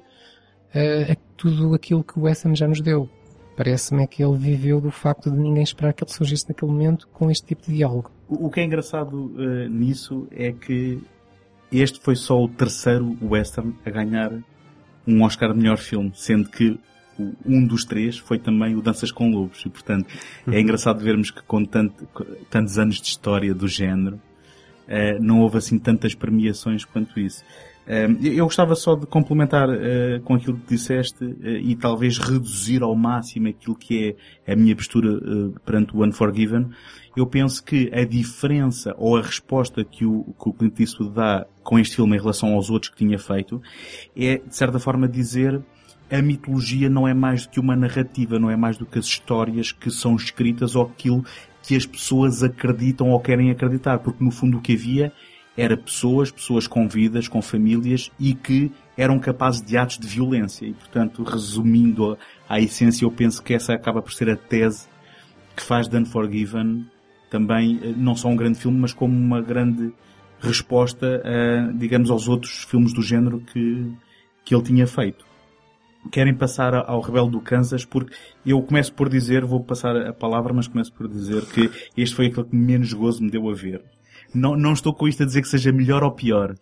[0.74, 3.10] a- tudo aquilo que o Wes Ham já nos deu.
[3.60, 7.10] Parece-me é que ele viveu do facto de ninguém esperar que ele surgisse naquele momento
[7.10, 8.10] com este tipo de diálogo.
[8.30, 10.98] O que é engraçado eh, nisso é que
[11.70, 14.32] este foi só o terceiro western a ganhar
[15.06, 16.80] um Oscar de melhor filme, sendo que
[17.46, 19.66] um dos três foi também o Danças com Lobos.
[19.66, 20.08] E, portanto,
[20.50, 22.08] é engraçado vermos que com tanto-
[22.50, 24.22] tantos anos de história do género,
[24.88, 27.44] eh, não houve assim tantas premiações quanto isso.
[28.22, 32.96] Eu gostava só de complementar eh, com aquilo que disseste eh, e talvez reduzir ao
[32.96, 34.16] máximo aquilo que
[34.46, 36.70] é a minha postura eh, perante o Unforgiven.
[37.18, 41.48] Eu penso que a diferença ou a resposta que o, que o Clint Eastwood dá
[41.64, 43.60] com este filme em relação aos outros que tinha feito
[44.16, 45.60] é, de certa forma, dizer
[46.12, 49.06] a mitologia não é mais do que uma narrativa, não é mais do que as
[49.06, 51.26] histórias que são escritas ou aquilo
[51.64, 55.12] que as pessoas acreditam ou querem acreditar, porque no fundo o que havia
[55.60, 60.66] era pessoas, pessoas com vidas, com famílias e que eram capazes de atos de violência.
[60.66, 62.18] E, portanto, resumindo a,
[62.56, 64.88] a essência, eu penso que essa acaba por ser a tese
[65.56, 66.86] que faz The Unforgiven
[67.30, 69.94] também eh, não só um grande filme, mas como uma grande
[70.40, 73.92] resposta, a, digamos, aos outros filmes do género que,
[74.46, 75.26] que ele tinha feito.
[76.10, 80.54] Querem passar ao Rebelde do Kansas porque eu começo por dizer, vou passar a palavra,
[80.54, 83.84] mas começo por dizer que este foi aquele que menos gozo me deu a ver.
[84.34, 86.54] Não, não estou com isto a dizer que seja melhor ou pior,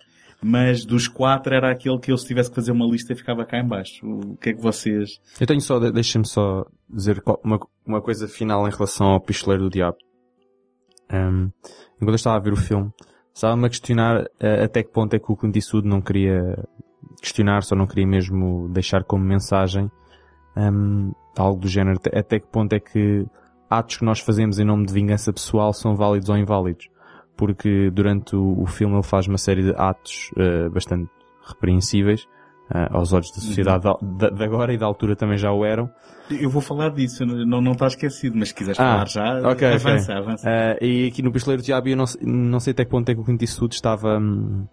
[0.42, 3.60] mas dos quatro era aquele que eu se tivesse que fazer uma lista ficava cá
[3.60, 4.06] em baixo.
[4.06, 5.20] O que é que vocês...
[5.40, 9.64] Eu tenho só, de- deixa-me só dizer uma, uma coisa final em relação ao Pistoleiro
[9.64, 9.98] do Diabo.
[11.12, 11.50] Um,
[11.96, 12.92] enquanto eu estava a ver o filme,
[13.34, 16.42] estava-me a questionar eh, até que ponto é que o Clint Eastwood não queria
[17.22, 19.90] questionar, só não queria mesmo deixar como mensagem
[20.56, 22.00] um, algo do género.
[22.14, 23.26] Até que ponto é que
[23.70, 26.88] atos que nós fazemos em nome de vingança pessoal são válidos ou inválidos.
[27.38, 31.10] Porque durante o, o filme ele faz uma série de atos eh, bastante
[31.48, 32.28] repreensíveis
[32.74, 35.64] eh, aos olhos da sociedade da- da- de agora e da altura também já o
[35.64, 35.90] eram.
[36.30, 39.52] Eu vou falar disso, não, não está esquecido, mas se quiseres Ah, falar já, ok,
[39.52, 39.68] ok.
[39.76, 40.50] avança, avança.
[40.50, 43.14] Uh, e aqui no Pistoleiro do Diabo eu não, não sei até que ponto é
[43.16, 44.66] que o Clint Eastwood estava, hum,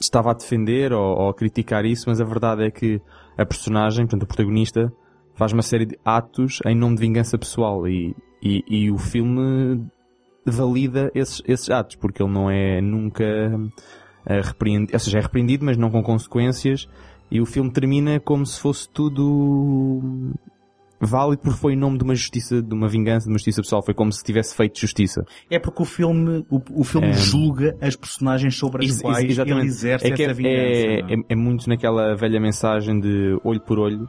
[0.00, 3.00] estava a defender ou, ou a criticar isso, mas a verdade é que
[3.36, 4.92] a personagem, portanto o protagonista,
[5.36, 9.86] faz uma série de atos em nome de vingança pessoal e, e, e o filme
[10.50, 15.64] valida esses, esses atos, porque ele não é nunca uh, repreendido, ou seja, é repreendido,
[15.64, 16.88] mas não com consequências,
[17.30, 20.32] e o filme termina como se fosse tudo
[21.00, 23.82] válido porque foi em nome de uma justiça, de uma vingança, de uma justiça pessoal.
[23.84, 25.24] Foi como se tivesse feito justiça.
[25.48, 27.12] É porque o filme, o, o filme É.
[27.12, 29.60] julga as personagens sobre as Ex- quais ex- exatamente.
[29.60, 30.56] ele exerce É que essa é, vingança.
[30.56, 31.14] é, é?
[31.14, 34.08] é- é muito naquela velha mensagem de olho por olho.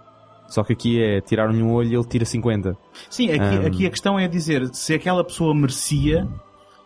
[0.49, 2.75] Só que aqui é tirar-lhe um olho e ele tira 50.
[3.09, 6.27] Sim, aqui, Um, aqui a questão é dizer se aquela pessoa merecia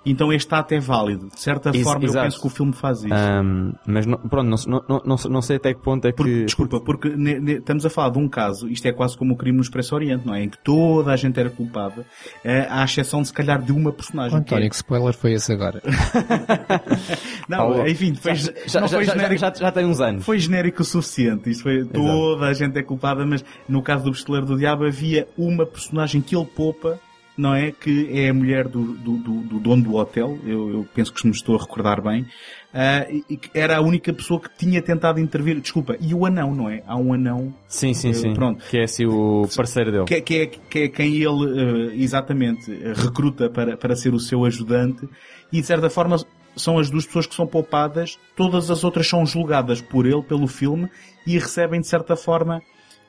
[0.06, 1.30] Então este ato é válido.
[1.34, 2.18] De certa Ex- forma, exato.
[2.20, 3.14] eu penso que o filme faz isso.
[3.14, 6.18] Ahm, mas não, pronto, não, não, não, não sei até que ponto é que.
[6.18, 9.34] Porque, desculpa, porque ne- ne- estamos a falar de um caso, isto é quase como
[9.34, 10.44] o crime no Expresso Oriente, não é?
[10.44, 12.06] Em que toda a gente era culpada,
[12.44, 14.32] eh, à exceção de se calhar de uma personagem.
[14.44, 15.82] que é- António, que spoiler foi esse agora?
[17.48, 19.40] Não, Paulo, enfim, foi, já, não já, foi já, já, genérico.
[19.42, 20.26] já, já tem uns anos.
[20.26, 21.50] Foi genérico o suficiente.
[21.50, 25.28] Isto foi, toda a gente é culpada, mas no caso do Pistoleiro do Diabo havia
[25.38, 27.00] uma personagem que ele poupa,
[27.38, 27.72] não é?
[27.72, 30.38] Que é a mulher do, do, do- do dono do hotel.
[30.46, 32.26] Eu, eu penso que se me estou a recordar bem.
[32.74, 35.60] Ah, e, que era a única pessoa que tinha tentado intervir.
[35.62, 36.82] Desculpa, e o anão, não é?
[36.88, 38.34] Há um anão Sim, sim, Eh, sim.
[38.34, 38.64] pronto.
[38.70, 40.06] Que é assim o parceiro dele.
[40.06, 44.20] que, é- que, é, que é quem ele eh, exatamente recruta para, para ser o
[44.20, 45.08] seu ajudante
[45.52, 46.18] e de certa forma
[46.56, 50.46] são as duas pessoas que são poupadas, todas as outras são julgadas por ele, pelo
[50.48, 50.88] filme,
[51.26, 52.62] e recebem de certa forma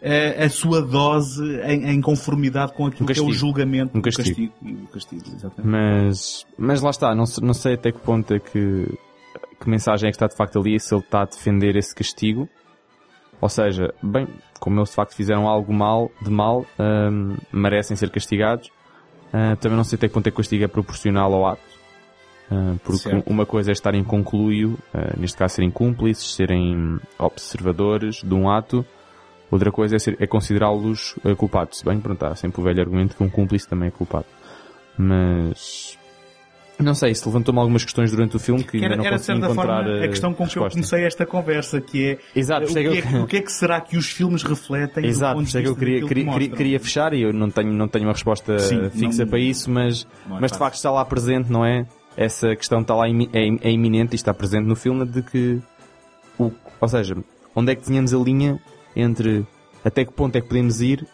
[0.04, 3.32] eh, a sua dose em, em conformidade com aquilo Um que é o castigo.
[3.32, 4.52] julgamento Um do castigo.
[4.62, 5.64] e o castigo, exatamente.
[5.64, 8.86] Mas, mas lá está, não, não sei até que ponto é que,
[9.60, 12.48] que mensagem é que está de facto ali, se ele está a defender esse castigo.
[13.40, 14.28] Ou seja, bem,
[14.60, 18.70] como eles de facto fizeram algo mal, de mal, hum, merecem ser castigados.
[19.32, 21.62] Ah, também não sei até que ponto é que o castigo é proporcional ao ato.
[22.50, 23.28] Ah, porque Certo.
[23.28, 28.84] uma coisa é estarem concluído, ah, neste caso serem cúmplices, serem observadores de um ato.
[29.54, 31.78] Outra coisa é, ser- é considerá-los ah, culpados.
[31.78, 34.26] Se bem, pronto, há sempre o velho argumento que um cúmplice também é culpado.
[34.98, 35.96] Mas
[36.78, 39.16] não sei, isso levantou-me algumas questões durante o filme que, Que ainda era, não era
[39.16, 42.04] de consegui certa encontrar forma a eh, questão com que eu comecei esta conversa, que
[42.04, 44.42] é Exato, o, por que é eu- o que é que será que os filmes
[44.42, 47.48] refletem do Exato, ponto é que eu queria, queria, que queria, fechar e eu não
[47.48, 50.74] tenho, não tenho uma resposta Sim, fixa não- para isso, mas, é mas de facto
[50.74, 51.86] está lá presente, não é?
[52.16, 53.12] Essa questão está lá, é,
[53.68, 55.60] é iminente e está presente no filme de que,
[56.38, 56.50] o,
[56.80, 57.14] ou seja,
[57.54, 58.58] onde é que tínhamos a linha
[58.94, 59.46] entre
[59.84, 61.06] até que ponto é que podemos ir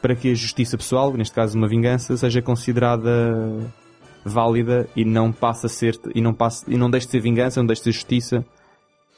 [0.00, 3.58] para que a justiça pessoal, neste caso uma vingança, seja considerada
[4.24, 7.60] válida e não passe a ser, e não passe, e não deixe de ser vingança,
[7.60, 8.44] não deixe de ser justiça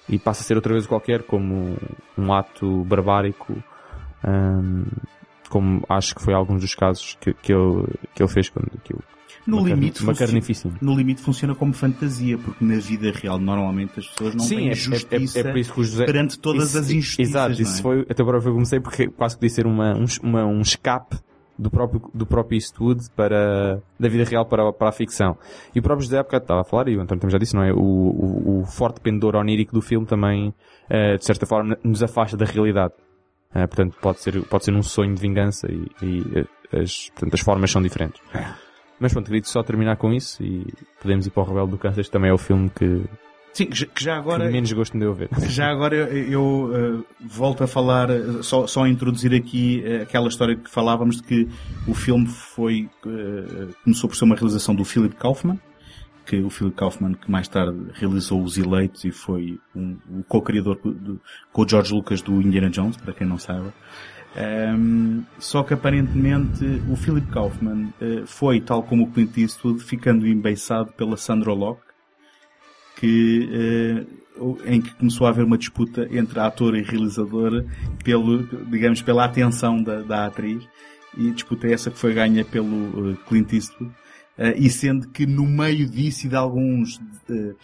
[0.08, 1.76] e passa a ser outra vez qualquer como
[2.16, 3.52] um ato barbárico
[4.26, 4.84] hum,
[5.48, 8.70] como acho que foi alguns dos casos que, que, ele, que ele fez quando
[9.46, 10.74] No uma, limite, uma carnificina.
[10.80, 14.68] no limite funciona como fantasia, porque na vida real normalmente as pessoas não Sim, têm
[14.68, 16.04] é, é, justiça é, é por isso que o José...
[16.04, 17.30] perante todas isso- as injustiças.
[17.30, 17.62] Exato, é?
[17.62, 20.60] isso foi, até agora eu comecei porque quase que podia ser uma, um, uma, um
[20.60, 21.16] escape
[21.58, 25.36] do próprio, do próprio Eastwood para, da vida real para, para a ficção.
[25.74, 27.54] E o próprio José há bocado estava a falar, e o António também já disse,
[27.54, 27.70] não é?
[27.72, 30.54] O, o, o forte pendor onírico do filme também,
[30.88, 32.94] eh, de certa forma, nos afasta da realidade.
[33.54, 36.22] Eh, portanto, pode ser, pode ser um sonho de vingança e, e,
[36.72, 38.20] eh, as, portanto, as formas são diferentes.
[39.00, 40.66] Mas pronto, queria só terminar com isso e
[41.00, 43.02] podemos ir para o Rebelde do Câncer, que também é o filme que,
[43.52, 45.28] Sim, que já- agora, que menos gosto me deu a ver.
[45.48, 46.70] já agora eu, eu,
[47.02, 51.16] eh, volto a falar, eh, só, só a introduzir aqui eh, aquela história que falávamos
[51.16, 51.48] de que
[51.88, 55.58] o filme foi, eh, começou por ser uma realização do Philip Kaufman,
[56.26, 60.76] que o Philip Kaufman que mais tarde realizou Os Eleitos e foi um- o co-criador
[60.76, 61.20] co- do-
[61.52, 63.72] com o George Lucas do Indiana Jones, para quem não saiba.
[64.36, 70.26] Ehm, só que aparentemente o Philip Kaufman eh, foi, tal como o Clint Eastwood, ficando
[70.26, 71.82] embeiçado pela Sandra Locke,
[72.96, 73.48] que,
[74.36, 76.46] o- em que começou a haver uma disputa entre a
[76.78, 77.64] e realizadora
[78.04, 80.62] pelo, digamos, pela atenção da, da atriz
[81.16, 83.92] e disputa é essa que foi ganha pelo eh, Clint Eastwood.
[84.38, 87.54] Eh, e sendo que no meio disso e de alguns eh,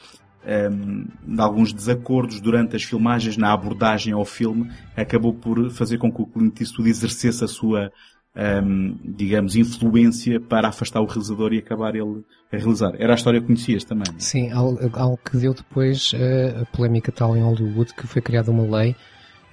[0.47, 6.13] em, de alguns desacordos durante as filmagens na abordagem ao filme acabou por fazer com
[6.13, 7.91] que o Clint Eastwood exercesse a sua
[8.37, 12.23] em, digamos, influência para afastar o realizador e acabar ele
[12.53, 12.93] a realizar.
[12.99, 14.05] Era a história que conhecias também.
[14.11, 14.21] não é?
[14.21, 18.79] Sim, algo, que deu depois eh, a polémica tal em Hollywood que foi criada uma
[18.79, 18.95] lei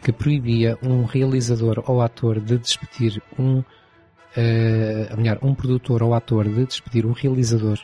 [0.04, 3.64] que proibia um realizador ou ator de despedir um,
[4.36, 7.80] eh, melhor, um produtor ou ator de despedir um realizador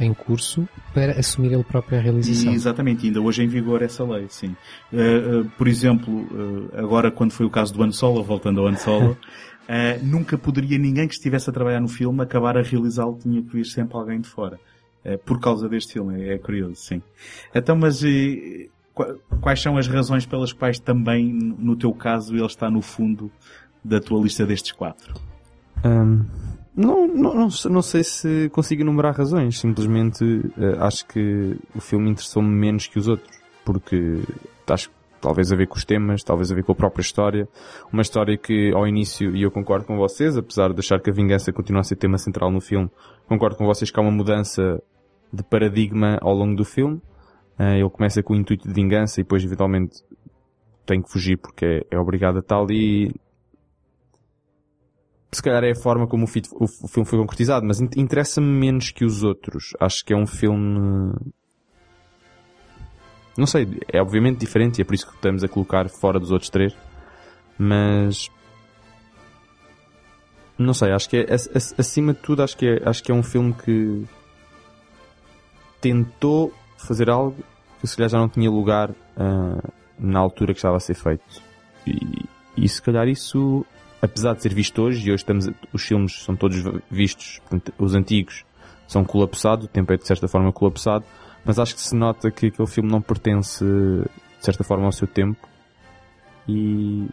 [0.00, 2.52] em curso para assumir ele próprio a realização.
[2.52, 4.56] E, exatamente, ainda hoje é em vigor essa lei, sim.
[4.92, 8.66] Uh, uh, por exemplo, uh, agora quando foi o caso do Han Solo, voltando ao
[8.66, 9.16] Han Solo, uh,
[10.04, 13.64] nunca poderia ninguém que estivesse a trabalhar no filme acabar a realizá-lo, tinha que vir
[13.64, 14.58] sempre alguém de fora.
[15.04, 17.00] Uh, por causa deste filme, é, é curioso, sim.
[17.54, 18.02] Então, mas
[18.92, 23.30] qua- quais são as razões pelas quais também, no teu caso, ele está no fundo
[23.84, 25.14] da tua lista destes quatro?
[25.84, 26.24] Hum,
[26.74, 29.58] não, não, não, sei- se consigo enumerar razões.
[29.58, 30.24] Simplesmente
[30.58, 33.30] eh, acho que o filme interessou-me menos que os outros.
[33.64, 34.20] Porque
[34.68, 37.48] acho que talvez a ver com os temas, talvez a ver com a própria história.
[37.92, 41.12] Uma história que ao início, e eu concordo com vocês, apesar de achar que a
[41.12, 42.90] vingança continua a ser tema central no filme,
[43.26, 44.82] concordo com vocês que há uma mudança
[45.32, 47.00] de paradigma ao longo do filme.
[47.58, 50.02] Eh, ele começa com o intuito de vingança e depois eventualmente
[50.84, 53.14] tem que fugir porque é, é obrigado a tal e
[55.36, 57.88] se calhar é a forma como o, fi- o- o filme foi concretizado, mas in-
[57.96, 59.72] interessa-me menos que os outros.
[59.80, 61.12] Acho que é um filme.
[63.36, 66.30] Não sei, é obviamente diferente e é por isso que estamos a colocar fora dos
[66.30, 66.74] outros três.
[67.58, 68.30] Mas.
[70.56, 73.10] Não sei, acho que é, ac- ac- acima de tudo, acho que é, acho que
[73.10, 74.04] é um filme que
[75.80, 77.36] tentou fazer algo
[77.80, 79.68] que se calhar já não tinha lugar ah,
[79.98, 81.42] na altura que estava a ser feito.
[81.86, 82.24] E,
[82.56, 83.66] e se calhar isso,
[84.04, 87.94] apesar de ser visto hoje, e hoje estamos, os filmes são todos vistos, portanto, os
[87.94, 88.44] antigos
[88.86, 91.04] são colapsados, o tempo é de certa forma colapsado,
[91.44, 95.08] mas acho que se nota que aquele filme não pertence de certa forma ao seu
[95.08, 95.48] tempo
[96.46, 97.08] e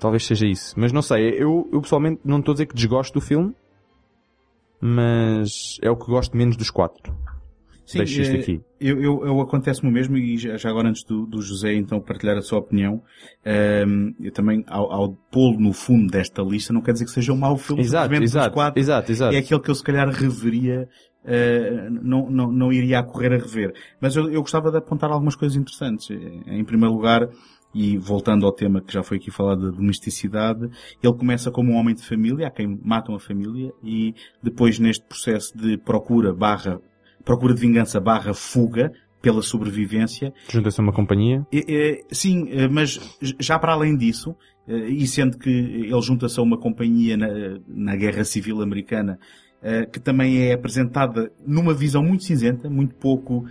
[0.00, 0.74] talvez seja isso.
[0.78, 3.52] Mas não sei, eu, eu pessoalmente não estou a dizer que desgosto do filme,
[4.80, 7.12] mas é o que gosto menos dos quatro.
[7.88, 8.60] Sim, Deixo isto eh, aqui.
[8.78, 12.36] Eu, eu, eu acontece-me o mesmo e já, agora antes do, do José então partilhar
[12.36, 13.02] a sua opinião,
[13.42, 17.32] ehm, eu também ao, ao pô-lo no fundo desta lista não quer dizer que seja
[17.32, 18.78] um mau filme Exato, exato, quatro.
[18.78, 19.34] exato, exato.
[19.34, 20.86] É aquele que eu se calhar reveria,
[21.24, 23.72] eh, não, não, não iria a correr a rever.
[23.98, 26.10] Mas eu, eu gostava de apontar algumas coisas interessantes.
[26.46, 27.26] Em primeiro lugar,
[27.74, 30.70] e voltando ao tema que já foi aqui falado da domesticidade,
[31.02, 35.04] ele começa como um homem de família, a quem matam a família, e depois neste
[35.06, 36.80] processo de procura barra,
[37.28, 41.46] procura de vingança barra fuga, pela sobrevivência, Junta-se a uma companhia.
[41.52, 42.98] é, é, sim, é, mas
[43.38, 44.34] já para além disso,
[44.66, 47.28] é, e sendo que ele junta-se a uma companhia na,
[47.66, 49.18] na Guerra Civil Americana,
[49.60, 53.44] é, que também é apresentada numa visão muito cinzenta, muito pouco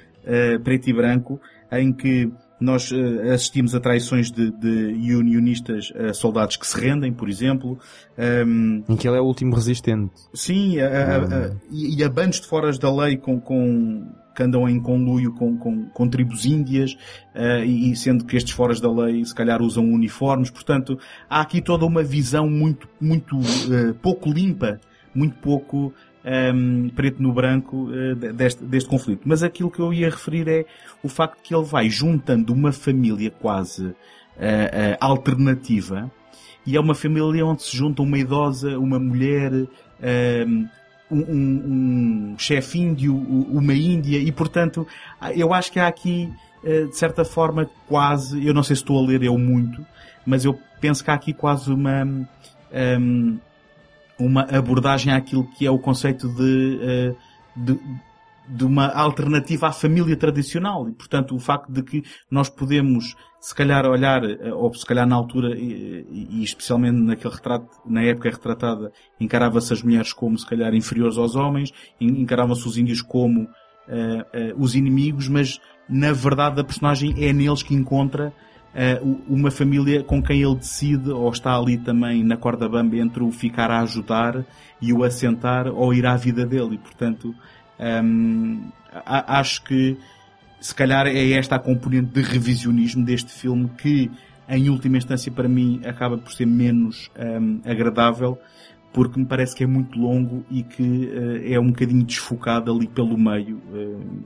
[0.62, 1.40] preto e branco,
[1.72, 2.30] em que
[2.60, 7.78] nós é, assistimos a traições de, de unionistas a soldados que se rendem, por exemplo.
[8.18, 10.12] Ehm, Em que ele é o último resistente.
[10.34, 14.70] Sim, a- a- a- e, a bandos de foras da lei com, com- que andam
[14.70, 16.96] em conluio com, com, com tribos índias,
[17.34, 20.98] eh, e sendo que estes foras da lei se calhar usam uniformes, portanto,
[21.28, 24.80] há aqui toda uma visão muito, muito eh, pouco limpa,
[25.14, 25.92] muito pouco
[26.28, 29.22] ehm, preto no branco de- deste, deste conflito.
[29.26, 30.66] Mas aquilo que eu ia referir é
[31.02, 33.96] o facto que ele vai juntando uma família quase
[34.40, 36.12] eh, eh, alternativa,
[36.66, 39.52] e é uma família onde se junta uma idosa, uma mulher,
[40.02, 40.66] ehm,
[41.10, 44.86] um, um, um chefe índio, uma índia, e portanto,
[45.36, 46.30] eu acho que há aqui,
[46.64, 49.84] de certa forma, quase, eu não sei se estou a ler eu muito,
[50.26, 52.06] mas eu penso que há aqui quase uma,
[52.72, 53.38] ehm,
[54.20, 57.16] uma abordagem àquilo que é o conceito de, eh,
[57.56, 57.80] de,
[58.48, 60.88] de uma alternativa à família tradicional.
[60.90, 65.06] E, portanto, o facto de que nós podemos, se calhar, olhar, eh, ou se calhar
[65.08, 70.46] na altura, e, e especialmente naquele retrato, na época retratada, encarava-se as mulheres como, se
[70.46, 73.48] calhar, inferiores aos homens, en- encaravam-se os índios como
[73.88, 78.34] eh, eh, os inimigos, mas, na verdade, a personagem é neles que encontra
[79.28, 83.32] uma família com quem ele decide, ou está ali também na corda bamba entre o
[83.32, 84.46] ficar a ajudar
[84.82, 86.76] e o assentar, ou ir à vida dele.
[86.76, 87.34] E, portanto,
[88.04, 88.70] hum,
[89.06, 89.98] acho que
[90.60, 94.12] se calhar é esta a componente de revisionismo deste filme que,
[94.50, 98.38] em última instância, para mim, acaba por ser menos hum, agradável,
[98.94, 102.88] porque me parece que é muito longo e que eh, é um bocadinho desfocado ali
[102.88, 104.22] pelo meio, hum,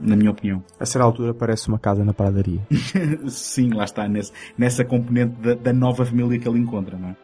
[0.00, 0.62] na minha opinião.
[0.80, 2.60] A certa altura parece uma casa na padaria.
[3.28, 7.16] Sim, lá está, nesse, nessa componente da, da nova família que ele encontra, não é?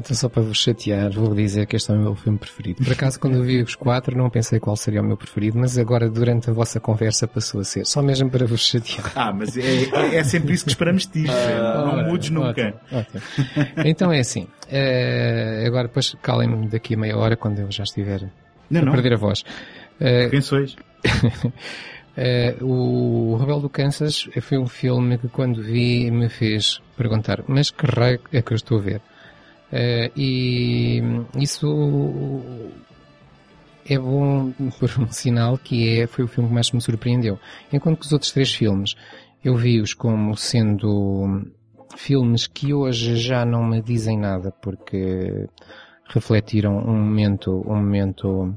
[0.00, 2.84] Então só para vos chatear, vou dizer que este é o meu filme preferido.
[2.84, 5.76] Por acaso, quando eu vi os quatro, não pensei qual seria o meu preferido, mas
[5.76, 7.84] agora, durante a vossa conversa, passou a ser.
[7.84, 9.10] Só mesmo para vos chatear.
[9.16, 9.60] Ah, mas é,
[9.92, 11.22] é, é sempre isso que esperamos de ti.
[11.24, 12.76] não Ora, mudes nunca.
[12.92, 13.22] Ótimo, ótimo.
[13.84, 14.46] Então é assim.
[14.70, 18.30] eh, agora, depois, calem-me daqui a meia hora, quando eu já estiver
[18.70, 18.92] Não, a não.
[18.92, 19.44] perder a voz.
[20.30, 20.76] Quem sois?
[22.20, 27.70] Eh, o Rebelde do Kansas foi um filme que quando vi me fez perguntar, mas
[27.70, 29.00] que raio é que eu estou a ver?
[29.70, 31.00] Eh, e
[31.36, 32.42] isso
[33.88, 37.38] é bom por um sinal que é, foi o filme que mais me surpreendeu.
[37.72, 38.96] Enquanto que os outros três filmes
[39.44, 41.46] eu vi-os como sendo
[41.96, 45.46] filmes que hoje já não me dizem nada porque
[46.08, 48.56] refletiram um momento, um momento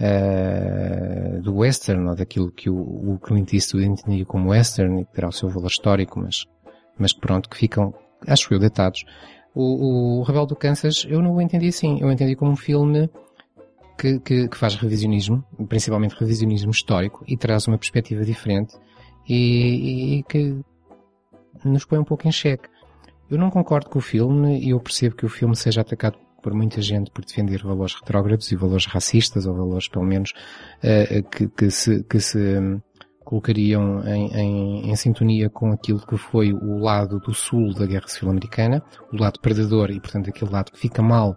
[0.00, 5.12] eh, do western, ou daquilo que o, o Clint Eastwood entendia como western e que
[5.12, 6.44] terá o seu valor histórico, mas,
[6.96, 7.92] mas pronto, que ficam,
[8.26, 9.04] acho eu, datados.
[9.54, 11.98] O, o Rebelde do Kansas, eu não o entendi assim.
[12.00, 13.10] Eu entendi como um filme
[13.98, 18.76] que, que, que faz revisionismo, principalmente revisionismo histórico, e traz uma perspectiva diferente
[19.28, 20.60] e, e que
[21.64, 22.68] nos põe um pouco em xeque.
[23.28, 26.54] Eu não concordo com o filme e eu percebo que o filme seja atacado por
[26.54, 30.32] muita gente por defender valores retrógrados e valores racistas, ou valores, pelo menos,
[30.82, 32.80] eh, que, que se, que se hum,
[33.24, 38.08] colocariam em, em, em, sintonia com aquilo que foi o lado do sul da Guerra
[38.08, 38.82] Civil Americana,
[39.12, 41.36] o lado perdedor e, portanto, aquele lado que fica mal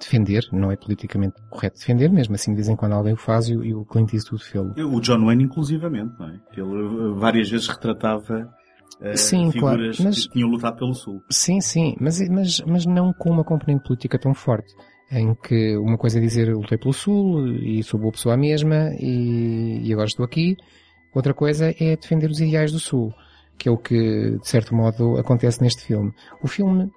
[0.00, 3.54] defender, não é politicamente correto defender, mesmo assim vez em quando alguém o faz e,
[3.54, 6.40] o Clint Eastwood fez O John Wayne inclusivamente, não é?
[6.56, 8.52] Ele eh, várias vezes retratava
[9.00, 11.22] uh, sim, figuras claro, mas, que tinham lutado pelo Sul.
[11.30, 14.74] Sim, sim, mas, mas, mas não com uma componente política tão forte
[15.10, 19.80] em que uma coisa é dizer lutei pelo Sul e sou boa pessoa mesma e,
[19.82, 20.56] e agora estou aqui.
[21.14, 23.14] Outra coisa é defender os ideais do Sul,
[23.56, 26.12] que é o que, de certo modo, acontece neste filme.
[26.42, 26.90] O filme,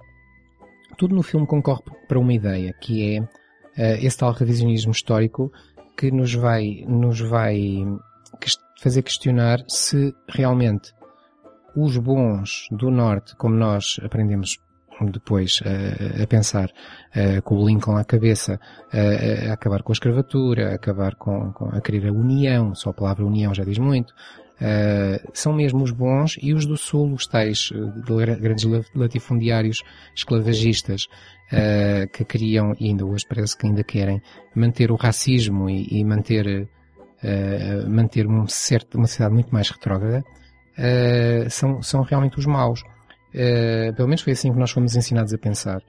[0.98, 5.52] tudo no filme concorre para uma ideia, que é uh, esse tal revisionismo histórico
[5.96, 7.86] que nos vai, nos vai
[8.82, 10.92] fazer questionar se realmente
[11.78, 14.58] os bons do Norte, como nós aprendemos
[15.12, 18.60] depois a, a pensar uh, com o Lincoln à cabeça,
[18.92, 22.90] uh, a acabar com a escravatura, a acabar com, com, a querer a união, só
[22.90, 24.12] a palavra união já diz muito,
[25.34, 27.70] são mesmo os bons e os do Sul, os tais
[28.42, 29.84] grandes latifundiários
[30.16, 31.06] esclavagistas,
[32.12, 34.20] que queriam, e ainda hoje parece que ainda querem,
[34.56, 36.68] manter o racismo e, e manter,
[37.88, 40.24] manter um certo, uma sociedade muito mais retrógrada,
[41.50, 42.82] são, são realmente os maus.
[43.34, 45.82] Uh, pelo menos foi assim que nós fomos ensinados a pensar.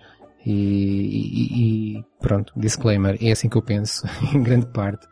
[0.44, 5.06] E, e, e, pronto, disclaimer, é assim que eu penso, em grande parte.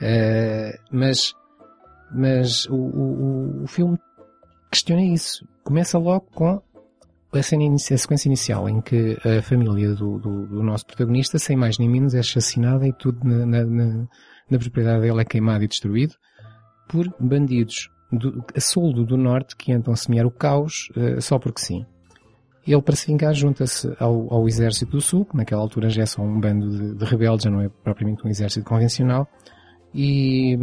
[0.00, 1.34] Uh, mas,
[2.12, 3.98] mas o, o, o filme
[4.70, 5.46] questiona isso.
[5.62, 6.62] Começa logo com
[7.32, 11.38] a, cena inicia, a sequência inicial em que a família do, do, do, nosso protagonista,
[11.38, 14.06] sem mais nem menos, é assassinada e tudo na, na, na,
[14.50, 16.14] na propriedade dele é queimado e destruído
[16.88, 21.60] por bandidos do, a soldo do norte que entram semear o caos uh, só porque
[21.60, 21.84] sim.
[22.66, 26.06] Ele, para se vingar, junta-se ao, ao, exército do sul, que naquela altura já é
[26.06, 29.28] só um bando de, de rebeldes, já não é propriamente um exército convencional,
[29.94, 30.56] e,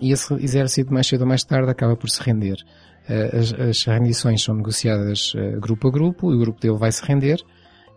[0.00, 2.56] e, esse exército, mais cedo ou mais tarde, acaba por se render.
[3.08, 6.90] Uh, as, as, rendições são negociadas uh, grupo a grupo, e o grupo dele vai
[6.90, 7.40] se render,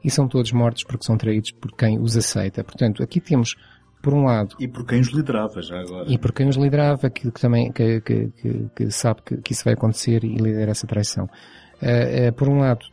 [0.04, 2.64] e são todos mortos porque são traídos por quem os aceita.
[2.64, 3.56] Portanto, aqui temos
[4.02, 4.56] por um lado.
[4.60, 6.06] E por quem os liderava já agora.
[6.08, 8.32] E por quem os liderava, que, que também que, que,
[8.76, 11.26] que, sabe que, que isso vai acontecer e lidera essa traição.
[11.26, 12.86] Uh, uh, por um lado,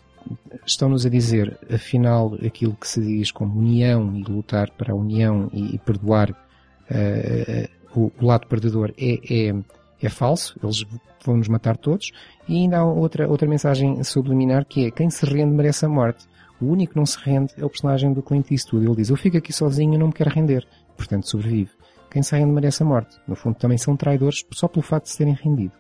[0.66, 5.49] estão-nos a dizer, afinal, aquilo que se diz como união e lutar para a união
[5.53, 9.55] e, e perdoar uh, o, o, lado perdedor é, é,
[10.03, 10.85] é falso, eles
[11.24, 12.11] vão nos matar todos.
[12.49, 16.27] E ainda há outra, outra mensagem subliminar que é quem se rende merece a morte.
[16.61, 18.87] O único que não se rende é o personagem do Clint Eastwood.
[18.87, 20.66] Ele diz, eu fico aqui sozinho e não me quero render
[20.97, 21.70] portanto sobrevive.
[22.10, 23.16] Quem sai rende merece a morte.
[23.27, 25.74] No fundo também são traidores só pelo facto de se terem rendido.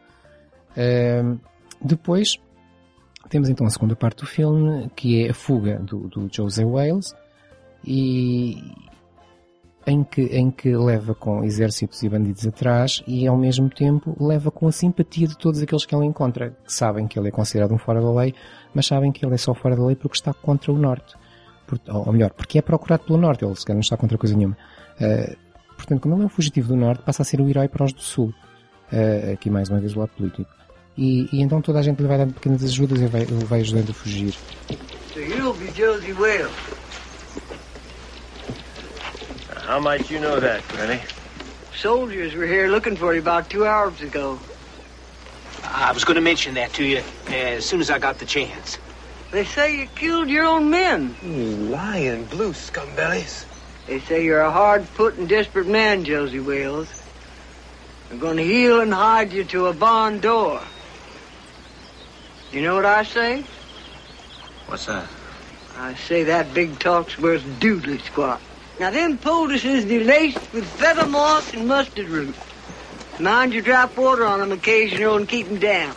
[0.72, 1.38] Uh,
[1.82, 2.38] depois
[3.28, 7.14] temos então a segunda parte do filme, que é a fuga do, do José Wales,
[7.84, 8.62] e
[9.86, 14.50] em que, em que leva com exércitos e bandidos atrás e ao mesmo tempo leva
[14.50, 17.72] com a simpatia de todos aqueles que ele encontra, que sabem que ele é considerado
[17.72, 18.34] um fora da lei,
[18.74, 21.14] mas sabem que ele é só fora da lei porque está contra o Norte.
[21.66, 24.56] Por, ou melhor, porque é procurado pelo Norte, ele sequer não está contra coisa nenhuma.
[25.00, 25.36] Uh,
[25.76, 27.92] portanto, como ele é um fugitivo do Norte, passa a ser o herói para os
[27.92, 28.32] do Sul.
[28.92, 30.48] Uh, aqui mais uma vez o lado político.
[30.96, 33.60] E, e, então toda a gente lhe vai dando pequenas ajudas e vai, ele vai
[33.60, 34.34] ajudando a fugir.
[35.12, 36.52] So you'll be Josie Wales.
[39.66, 41.00] How might you know that, Granny?
[41.74, 44.38] Soldiers were here looking for you about two hours ago.
[45.64, 48.78] I was going to mention that to you as soon as I got the chance.
[49.32, 51.14] They say you killed your own men.
[51.22, 53.44] You lying blue scumbellies.
[53.86, 56.88] They say you're a hard-put and desperate man, Josie Wales.
[58.08, 60.60] They're going to heel and hide you to a barn door.
[62.52, 63.44] You know what I say?
[64.66, 65.08] What's that?
[65.76, 68.40] I say that big talk's worth doodly squat.
[68.80, 72.34] Now, them poultices is laced with feather moss and mustard root.
[73.18, 75.96] Mind you drop water on them occasional and keep them damp.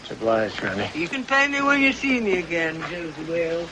[0.00, 0.90] It's obliged, Granny.
[0.94, 3.70] You can pay me when you see me again, Josie Wales.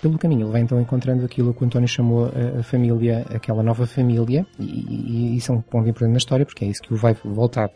[0.00, 3.62] Pelo caminho, ele vai então encontrando aquilo que o António chamou a, a família, aquela
[3.64, 6.94] nova família, e, e isso é um ponto importante na história, porque é isso que
[6.94, 7.68] o vai voltar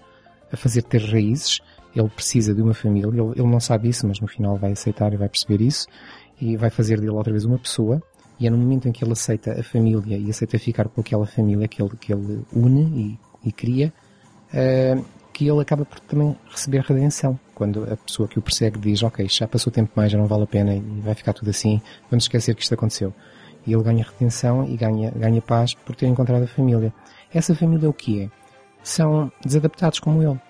[0.53, 1.61] a fazer ter raízes.
[1.95, 5.13] Ele precisa de uma família, ele, ele não sabe isso, mas no final vai aceitar
[5.13, 5.89] e vai perceber isso,
[6.41, 8.01] e vai fazer dele outra vez uma pessoa,
[8.39, 11.27] e é no momento em que ele aceita a família e aceita ficar com aquela
[11.27, 13.93] família que ele, que ele une e, e cria,
[14.55, 17.39] uh, que ele acaba por também receber redenção.
[17.63, 20.43] Quando a pessoa que o persegue diz, ok, já passou tempo mais, já não vale
[20.43, 21.81] a pena e vai ficar tudo assim,
[22.11, 23.15] vamos esquecer que isto aconteceu.
[23.65, 26.93] E ele ganha redenção e ganha, ganha paz por ter encontrado a família.
[27.33, 28.31] Essa família o que é?
[28.83, 30.41] São desadaptados como ele.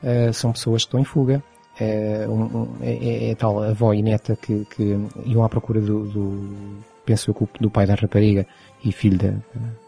[0.00, 1.42] Uh, são pessoas que estão em fuga,
[1.80, 6.04] é, um, um, é, é tal avó e neta que, que iam à procura do,
[6.06, 8.46] do penso eu, do pai da rapariga
[8.84, 9.34] e filho da,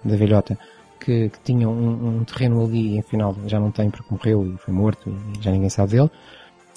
[0.05, 0.59] da velhota,
[0.98, 4.56] que, que tinham um, um, terreno ali e afinal já não tem porque morreu e
[4.59, 6.10] foi morto e já ninguém sabe dele.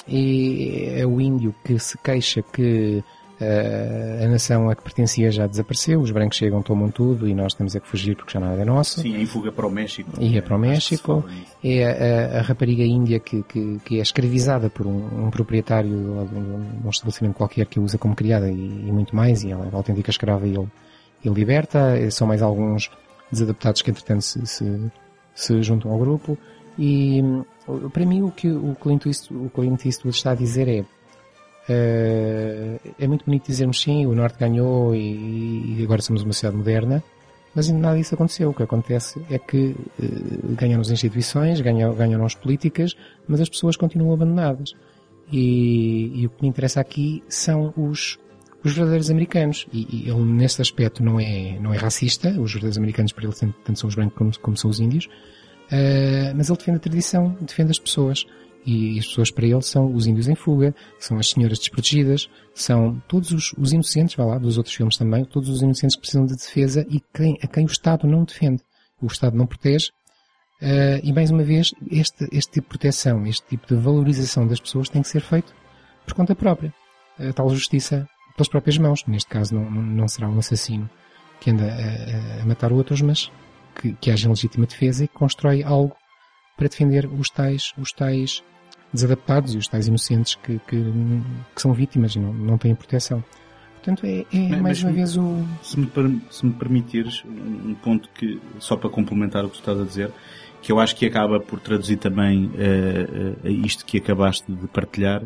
[0.09, 3.03] E é o índio que se queixa que
[3.39, 7.53] uh, a nação a que pertencia já desapareceu, os brancos chegam, tomam tudo e nós
[7.53, 9.01] temos a que fugir porque já nada é nosso.
[9.01, 10.11] Sim, em fuga para o México.
[10.19, 11.23] Ia para o México.
[11.63, 16.35] É a, a, rapariga índia que, que, que, é escravizada por um, um proprietário de
[16.85, 19.75] um estabelecimento qualquer que a usa como criada e, e muito mais, e ela é
[19.75, 20.67] autêntica escrava e ele,
[21.23, 22.09] ele liberta.
[22.11, 22.89] São mais alguns
[23.31, 24.91] desadaptados que entretanto se, se,
[25.33, 26.37] se juntam ao grupo.
[26.79, 27.21] E
[27.91, 30.85] para mim o que o Clint Eastwood, o Clint Eastwood está a dizer é uh,
[32.97, 37.03] é muito bonito dizermos sim, o Norte ganhou e, e, agora somos uma cidade moderna,
[37.53, 38.49] mas ainda nada disso aconteceu.
[38.49, 42.95] O que acontece é que uh, ganham as instituições, ganham, ganham as políticas,
[43.27, 44.73] mas as pessoas continuam abandonadas.
[45.31, 48.17] E, e o que me interessa aqui são os,
[48.63, 49.67] os verdadeiros americanos.
[49.71, 52.29] E, e, ele, nesse aspecto, não é, não é racista.
[52.29, 55.07] Os verdadeiros americanos, para ele, tanto são os brancos como, como são os índios.
[55.71, 58.25] Uh, mas ele defende a tradição, defende as pessoas.
[58.65, 63.01] E as pessoas para ele são os índios em fuga, são as senhoras desprotegidas, são
[63.07, 66.25] todos os, os inocentes, vá lá, dos outros filmes também, todos os inocentes que precisam
[66.25, 68.61] de defesa e quem, a quem o Estado não defende.
[69.01, 69.89] O Estado não protege.
[70.61, 74.59] Uh, e mais uma vez, este, este tipo de proteção, este tipo de valorização das
[74.59, 75.53] pessoas tem que ser feito
[76.05, 76.73] por conta própria.
[77.17, 78.07] A tal justiça
[78.39, 79.03] pelas próprias mãos.
[79.05, 80.89] Neste caso não, não será um assassino
[81.39, 83.31] que anda a, a matar outros, mas
[83.75, 85.95] que, que haja legítima defesa e que constrói algo
[86.57, 88.43] para defender os tais, os tais
[88.93, 90.83] desadaptados e os tais inocentes que, que,
[91.55, 93.23] que são vítimas e não, não têm proteção.
[93.75, 95.45] Portanto, é, é mais uma vez o.
[95.63, 95.89] Se me,
[96.29, 100.11] se me permitires, um ponto que, só para complementar o que tu estás a dizer,
[100.61, 105.23] que eu acho que acaba por traduzir também uh, uh, isto que acabaste de partilhar,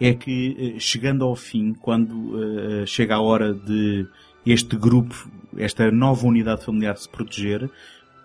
[0.00, 4.06] é que uh, chegando ao fim, quando chega a hora de
[4.44, 7.70] este grupo, esta nova unidade familiar se proteger,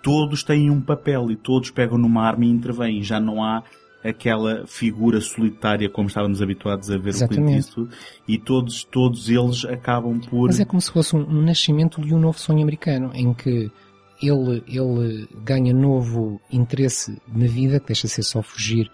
[0.01, 3.01] todos têm um papel e todos pegam numa arma e intervêm.
[3.01, 3.63] Já não há
[4.03, 7.41] aquela figura solitária como estávamos habituados a ver Exatamente.
[7.41, 7.95] o Clint Eastwood
[8.27, 10.47] e todos, todos eles acabam por...
[10.47, 13.71] Mas é como se fosse um, um nascimento de um novo sonho americano em que
[14.21, 18.91] ele, ele ganha novo interesse na vida, que deixa de ser só fugir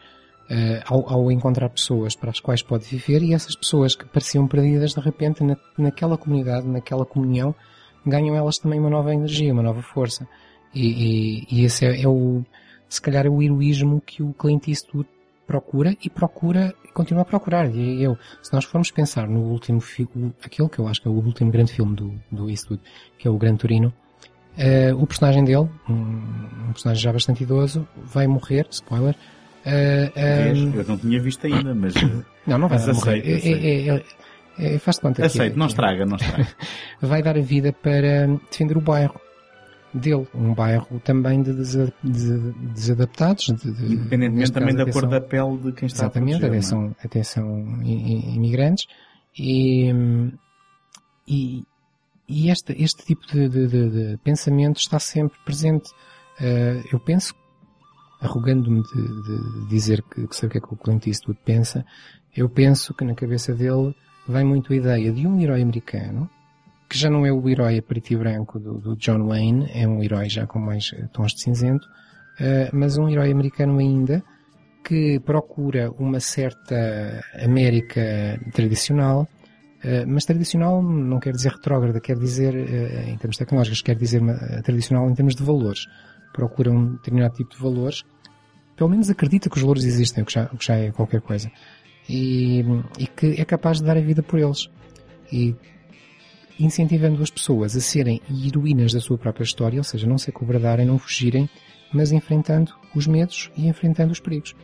[0.51, 4.47] uh, ao, ao, encontrar pessoas para as quais pode viver e essas pessoas que pareciam
[4.47, 7.55] perdidas de repente na, naquela comunidade, naquela comunhão,
[8.05, 10.27] ganham elas também uma nova energia, uma nova força.
[10.73, 12.43] E, e, e esse é, é, o,
[12.87, 15.07] se calhar é o heroísmo que o Clint Eastwood
[15.47, 17.69] procura e procura, continua a procurar.
[17.73, 21.11] E eu, se nós formos pensar no último filme, aquele que eu acho que é
[21.11, 22.81] o último grande filme do, do Eastwood,
[23.17, 23.93] que é o Gran Torino,
[24.57, 29.15] uh, o personagem dele, um, um, personagem já bastante idoso, vai morrer, spoiler.
[29.65, 31.93] Uh, um, eu não tinha visto ainda, mas.
[32.47, 32.89] não, não vai mas.
[32.89, 33.45] Aceito, aceito.
[33.45, 34.03] É, é,
[34.59, 36.47] é, é, faz conta Aceito, não estraga, não estraga.
[37.01, 39.19] vai dar a vida para defender o bairro
[39.93, 41.53] dele, um bairro também de,
[42.03, 43.47] desadaptados.
[43.47, 46.95] De, de, Independentemente também da cor da pele de quem está Exatamente, a proteger, atenção,
[47.01, 47.05] é?
[47.05, 48.87] atenção imigrantes.
[49.37, 49.91] E,
[51.27, 51.63] e,
[52.27, 55.91] e este, este tipo de, de, pensamento está sempre presente.
[56.39, 57.35] Uh, eu penso,
[58.21, 61.85] arrogando-me de, dizer que, que sei o que é que o Clint Eastwood pensa,
[62.35, 63.95] eu penso que na cabeça dele
[64.27, 66.29] vem muito a ideia de um herói americano
[66.91, 69.87] que já não é o herói a preto e branco do, do John Wayne, é
[69.87, 74.21] um herói já com mais eh, tons de cinzento, uh, mas um herói americano ainda
[74.83, 82.53] que procura uma certa América tradicional, uh, mas tradicional não quer dizer retrógrada, quer dizer,
[83.07, 84.21] em termos tecnológicos, quer dizer
[84.61, 85.87] tradicional em termos de valores.
[86.33, 88.03] Procura um determinado tipo de valores,
[88.75, 91.21] pelo menos acredita que os valores existem, o que já, o que já é qualquer
[91.21, 91.51] coisa,
[92.09, 92.63] e,
[92.97, 94.69] e que é capaz de dar a vida por eles.
[95.31, 95.55] E
[96.59, 100.85] incentivando as pessoas a serem heroínas da sua própria história, ou seja, não se acobardarem,
[100.85, 101.49] não fugirem,
[101.93, 104.55] mas enfrentando os medos e enfrentando os perigos.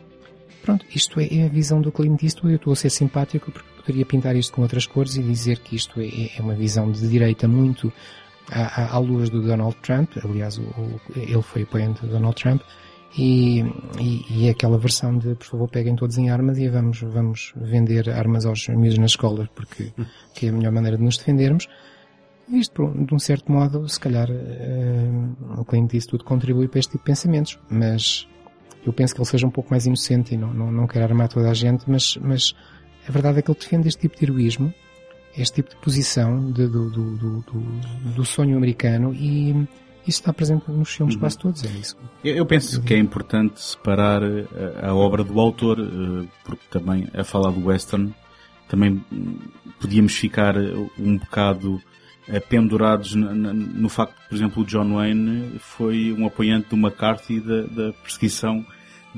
[0.62, 2.52] Pronto, isto é, é a visão do Clint Eastwood.
[2.52, 5.76] Eu estou a ser simpático porque poderia pintar isto com outras cores e dizer que
[5.76, 7.92] isto é, é uma visão de direita muito
[8.50, 10.10] à, à, luz do Donald Trump.
[10.24, 12.62] Aliás, o, o, ele foi apoiante do Donald Trump.
[13.16, 13.60] E,
[13.98, 18.10] e, e, aquela versão de, por favor, peguem todos em armas e vamos, vamos vender
[18.10, 19.92] armas aos miúdos nas escolas, porque
[20.34, 21.68] que é a melhor maneira de nos defendermos.
[22.50, 26.92] Isto, de um certo modo, se calhar, uh, o Clint disse tudo contribui para este
[26.92, 28.26] tipo de pensamentos, mas
[28.86, 31.28] eu penso que ele seja um pouco mais inocente e não, não, não quer armar
[31.28, 32.54] toda a gente, mas, mas
[33.06, 34.72] a verdade é que ele defende este tipo de heroísmo,
[35.38, 37.44] este tipo de posição de, do, do, do,
[38.16, 39.50] do, sonho americano e,
[40.06, 41.20] Isso está presente nos filmes Uhum.
[41.20, 41.96] quase todos, é isso.
[42.24, 44.46] Eu, eu penso que é importante separar eh,
[44.82, 48.14] a, a obra do autor, eh, porque também, a falar do western,
[48.68, 49.04] também
[49.80, 50.54] podíamos ficar
[50.98, 51.80] um bocado
[52.48, 57.40] pendurados na- no facto que, por exemplo, o John Wayne foi um apoiante do McCarthy
[57.40, 58.64] da, da perseguição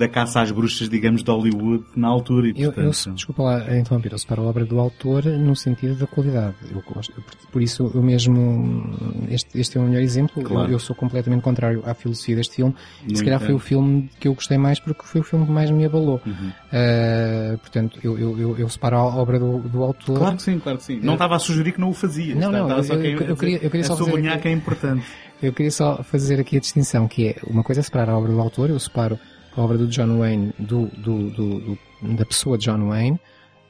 [0.01, 2.49] da caça às bruxas, digamos, de Hollywood na altura.
[2.49, 5.95] E, Eu, portanto, eu, desculpa lá interromper, eu separo a obra do autor no sentido
[5.95, 6.55] da qualidade.
[6.71, 7.23] Eu eu,
[7.53, 10.43] por, isso eu mesmo, este, este é o melhor exemplo.
[10.43, 10.69] Claro.
[10.69, 12.75] Eu, eu sou completamente contrário à filosofia deste filme.
[13.09, 15.53] No Se calhar foi o filme que eu gostei mais porque foi o filme que
[15.53, 16.21] mais me abalou.
[16.27, 16.49] Uhum.
[16.73, 20.19] Uh, portanto, eu, eu, eu, eu separo a obra do, do autor.
[20.19, 21.01] Claro que sim, claro que sim.
[21.03, 22.35] Não estava a sugerir que não o fazia.
[22.35, 25.05] Não, não, Estava só eu- eu- eu queria- eu queria só sublinhar que é importante.
[25.43, 28.31] Eu queria só fazer aqui a distinção, que é, uma coisa é separar a obra
[28.31, 29.19] do autor, eu separo
[29.57, 31.79] a obra do John Wayne do, do, do-
[32.17, 33.19] da pessoa John Wayne,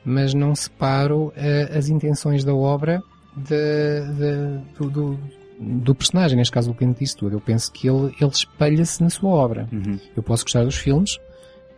[0.04, 3.02] mas não separo eh, as intenções da obra
[3.36, 5.18] de- de- do, do,
[5.58, 7.34] do personagem, neste caso do Clint Eastwood.
[7.34, 9.68] Eu penso que ele, ele espelha-se na sua obra.
[9.72, 9.98] Uhum.
[10.16, 11.18] Eu posso gostar dos filmes,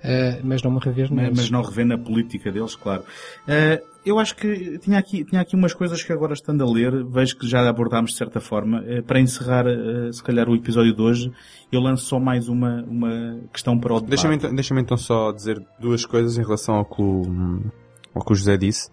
[0.03, 1.39] eh, mas não me rever Mas, neles.
[1.39, 3.05] mas não revendo a política deles, claro.
[3.47, 7.05] Eh, eu acho que tinha aqui, tinha aqui umas coisas que agora estando a ler,
[7.05, 8.83] vejo que já abordámos de certa forma.
[8.87, 9.65] Eh, para encerrar,
[10.12, 11.33] se calhar, o episódio de hoje,
[11.70, 14.11] eu lanço só mais uma, uma questão para o debate.
[14.11, 17.23] Deixa-me então, deixa então só dizer duas coisas em relação ao que o,
[18.15, 18.91] ao que o José disse.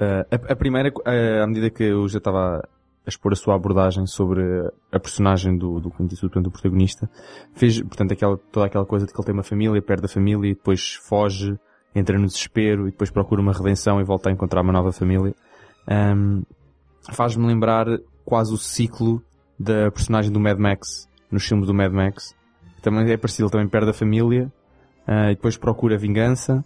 [0.00, 2.62] Uh, a, a primeira, uh, à medida que o José estava
[3.06, 4.42] a expor a sua abordagem sobre
[4.90, 7.08] a personagem do, do Clint Eastwood, portanto, do protagonista,
[7.54, 10.50] fez, portanto, aquela, toda aquela coisa de que ele tem uma família, perde a família
[10.50, 11.56] e depois foge,
[11.94, 15.34] entra no desespero e depois procura uma redenção e volta a encontrar uma nova família.
[15.88, 16.42] Um,
[17.12, 17.86] faz-me lembrar
[18.24, 19.22] quase o ciclo
[19.58, 22.34] da personagem do Mad Max, nos filmes do Mad Max.
[22.82, 24.52] Também é parecido, ele também perde a família,
[25.06, 26.64] ah, e depois procura vingança,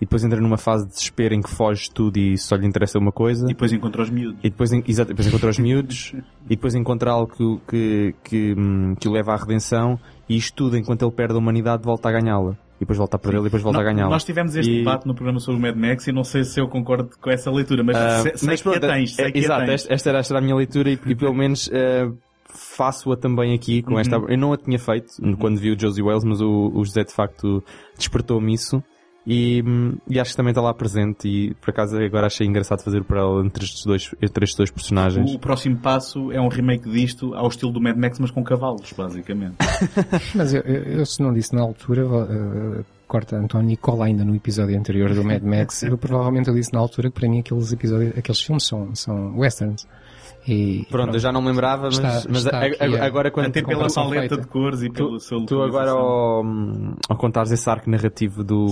[0.00, 2.98] e depois entra numa fase de desespero em que foge tudo e só lhe interessa
[2.98, 3.44] uma coisa.
[3.44, 4.38] E depois encontra os miúdos.
[4.42, 6.14] E depois, exato, depois encontra os miúdos,
[6.46, 9.98] e depois encontra algo que, o- que, que, hum, que o leva à redenção,
[10.28, 12.52] e isto tudo, enquanto ele perde a humanidade, volta a ganhá-la.
[12.76, 14.10] E depois volta a perdê-la, e depois volta Nó- a ganhá-la.
[14.10, 16.58] Nós tivemos este E- debate no programa sobre o Mad Max e não sei se
[16.58, 19.30] eu concordo com essa leitura, mas Ah, sei, sei mas que a tens, sei é-
[19.32, 19.86] que a exato, tens.
[19.90, 22.10] esta, era, esta era a minha leitura e, e pelo menos ah,
[22.48, 24.00] faço-a também aqui com Uhum.
[24.00, 24.16] esta.
[24.16, 25.08] Eu não a tinha feito
[25.38, 27.62] quando vi o Josie Wales, mas o, o José de facto
[27.98, 28.82] despertou-me isso.
[29.26, 29.62] E,
[30.08, 33.04] e acho que também está lá presente e por acaso agora achei engraçado fazer o
[33.04, 35.34] paralelo entre estes dois, entre estes dois personagens.
[35.34, 38.92] O próximo passo é um remake disto ao estilo do Mad Max, mas com cavalos,
[38.92, 39.56] basicamente.
[40.34, 44.24] Mas eu, eu, eu, se não disse na altura, uh, corta António e cola ainda
[44.24, 47.40] no episódio anterior do Mad Max, eu provavelmente eu disse na altura que para mim
[47.40, 49.86] aqueles episódios, aqueles filmes são, são westerns.
[50.48, 53.30] E, Pronto, eu já não me lembrava, mas, Está- mas está a- a- a- agora
[53.30, 54.36] quando Até tu pela paleta feita.
[54.38, 56.42] de cores e pelo seu Tu agora ao,
[57.08, 58.66] ao contares esse arco narrativo do,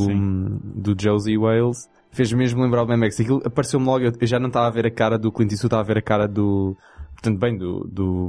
[0.74, 3.20] do Josie Wales, fez mesmo lembrar o Mad Max.
[3.20, 5.66] Aquilo apareceu-me logo, eu eu já não estava a ver a cara do Clint Eastwood,
[5.74, 6.74] estava a ver a cara do,
[7.12, 8.28] portanto bem, do, do,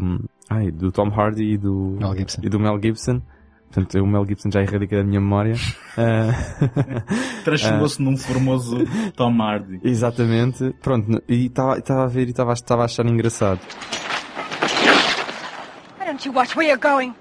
[0.49, 2.41] ai, do Tom Hardy e do, Mel Gibson.
[2.43, 3.21] e do Mel Gibson.
[3.71, 5.55] Portanto, o Mel Gibson já erradicado da minha memória.
[6.01, 6.31] Ah,
[7.43, 8.77] Transformou-se num formoso
[9.17, 9.81] Tom Hardy.
[9.83, 10.73] exatamente.
[10.81, 13.59] Pronto, e estava estava a ver e estava a- achar engraçado.
[15.99, 17.13] Why don't you watch where you're going?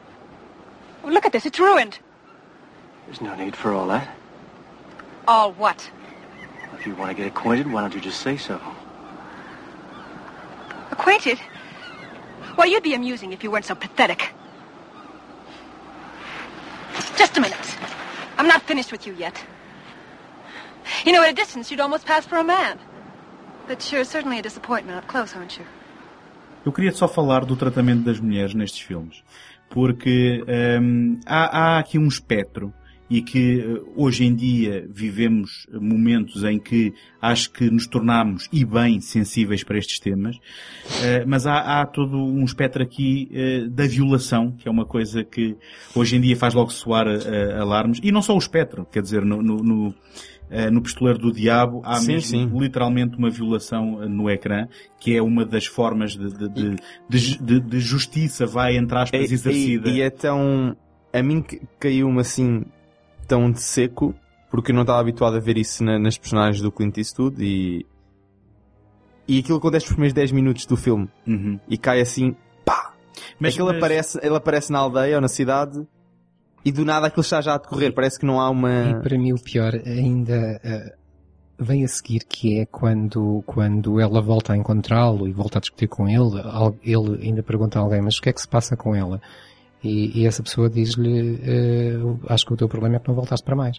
[1.03, 1.99] Oh, look at this, it's ruined.
[3.07, 4.09] There's no need for all that.
[5.27, 5.91] All what?
[6.79, 8.61] If you want to get acquainted, why don't you just say so?
[10.93, 11.39] Acquainted?
[12.55, 14.33] Why, you'd be amusing if you weren't so pathetic.
[17.17, 17.77] Just a minute.
[18.37, 19.35] I'm not finished with you yet.
[21.05, 22.79] You know, at a distance, you'd almost pass for a man.
[23.67, 25.65] But you're certainly a disappointment up close, aren't you?
[26.65, 29.23] Eu queria só falar do tratamento das mulheres nestes filmes.
[29.71, 30.45] Porque
[30.81, 32.73] hum, há, há aqui um espectro
[33.11, 38.65] e que eh, hoje em dia vivemos momentos em que acho que nos tornamos e
[38.65, 40.37] bem sensíveis para estes temas,
[41.03, 45.23] Eh, mas há, há todo um espectro aqui eh, da violação, que é uma coisa
[45.25, 45.57] que
[45.95, 47.07] hoje em dia faz logo soar
[47.59, 49.95] alarmes, e não só o espectro, quer dizer, no, no,
[50.73, 52.59] no, Pistoleiro do Diabo há Sim, mesmo sim.
[52.59, 54.67] literalmente uma violação no ecrã,
[54.99, 56.77] que é uma das formas de, de,
[57.39, 59.89] de, de, justiça, vai entre aspas, E, exercida.
[59.91, 60.75] e- e é tão.
[61.13, 61.45] A mim
[61.79, 62.65] caiu-me assim
[63.29, 64.15] tão de seco,
[64.51, 67.87] porque eu não estava habituado a ver isso na- nas personagens do Clint Eastwood e.
[69.27, 71.09] E aquilo acontece nos primeiros 10 minutos do filme.
[71.27, 71.61] Uhum.
[71.69, 72.35] E cai assim,
[72.65, 72.95] pá!
[73.39, 75.87] Mas- é que ele, mas- aparece, ele aparece na aldeia ou na cidade
[76.65, 77.93] e do nada aquilo está já a decorrer.
[77.93, 78.71] Parece que não há uma.
[78.91, 80.95] E para mim o pior ainda eh,
[81.59, 85.89] vem a seguir, que é quando, quando ela volta a encontrá-lo e volta a discutir
[85.89, 86.41] com ele,
[86.83, 89.21] ele ainda pergunta a alguém, mas o que é que se passa com ela?
[89.83, 91.97] E, e essa pessoa diz-lhe, eh,
[92.29, 93.77] acho que o teu problema é que não voltaste para mais.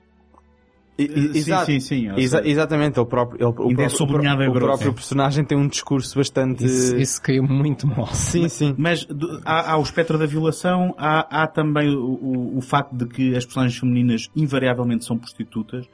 [0.98, 1.66] I- Sim, exato.
[1.68, 4.66] sim, sim, ou Exa- exatamente, ele próprio, ele, o, é próprio, o grosso.
[4.66, 4.94] próprio É.
[4.94, 6.66] personagem tem um discurso bastante.
[6.66, 8.08] Isso, isso caiu muito mal.
[8.08, 8.76] Sim, sim.
[8.78, 12.94] Mas do- há, há o espectro da violação, há, há também o, o, o facto
[12.94, 15.86] de que as personagens femininas invariavelmente são prostitutas.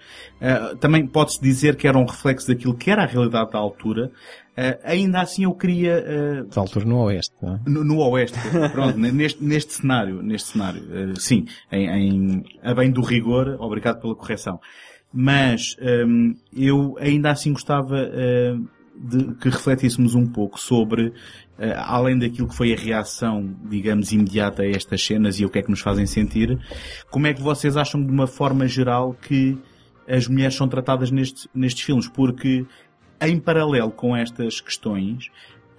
[0.42, 4.12] Ah, também pode-se dizer que era um reflexo daquilo que era a realidade da altura.
[4.58, 7.60] Ah, ainda assim eu queria ah, De altura no Oeste, não é?
[7.68, 8.38] no, no Oeste,
[8.72, 14.00] pronto, neste, neste cenário, neste cenário, eh, sim, em, em, a bem do rigor, obrigado
[14.00, 14.60] pela correção.
[15.14, 18.56] Mas hum, eu ainda assim gostava eh,
[18.98, 21.14] de que refletíssemos um pouco sobre,
[21.58, 25.60] eh, além daquilo que foi a reação, digamos, imediata a estas cenas e o que
[25.60, 26.58] é que nos fazem sentir,
[27.10, 29.58] como é que vocês acham de uma forma geral que
[30.08, 32.08] as mulheres são tratadas nestes, nestes filmes?
[32.08, 32.66] Porque
[33.22, 35.30] em paralelo com estas questões,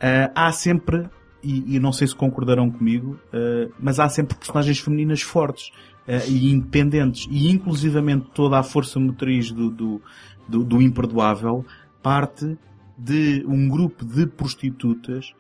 [0.00, 1.08] ah, há sempre,
[1.42, 5.70] e, e não sei se concordarão comigo, ah, mas há sempre personagens femininas fortes
[6.06, 7.26] ah, e independentes.
[7.30, 10.02] E inclusivamente toda a força motriz do, do,
[10.48, 11.64] do, do imperdoável
[12.02, 12.56] parte
[12.96, 15.34] de um grupo de prostitutas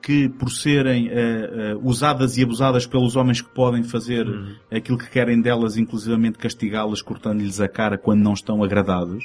[0.00, 4.26] que, por serem ah, ah, usadas e abusadas pelos homens que podem fazer
[4.70, 9.24] aquilo que querem delas, inclusivamente castigá-las, cortando-lhes a cara quando não estão agradados,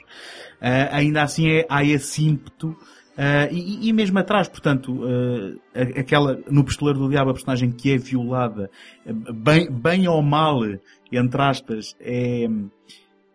[0.91, 2.75] ainda assim é, há esse ímpeto
[3.17, 5.01] ah, e, e mesmo atrás, portanto,
[5.75, 8.69] a- aquela, no Pistoleiro do Diabo, a personagem que é violada,
[9.33, 10.61] bem, bem ou mal,
[11.11, 12.47] entre aspas, é,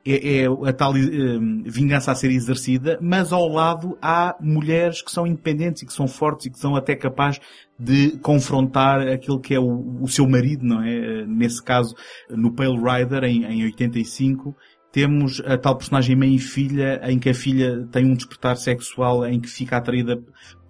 [0.07, 1.01] é, é a tal eh,
[1.65, 6.07] vingança a ser exercida, mas ao lado há mulheres que são independentes e que são
[6.07, 7.41] fortes e que são até capazes
[7.79, 11.27] de confrontar aquele que é o, o seu marido, não é?
[11.27, 11.95] Nesse caso,
[12.31, 14.55] no Pale Rider, em, em 85,
[14.93, 19.27] temos a tal personagem mãe e filha, em que a filha tem um despertar sexual,
[19.27, 20.17] em que fica atraída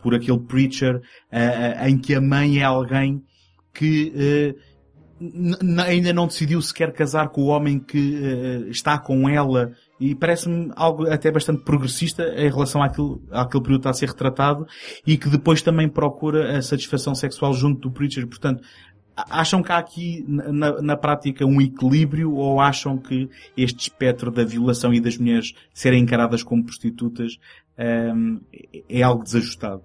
[0.03, 1.01] por aquele preacher,
[1.31, 3.23] eh, em que a mãe é alguém
[3.73, 4.55] que n-
[5.87, 10.71] ainda não decidiu sequer casar com o homem que eh, está com ela e parece-me
[10.77, 14.67] algo até bastante progressista em relação àquilo, àquele período que está a ser retratado
[15.07, 18.27] e que depois também procura a satisfação sexual junto do preacher.
[18.27, 18.63] Portanto,
[19.17, 24.45] acham que há aqui na, na- prática um equilíbrio ou acham que este espectro da
[24.45, 27.39] violação e das mulheres serem encaradas como prostitutas
[27.79, 28.39] ehm,
[28.89, 29.83] é algo desajustado?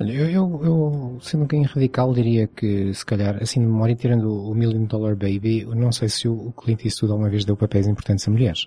[0.00, 4.50] Olha, eu, eu, eu, sendo um radical, diria que, se calhar, assim de memória, tirando
[4.50, 8.26] o Million Dollar Baby, não sei se o Clint Eastwood alguma vez deu papéis importantes
[8.26, 8.66] a mulheres.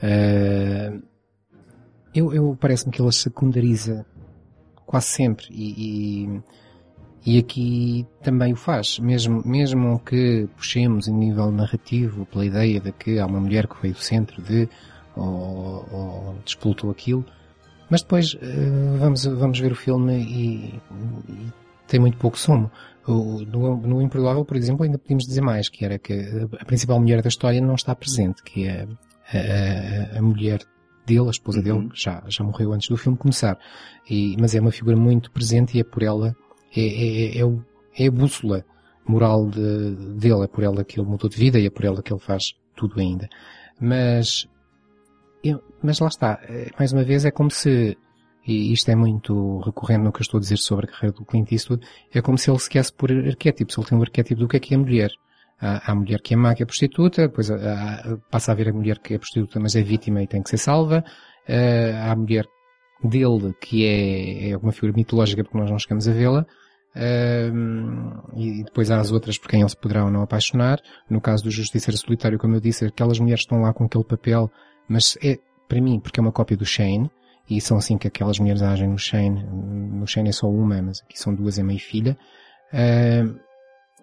[0.00, 0.92] Eh,
[2.14, 4.06] eu, eu parece-me que ele secundariza
[4.86, 6.28] quase sempre e,
[7.24, 9.00] e, e aqui também o faz.
[9.00, 13.76] Mesmo, mesmo que puxemos em nível narrativo pela ideia de que há uma mulher que
[13.76, 14.68] foi o centro de,
[15.16, 17.24] ou, ou aquilo,
[17.90, 20.80] mas depois eh, vamos, vamos ver o filme e,
[21.28, 21.52] e
[21.86, 22.70] tem muito pouco sumo.
[23.06, 26.12] O- no, no Imperdoável, por exemplo, ainda podíamos dizer mais, que era que
[26.60, 28.86] a, principal mulher da história não está presente, que é
[29.32, 30.60] a, a- a mulher
[31.06, 33.58] dele, a esposa dele, que já, já morreu antes do filme começar.
[34.08, 36.36] E, mas é uma figura muito presente e é por ela,
[36.76, 37.64] é, é, é, o-
[37.98, 38.64] é a bússola
[39.06, 42.00] moral de, dele, é por ela que ele mudou de vida e é por ela
[42.02, 43.28] que ele faz tudo ainda.
[43.80, 44.46] Mas
[45.42, 47.96] eu- mas lá está, eh, mais uma vez é como se,
[48.46, 51.24] e isto é muito recorrente no que eu estou a dizer sobre a carreira do
[51.24, 54.48] Clint Eastwood, é como se ele se quisesse por arquétipos, ele tem um arquétipo do
[54.48, 55.10] que é que é a mulher.
[55.60, 57.48] Há, a mulher que é má, que é prostituta, depois
[58.30, 60.58] passa a haver a mulher que é prostituta, mas é vítima e tem que ser
[60.58, 61.04] salva,
[61.48, 62.44] Eh, há a mulher
[63.02, 66.46] dele que é, é uma figura mitológica porque nós não chegamos a vê-la,
[66.94, 70.80] Ahm, e depois há as outras por quem ele se poderá ou não apaixonar.
[71.08, 74.50] No caso do Justiceiro Solitário, como eu disse, aquelas mulheres estão lá com aquele papel,
[74.90, 75.38] mas é,
[75.68, 77.08] para mim, porque é uma cópia do Shane,
[77.48, 79.42] e são assim que aquelas mulheres agem no Shane.
[79.44, 82.16] No Shane é só uma, mas aqui são duas, é mãe e filha.
[82.72, 83.36] Ahm,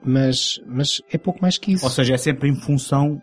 [0.04, 1.86] mas, mas é pouco mais que isso.
[1.86, 3.22] Ou seja, é sempre em função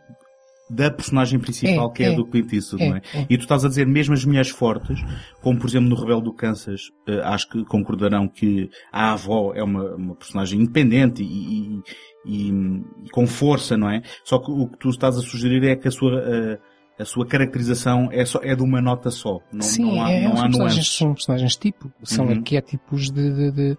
[0.70, 2.12] da personagem principal, É, que é, é.
[2.14, 3.02] do Clint Eastwood, É, não é?
[3.14, 3.26] é.
[3.28, 4.98] E tu estás a dizer mesmo as mulheres fortes,
[5.42, 9.62] como por exemplo no Rebelde do Kansas, eh, acho que concordarão que a avó é
[9.62, 11.82] uma, uma personagem independente e, e-
[12.26, 12.50] e-
[13.04, 14.00] e com força, não é?
[14.24, 16.58] Só que o que tu estás a sugerir é que a sua, eh,
[16.98, 19.40] a sua caracterização é, só, é de uma nota só.
[19.52, 20.96] Não, Sim, não há, é, não são, há personagens, nuances.
[20.96, 22.32] são personagens tipo, são Uhum.
[22.32, 23.78] arquétipos de, de, de,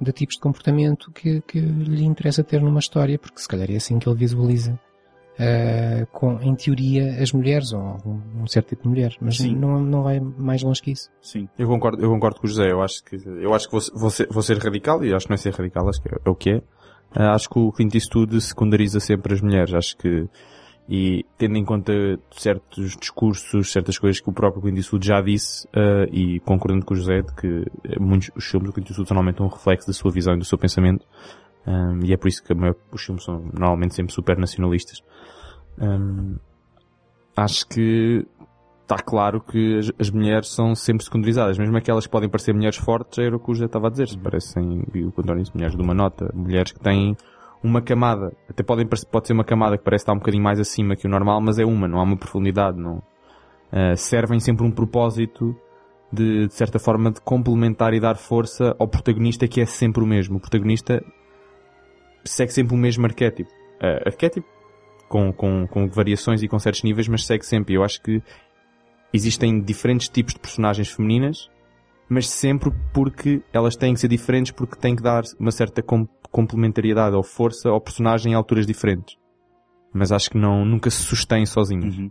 [0.00, 3.76] de tipos de comportamento que, que lhe interessa ter numa história, porque se calhar é
[3.76, 4.78] assim que ele visualiza,
[5.38, 9.54] eh, com, em teoria, as mulheres, ou um, um certo tipo de mulher, mas Sim.
[9.56, 11.10] não, não vai mais longe que isso.
[11.22, 11.48] Sim.
[11.58, 12.70] Eu concordo, eu concordo com o José.
[12.70, 15.30] Eu acho que, eu acho que vou, vou, ser, vou ser radical e acho que
[15.30, 16.62] não é ser radical, acho que é, é o que é.
[17.12, 19.72] Ah, acho que o Clint Eastwood secundariza sempre as mulheres.
[19.72, 20.28] Acho que,
[20.92, 21.92] e tendo em conta
[22.32, 26.94] certos discursos, certas coisas que o próprio Clint Eastwood já disse, ah, e concordando com
[26.94, 29.86] o José de que eh, muitos os filmes do Clint Eastwood são normalmente um reflexo
[29.86, 31.06] da sua visão e do seu pensamento,
[31.64, 35.00] ah, e é por isso que maior, os filmes são normalmente sempre super nacionalistas.
[35.80, 36.36] Um,
[37.36, 38.26] acho que
[38.82, 42.78] está claro que as, as mulheres são sempre secundarizadas, mesmo aquelas que podem parecer mulheres
[42.78, 45.54] fortes, era o que o José estava a dizer, parecem, o que o António disse,
[45.54, 47.16] mulheres de uma nota, mulheres que têm
[47.62, 50.96] uma camada, até podem, pode ser uma camada que parece estar um bocadinho mais acima
[50.96, 53.02] que o normal, mas é uma, não há uma profundidade, não.
[53.72, 55.54] Ah, servem sempre um propósito
[56.12, 60.06] de, de certa forma, de complementar e dar força ao protagonista que é sempre o
[60.06, 60.38] mesmo.
[60.38, 61.04] O protagonista
[62.24, 63.50] segue sempre o mesmo arquétipo.
[63.80, 64.46] Ah, arquétipo
[65.08, 67.74] com, com, com variações e com certos níveis, mas segue sempre.
[67.74, 68.22] Eu acho que
[69.12, 71.48] existem diferentes tipos de personagens femininas,
[72.08, 75.82] mas sempre porque elas têm que ser diferentes porque têm que dar uma certa
[76.30, 79.16] complementariedade ou força ao personagem em alturas diferentes.
[79.92, 81.98] Mas acho que não, nunca se sustém sozinhos.
[81.98, 82.10] Uhum.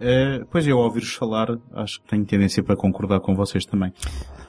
[0.00, 3.92] Eh, pois eu, ao ouvir-vos falar, acho que tenho tendência para concordar com vocês também.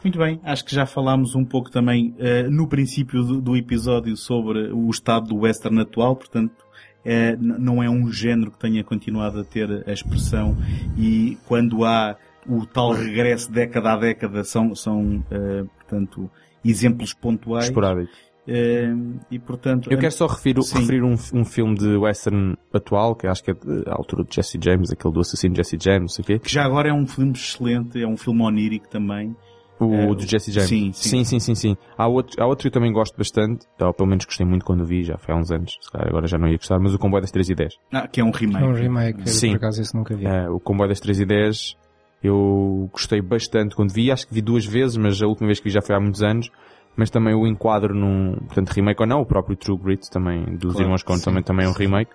[0.03, 4.15] Muito bem, acho que já falámos um pouco também eh, no princípio do, do episódio
[4.15, 6.64] sobre o estado do western atual, portanto,
[7.03, 10.56] n- não é um género que tenha continuado a ter a expressão
[10.98, 12.15] e quando há
[12.48, 16.30] o tal regresso década a década são, são eh, portanto,
[16.64, 17.65] exemplos pontuais.
[17.65, 18.11] Esporádico.
[18.51, 18.93] Eh,
[19.30, 23.43] e portanto, Eu quero só referir, referir um, um filme de western atual, que acho
[23.43, 23.55] que é
[23.88, 26.39] à altura de Jesse James, aquele do assassino Jesse James, não sei o quê.
[26.39, 29.35] que já agora é um filme excelente, é um filme onírico também.
[29.80, 30.67] O É, do Jesse James.
[30.67, 31.09] sim, sim.
[31.09, 31.77] sim, sim, sim, sim.
[31.97, 34.81] Há, outro, há outro que eu também gosto bastante, ou pelo menos gostei muito quando
[34.81, 36.93] o vi, já foi há uns anos, se calhar agora já não ia gostar, mas
[36.93, 37.73] o Comboio das 3 e 10.
[37.93, 38.65] Ah, que é um remake.
[38.65, 39.49] É um remake, eu, Sim.
[39.51, 40.26] por acaso esse nunca vi.
[40.26, 41.77] Eh, o Comboio das 3 e 10
[42.21, 45.65] eu gostei bastante quando vi, acho que vi duas vezes, mas a última vez que
[45.65, 46.49] vi já foi há muitos anos.
[46.95, 50.73] Mas também o enquadro num, portanto, remake ou não, o próprio True Grit também, dos
[50.73, 51.79] Claro, irmãos Coen sim, também, também é um sim.
[51.83, 52.11] remake.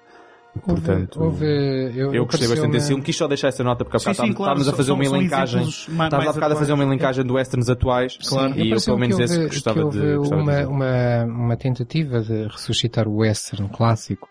[0.57, 1.45] Houve, Portanto, houve,
[1.97, 4.61] eu, eu gostei bastante desse filme, quis só deixar essa nota porque Sim, sim, claro,
[4.63, 7.33] estávamos a fazer são- uma elencagem, estávamos há mais bocado a fazer uma elencagem de
[7.33, 8.55] westerns atuais Claro.
[8.57, 10.67] e eu pelo menos esse houve, gostava que houve de, gostava de uma, dizer.
[10.69, 14.29] uma, uma tentativa de ressuscitar o western clássico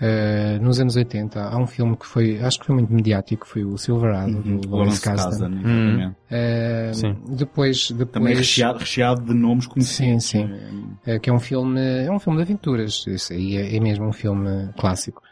[0.00, 1.40] eh, nos anos 80.
[1.42, 4.70] Há um filme que foi, acho que foi muito mediático, foi o Silverado, Uhum, do
[4.76, 5.28] Lawrence Kasdan.
[5.30, 6.16] exatamente.
[6.30, 7.16] Eh, Sim.
[7.28, 8.10] depois, depois...
[8.12, 10.24] Também recheado, recheado de nomes conhecidos.
[10.24, 10.50] Sim, sim.
[11.06, 13.04] Eh, que é um filme, é um filme de aventuras.
[13.06, 15.22] Isso aí é, é mesmo um filme clássico.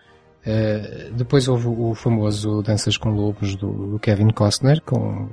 [0.45, 5.29] Eh, depois houve o famoso Danças com Lobos do, do Kevin Costner, com,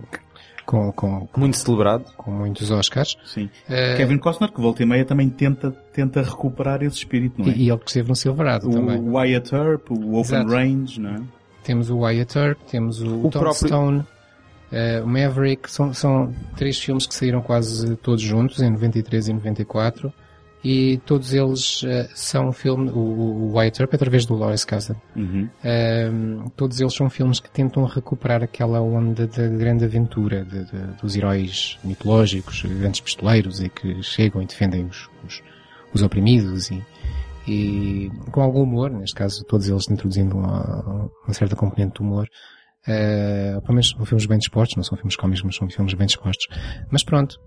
[0.65, 2.05] com, com, Muito celebrado.
[2.17, 3.17] com muitos Oscars.
[3.25, 3.49] Sim.
[3.69, 7.55] Eh, Kevin Costner, que volta e meia também tenta, tenta recuperar esse espírito, não é?
[7.55, 8.97] e, e ele que esteve no Silverado também.
[8.99, 10.51] o Wyatt Earp, o Open Exato.
[10.51, 11.21] Range, não é?
[11.63, 14.03] Temos o Wyatt Earp, temos o, O Tom próprio- Stone,
[14.71, 15.71] eh, o Maverick.
[15.71, 20.11] São, são três filmes que saíram quase todos juntos, em 93 e 94.
[20.63, 24.95] E todos eles eh, são filmes, o, o Wyatt Earp através do Lawrence Kasdan.
[25.13, 25.49] Uhum.
[25.65, 31.01] Um, todos eles são filmes que tentam recuperar aquela onda da grande aventura de- de-
[31.01, 35.41] dos heróis mitológicos, grandes pistoleiros e que chegam e defendem os, os,
[35.93, 36.81] os oprimidos e,
[37.45, 42.25] e com algum humor, neste caso todos eles introduzindo uma, uma certa componente de humor.
[42.85, 46.05] Uh, pelo menos são filmes bem dispostos, não são filmes cómicos, mas são filmes bem
[46.07, 46.47] dispostos.
[46.91, 47.37] Mas pronto,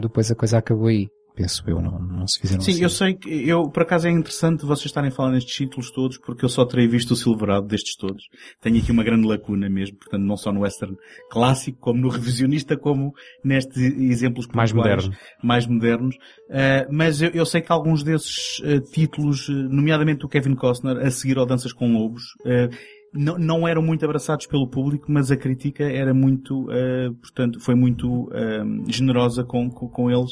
[0.00, 2.82] depois a coisa acabou aí, penso eu, não, não se fizeram Sim, assim.
[2.82, 6.44] eu sei que, eu, por acaso é interessante vocês estarem falar nestes títulos todos, porque
[6.44, 8.24] eu só terei visto o Silverado destes todos.
[8.60, 10.96] Tenho aqui uma grande lacuna mesmo, portanto, não só no western
[11.30, 13.12] clássico, como no revisionista, como
[13.44, 15.22] nestes exemplos Mais pontuais, moderno.
[15.42, 16.16] mais modernos.
[16.48, 20.96] Uh, mas eu, eu sei que alguns desses uh, títulos, uh, nomeadamente o Kevin Costner,
[20.96, 25.30] a seguir ao Danças com Lobos, uh, não, não eram muito abraçados pelo público, mas
[25.30, 30.30] a crítica era muito, uh, portanto, foi muito uh, generosa com, com, com eles.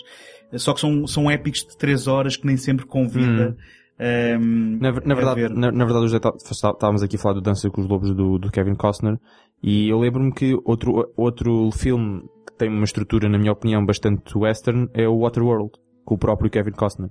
[0.57, 3.57] Só que são, são épicos de 3 horas que nem sempre convida.
[4.39, 5.51] um, Na, na a verdade, ver.
[5.51, 8.51] na, na verdade, está- estávamos aqui a falar do Dança com os Lobos do, do
[8.51, 9.19] Kevin Costner
[9.63, 14.37] e eu lembro-me que outro, outro filme que tem uma estrutura, na minha opinião, bastante
[14.37, 15.71] western é o Waterworld,
[16.05, 17.11] com o próprio Kevin Costner.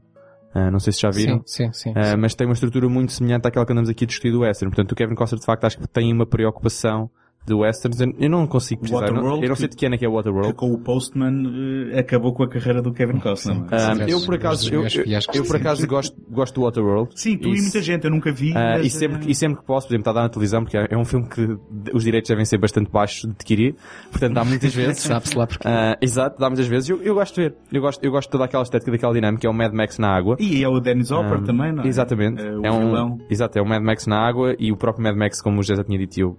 [0.53, 1.41] Ah, não sei se já viram.
[1.45, 1.93] Sim, sim, sim.
[1.95, 4.69] Ah, mas tem uma estrutura muito semelhante àquela que andamos aqui a discutir do western.
[4.69, 7.09] Portanto, o Kevin Costner, de facto, acho que tem uma preocupação
[7.45, 7.99] de westerns.
[7.99, 9.01] Eu- não consigo precisar.
[9.07, 10.53] Eu não, Waterworld, eu não sei de que ano é que é que Waterworld.
[10.53, 13.55] com o Postman uh, acabou com a carreira do Kevin Costner.
[13.57, 13.67] não é?
[13.71, 17.09] Ah, eu por acaso, eu, eu, que eu por acaso gosto, gosto do Waterworld.
[17.15, 17.63] Sim, tu e, Isso.
[17.63, 18.53] muita gente, eu nunca vi.
[18.53, 20.63] Mas, e, sempre, uh, e sempre que posso, por exemplo, está a dar na televisão,
[20.63, 21.57] porque é é um filme que
[21.93, 23.75] os direitos devem ser bastante baixos de adquirir,
[24.11, 24.99] portanto dá muitas vezes.
[24.99, 25.67] Sabe-se lá porque.
[25.67, 26.89] Ah, exato, dá muitas vezes.
[26.89, 27.55] Eu, eu gosto de ver.
[27.71, 30.09] Eu gosto, eu gosto de toda aquela estética daquela dinâmica, é o Mad Max na
[30.15, 30.35] água.
[30.39, 31.87] E é o Dennis Hopper Ah, também, não é?
[31.87, 32.41] Exatamente.
[32.41, 33.17] Uh, o é um, vilão.
[33.29, 35.75] exato, é o Mad Max na água e o próprio Mad Max, como o José
[35.75, 36.37] já tinha dito e eu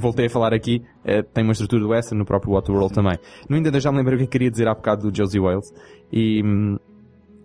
[0.00, 3.18] voltei a falar aqui, eh, tem uma estrutura do western no próprio Waterworld também.
[3.48, 5.72] No entanto, já me lembrei o que eu queria dizer há bocado do Josie Wales
[6.12, 6.76] e hum,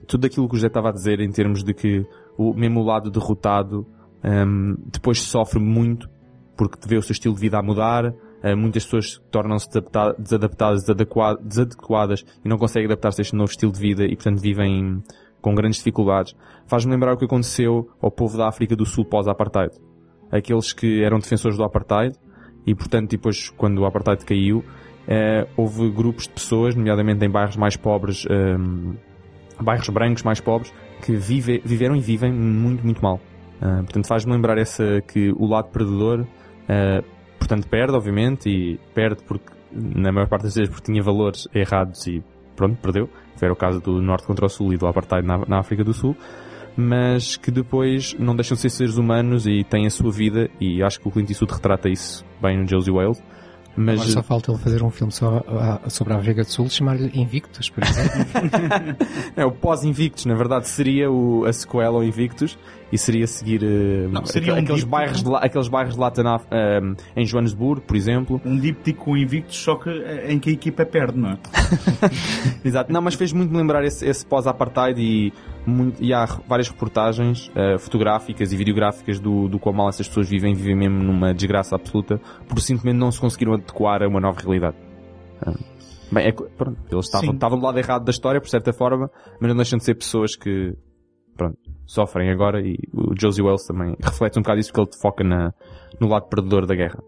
[0.08, 2.06] tudo aquilo que o José estava a dizer em termos de que
[2.38, 3.86] o mesmo o lado derrotado
[4.24, 6.10] hum, depois sofre muito
[6.56, 8.14] porque vê o seu estilo de vida a mudar,
[8.44, 13.50] eh, muitas pessoas tornam-se adapta- desadaptadas, desadequa- desadequadas e não conseguem adaptar-se a este novo
[13.50, 15.02] estilo de vida e portanto vivem
[15.42, 16.36] com grandes dificuldades.
[16.68, 19.72] Faz-me lembrar o que aconteceu ao povo da África do Sul pós-apartheid.
[20.32, 22.16] aqueles que eram defensores do apartheid
[22.66, 24.64] e, portanto, depois, quando o apartheid caiu,
[25.08, 28.94] eh, houve grupos de pessoas, nomeadamente em bairros mais pobres, ehm,
[29.60, 33.20] bairros brancos mais pobres, que vive, viveram e vivem muito, muito mal.
[33.62, 36.26] Ah, portanto, faz-me lembrar essa que o lado perdedor,
[37.38, 42.08] portanto, perde, obviamente, e perde porque, na maior parte das vezes, porque tinha valores errados
[42.08, 42.24] e
[42.56, 43.10] pronto, perdeu.
[43.42, 45.94] Era o caso do Norte contra o Sul e do Apartheid na, na África do
[45.94, 46.16] Sul.
[46.76, 50.82] Mas que depois não deixam de ser seres humanos e têm a sua vida, e
[50.82, 53.22] acho que o Clint Eastwood retrata isso bem no Josie Wales.
[53.76, 56.68] Mas Agora só falta ele fazer um filme só a- sobre a África do Sul
[56.68, 58.98] e chamar-lhe Invictus, por exemplo.
[59.36, 62.58] é o pós-Invictus, na verdade seria o, a sequela ao Invictus
[62.94, 66.40] e seria seguir eh, Não, seria um aqueles, bairros de, aqueles bairros de lá na-
[66.52, 66.80] eh,
[67.16, 68.40] em Joanesburgo, por exemplo.
[68.46, 71.38] Um díptico com invictos, só que eh, em que a equipa perde, não é?
[72.64, 72.94] Exato.
[72.94, 75.34] Não, mas fez muito me lembrar esse, esse pós-apartheid e,
[75.66, 80.30] muito- e há várias reportagens eh, fotográficas e videográficas do, do quão mal essas pessoas
[80.30, 84.40] vivem, vivem mesmo numa desgraça absoluta, porque simplesmente não se conseguiram adequar a uma nova
[84.40, 84.76] realidade.
[85.42, 85.54] Ah,
[86.12, 89.10] bem, é, pronto, eles estavam, estavam do lado errado da história, por certa forma,
[89.40, 90.74] mas não deixam de ser pessoas que,
[91.36, 95.24] pronto, sofrem agora e o Josie Wells também reflete um bocado isso porque ele foca
[95.24, 95.54] na,
[96.00, 97.00] no lado perdedor da guerra.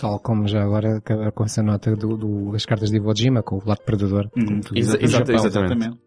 [0.00, 3.42] Tal como já agora acaba com essa nota do, do- das cartas de Iwo Jima,
[3.42, 3.80] com o lado
[4.60, 4.94] tu dizes.
[4.94, 5.46] Exa- exatamente.
[5.48, 6.00] exatamente.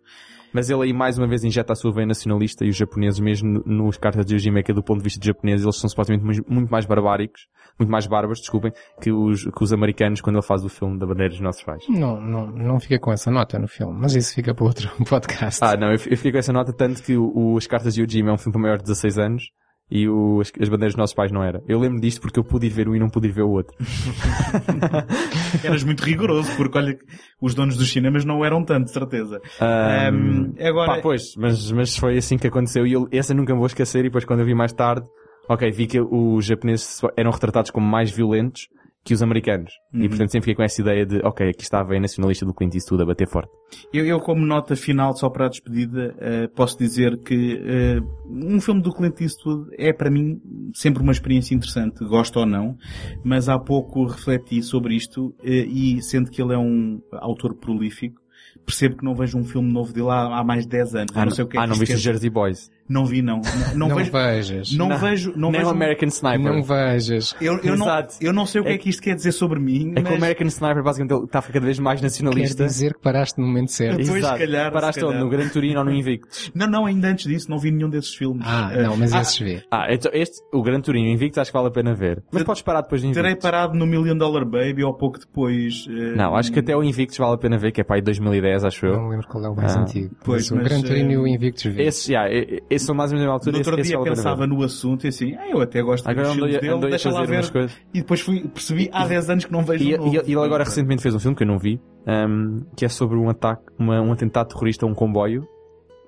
[0.54, 3.50] Mas ele aí mais uma vez injeta a sua veia nacionalista e os japoneses mesmo
[3.50, 6.24] no- nos cartas de Yojima que do ponto de vista de japoneses eles são supostamente
[6.26, 7.48] mu- muito mais barbáricos,
[7.80, 8.72] muito mais bárbaros, desculpem,
[9.02, 11.84] que os, que os americanos quando ele faz o filme da bandeira dos nossos pais.
[11.90, 15.64] Não, não, não fica com essa nota no filme, mas isso fica para outro podcast.
[15.64, 18.32] Ah, não, eu, eu fiquei com essa nota tanto que o, os cartas de Yojima
[18.32, 19.44] é um filme para maior de 16 anos
[19.92, 21.62] e o, as, as bandeiras dos nossos pais não era.
[21.68, 23.50] Eu lembro disto porque eu pude ir ver um e não pude ir ver o
[23.50, 23.76] outro.
[25.64, 26.98] Eras muito rigoroso, porque olha,
[27.42, 29.42] os donos dos cinemas não eram tanto, de certeza.
[29.60, 33.54] Ahm, Ahm, agora, Pá, pois, mas, mas foi assim que aconteceu e eu, essa nunca
[33.54, 35.06] me vou esquecer e depois quando eu vi mais tarde,
[35.50, 38.70] ok, vi que os japoneses eram retratados como mais violentos
[39.04, 39.74] que os americanos.
[39.94, 40.04] Uhum.
[40.04, 42.76] E portanto sempre fiquei com essa ideia de, ok, aqui estava a nacionalista do Clint
[42.76, 43.52] Eastwood a bater forte.
[43.92, 48.62] eu, eu como nota final, só para a despedida, eh, posso dizer que eh, um
[48.62, 50.40] filme do Clint Eastwood é para mim
[50.74, 52.78] sempre uma experiência interessante, gosto ou não,
[53.24, 58.22] mas há pouco refleti sobre isto eh, e sendo que ele é um autor prolífico,
[58.66, 61.12] percebo que não vejo um filme novo dele há, há mais de 10 anos.
[61.16, 62.70] Ah, não sei o que é ah, que não viste os Jersey Boys?
[62.92, 63.40] Não vi, não.
[63.74, 64.12] Não, Não vejo.
[64.12, 64.74] vejas.
[64.74, 64.98] Não, Não.
[64.98, 65.32] vejo.
[65.36, 66.40] Não Nem vejo o American Sniper.
[66.54, 67.34] Não vejas.
[67.40, 68.16] Eu, eu, não, Exato.
[68.20, 70.08] eu não sei o que é, É que isto quer dizer sobre mim, É que
[70.10, 72.66] o mas American Sniper basicamente ele está cada vez mais Quer nacionalista.
[72.66, 73.96] dizer que paraste no momento certo.
[73.96, 74.40] Pois, se Exato.
[74.40, 75.22] calhar, Paraste se calhar.
[75.24, 76.52] no Gran Turino ou no Invictus?
[76.56, 78.44] Não, não, ainda antes disso, não vi nenhum desses filmes.
[78.46, 79.64] Ah, não, mas ah, esses vê.
[79.72, 82.22] Ah, então este, o Gran Turino Invictus acho que vale a pena ver.
[82.32, 83.24] Mas podes parar depois do Invictus.
[83.24, 85.86] Terei parado no Million Dollar Baby ou pouco depois.
[85.90, 88.02] eh, Não, acho que até o Invictus vale a pena ver, que é para aí
[88.02, 88.98] 2010, acho eu.
[88.98, 90.14] Não lembro qual é o mais Ah, antigo.
[90.24, 91.84] pois, Mas o mas, Gran Turino e o eh, Invictus vê.
[91.84, 93.52] Esses, yeah, e- e- esses são mais ou menos na altura.
[93.54, 96.60] No outro dia pensava no assunto e assim, ah, eu até gosto Agora dos andei,
[96.60, 97.72] filmes dele, deixa lá fazer ver.
[97.94, 100.10] E depois fui, percebi há 10 anos que não vejo E, um novo.
[100.16, 102.90] e- e ele agora recentemente fez um filme que eu não vi, um, que é
[102.90, 105.48] sobre um ataque, uma- um atentado terrorista a um comboio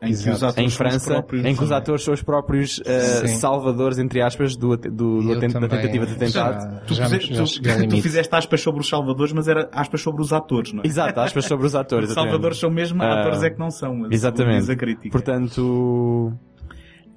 [0.05, 0.69] em, Exato.
[0.71, 5.21] França, próprios- em que os atores são os próprios uh, salvadores, entre aspas, do, do,
[5.21, 6.61] do atent- da tentativa de atentado.
[6.61, 10.33] já- Tu, já, tu- tu fizeste aspas sobre os salvadores, mas era aspas sobre os
[10.33, 10.87] atores, não é?
[10.87, 12.09] Exato, aspas sobre os atores.
[12.11, 14.05] Os salvadores são mesmo, Ah, atores é que não são.
[14.11, 14.59] Exatamente.
[14.59, 15.09] Diz a crítica.
[15.09, 16.33] Portanto,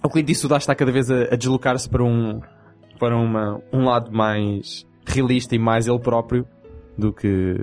[0.02, 2.40] o Clint Eastwood está cada vez a, a deslocar-se para um
[2.98, 6.46] para uma, um lado mais realista e mais ele próprio
[6.96, 7.56] do que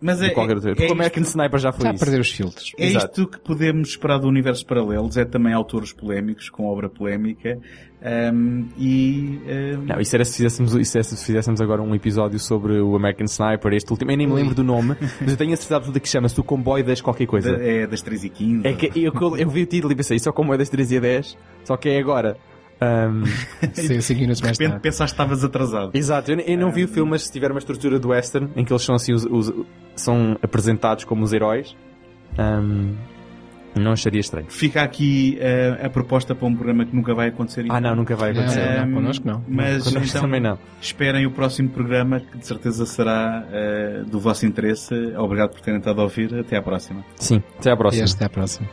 [0.00, 0.70] mas é, qualquer outro.
[0.70, 2.04] é, Porque é o American Sniper já foi Está a isso.
[2.04, 2.72] perder os filtros.
[2.78, 3.06] É Exato.
[3.20, 7.58] isto que podemos esperar do universo paralelos, é também autores polémicos, com obra polémica,
[8.02, 12.38] ahm, e ahm, Não, isso era se fizéssemos, isso era se fizéssemos agora um episódio
[12.38, 15.52] sobre o American Sniper, este último, eu nem me lembro do nome, mas eu tenho
[15.52, 17.56] a certeza absoluta que chama-se o comboio das qualquer coisa.
[17.56, 20.16] da- é das 3 e 15 É que eu, eu vi o título e pensei,
[20.16, 22.36] isso é o comboio das 3 e 10, só que é agora.
[22.80, 23.24] Ahm,
[23.74, 24.82] Sim, 5 minutos de mais repente tarde.
[24.82, 25.90] pensaste que estavas atrasado.
[25.94, 28.64] exato, eu, eu não vi o filme, mas se tiver uma estrutura do western, em
[28.64, 29.52] que eles são assim, os, os-
[29.96, 31.74] são apresentados como os heróis,
[32.38, 32.92] ahm,
[33.74, 34.46] não acharia estranho.
[34.48, 37.64] Fica aqui ah, a proposta para um programa que nunca vai acontecer.
[37.68, 38.76] Ah não, nunca vai Não, acontecer.
[38.76, 39.44] não, Ahm, connosco não.
[39.48, 40.58] Mas Connosco então, também não.
[40.80, 44.94] esperem o próximo programa, que de certeza será ah, do vosso interesse.
[45.16, 46.34] Obrigado por terem estado a ouvir.
[46.34, 47.04] Até à próxima.
[47.16, 48.04] Sim, até à E próxima.
[48.14, 48.68] até à próxima.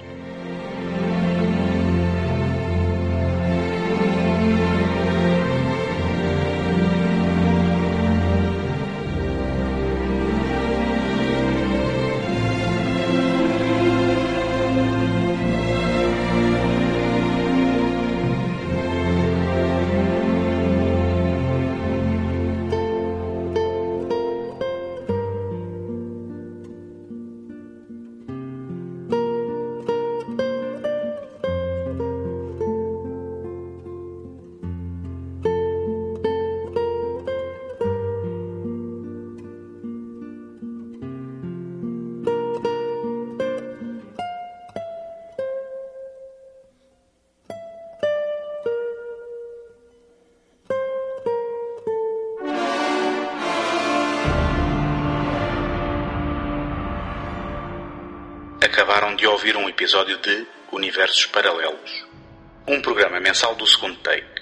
[59.85, 62.07] Episódio de Universos Paralelos,
[62.67, 64.41] um programa mensal do segundo take.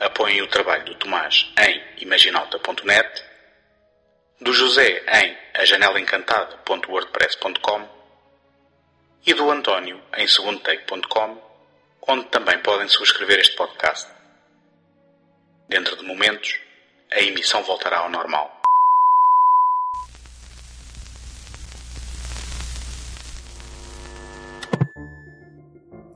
[0.00, 3.22] Apoiem o trabalho do Tomás em imaginalta.net,
[4.40, 7.86] do José em ajanelaencantada.wordpress.com
[9.26, 11.36] e do António em segundotake.com,
[12.08, 14.10] onde também podem subscrever este podcast.
[15.68, 16.58] Dentro de momentos,
[17.10, 18.62] a emissão voltará ao normal.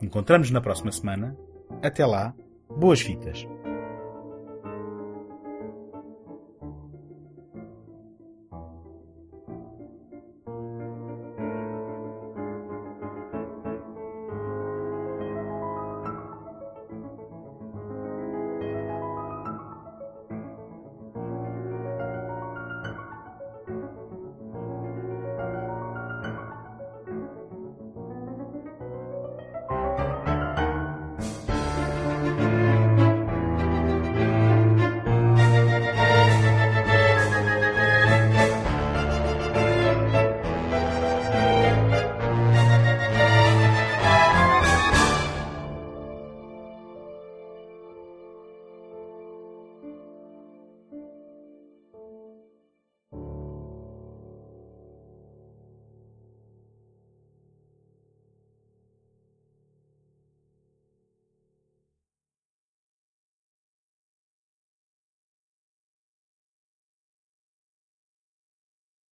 [0.07, 1.37] Encontramos na próxima semana.
[1.83, 2.33] Até lá,
[2.71, 3.45] boas fitas.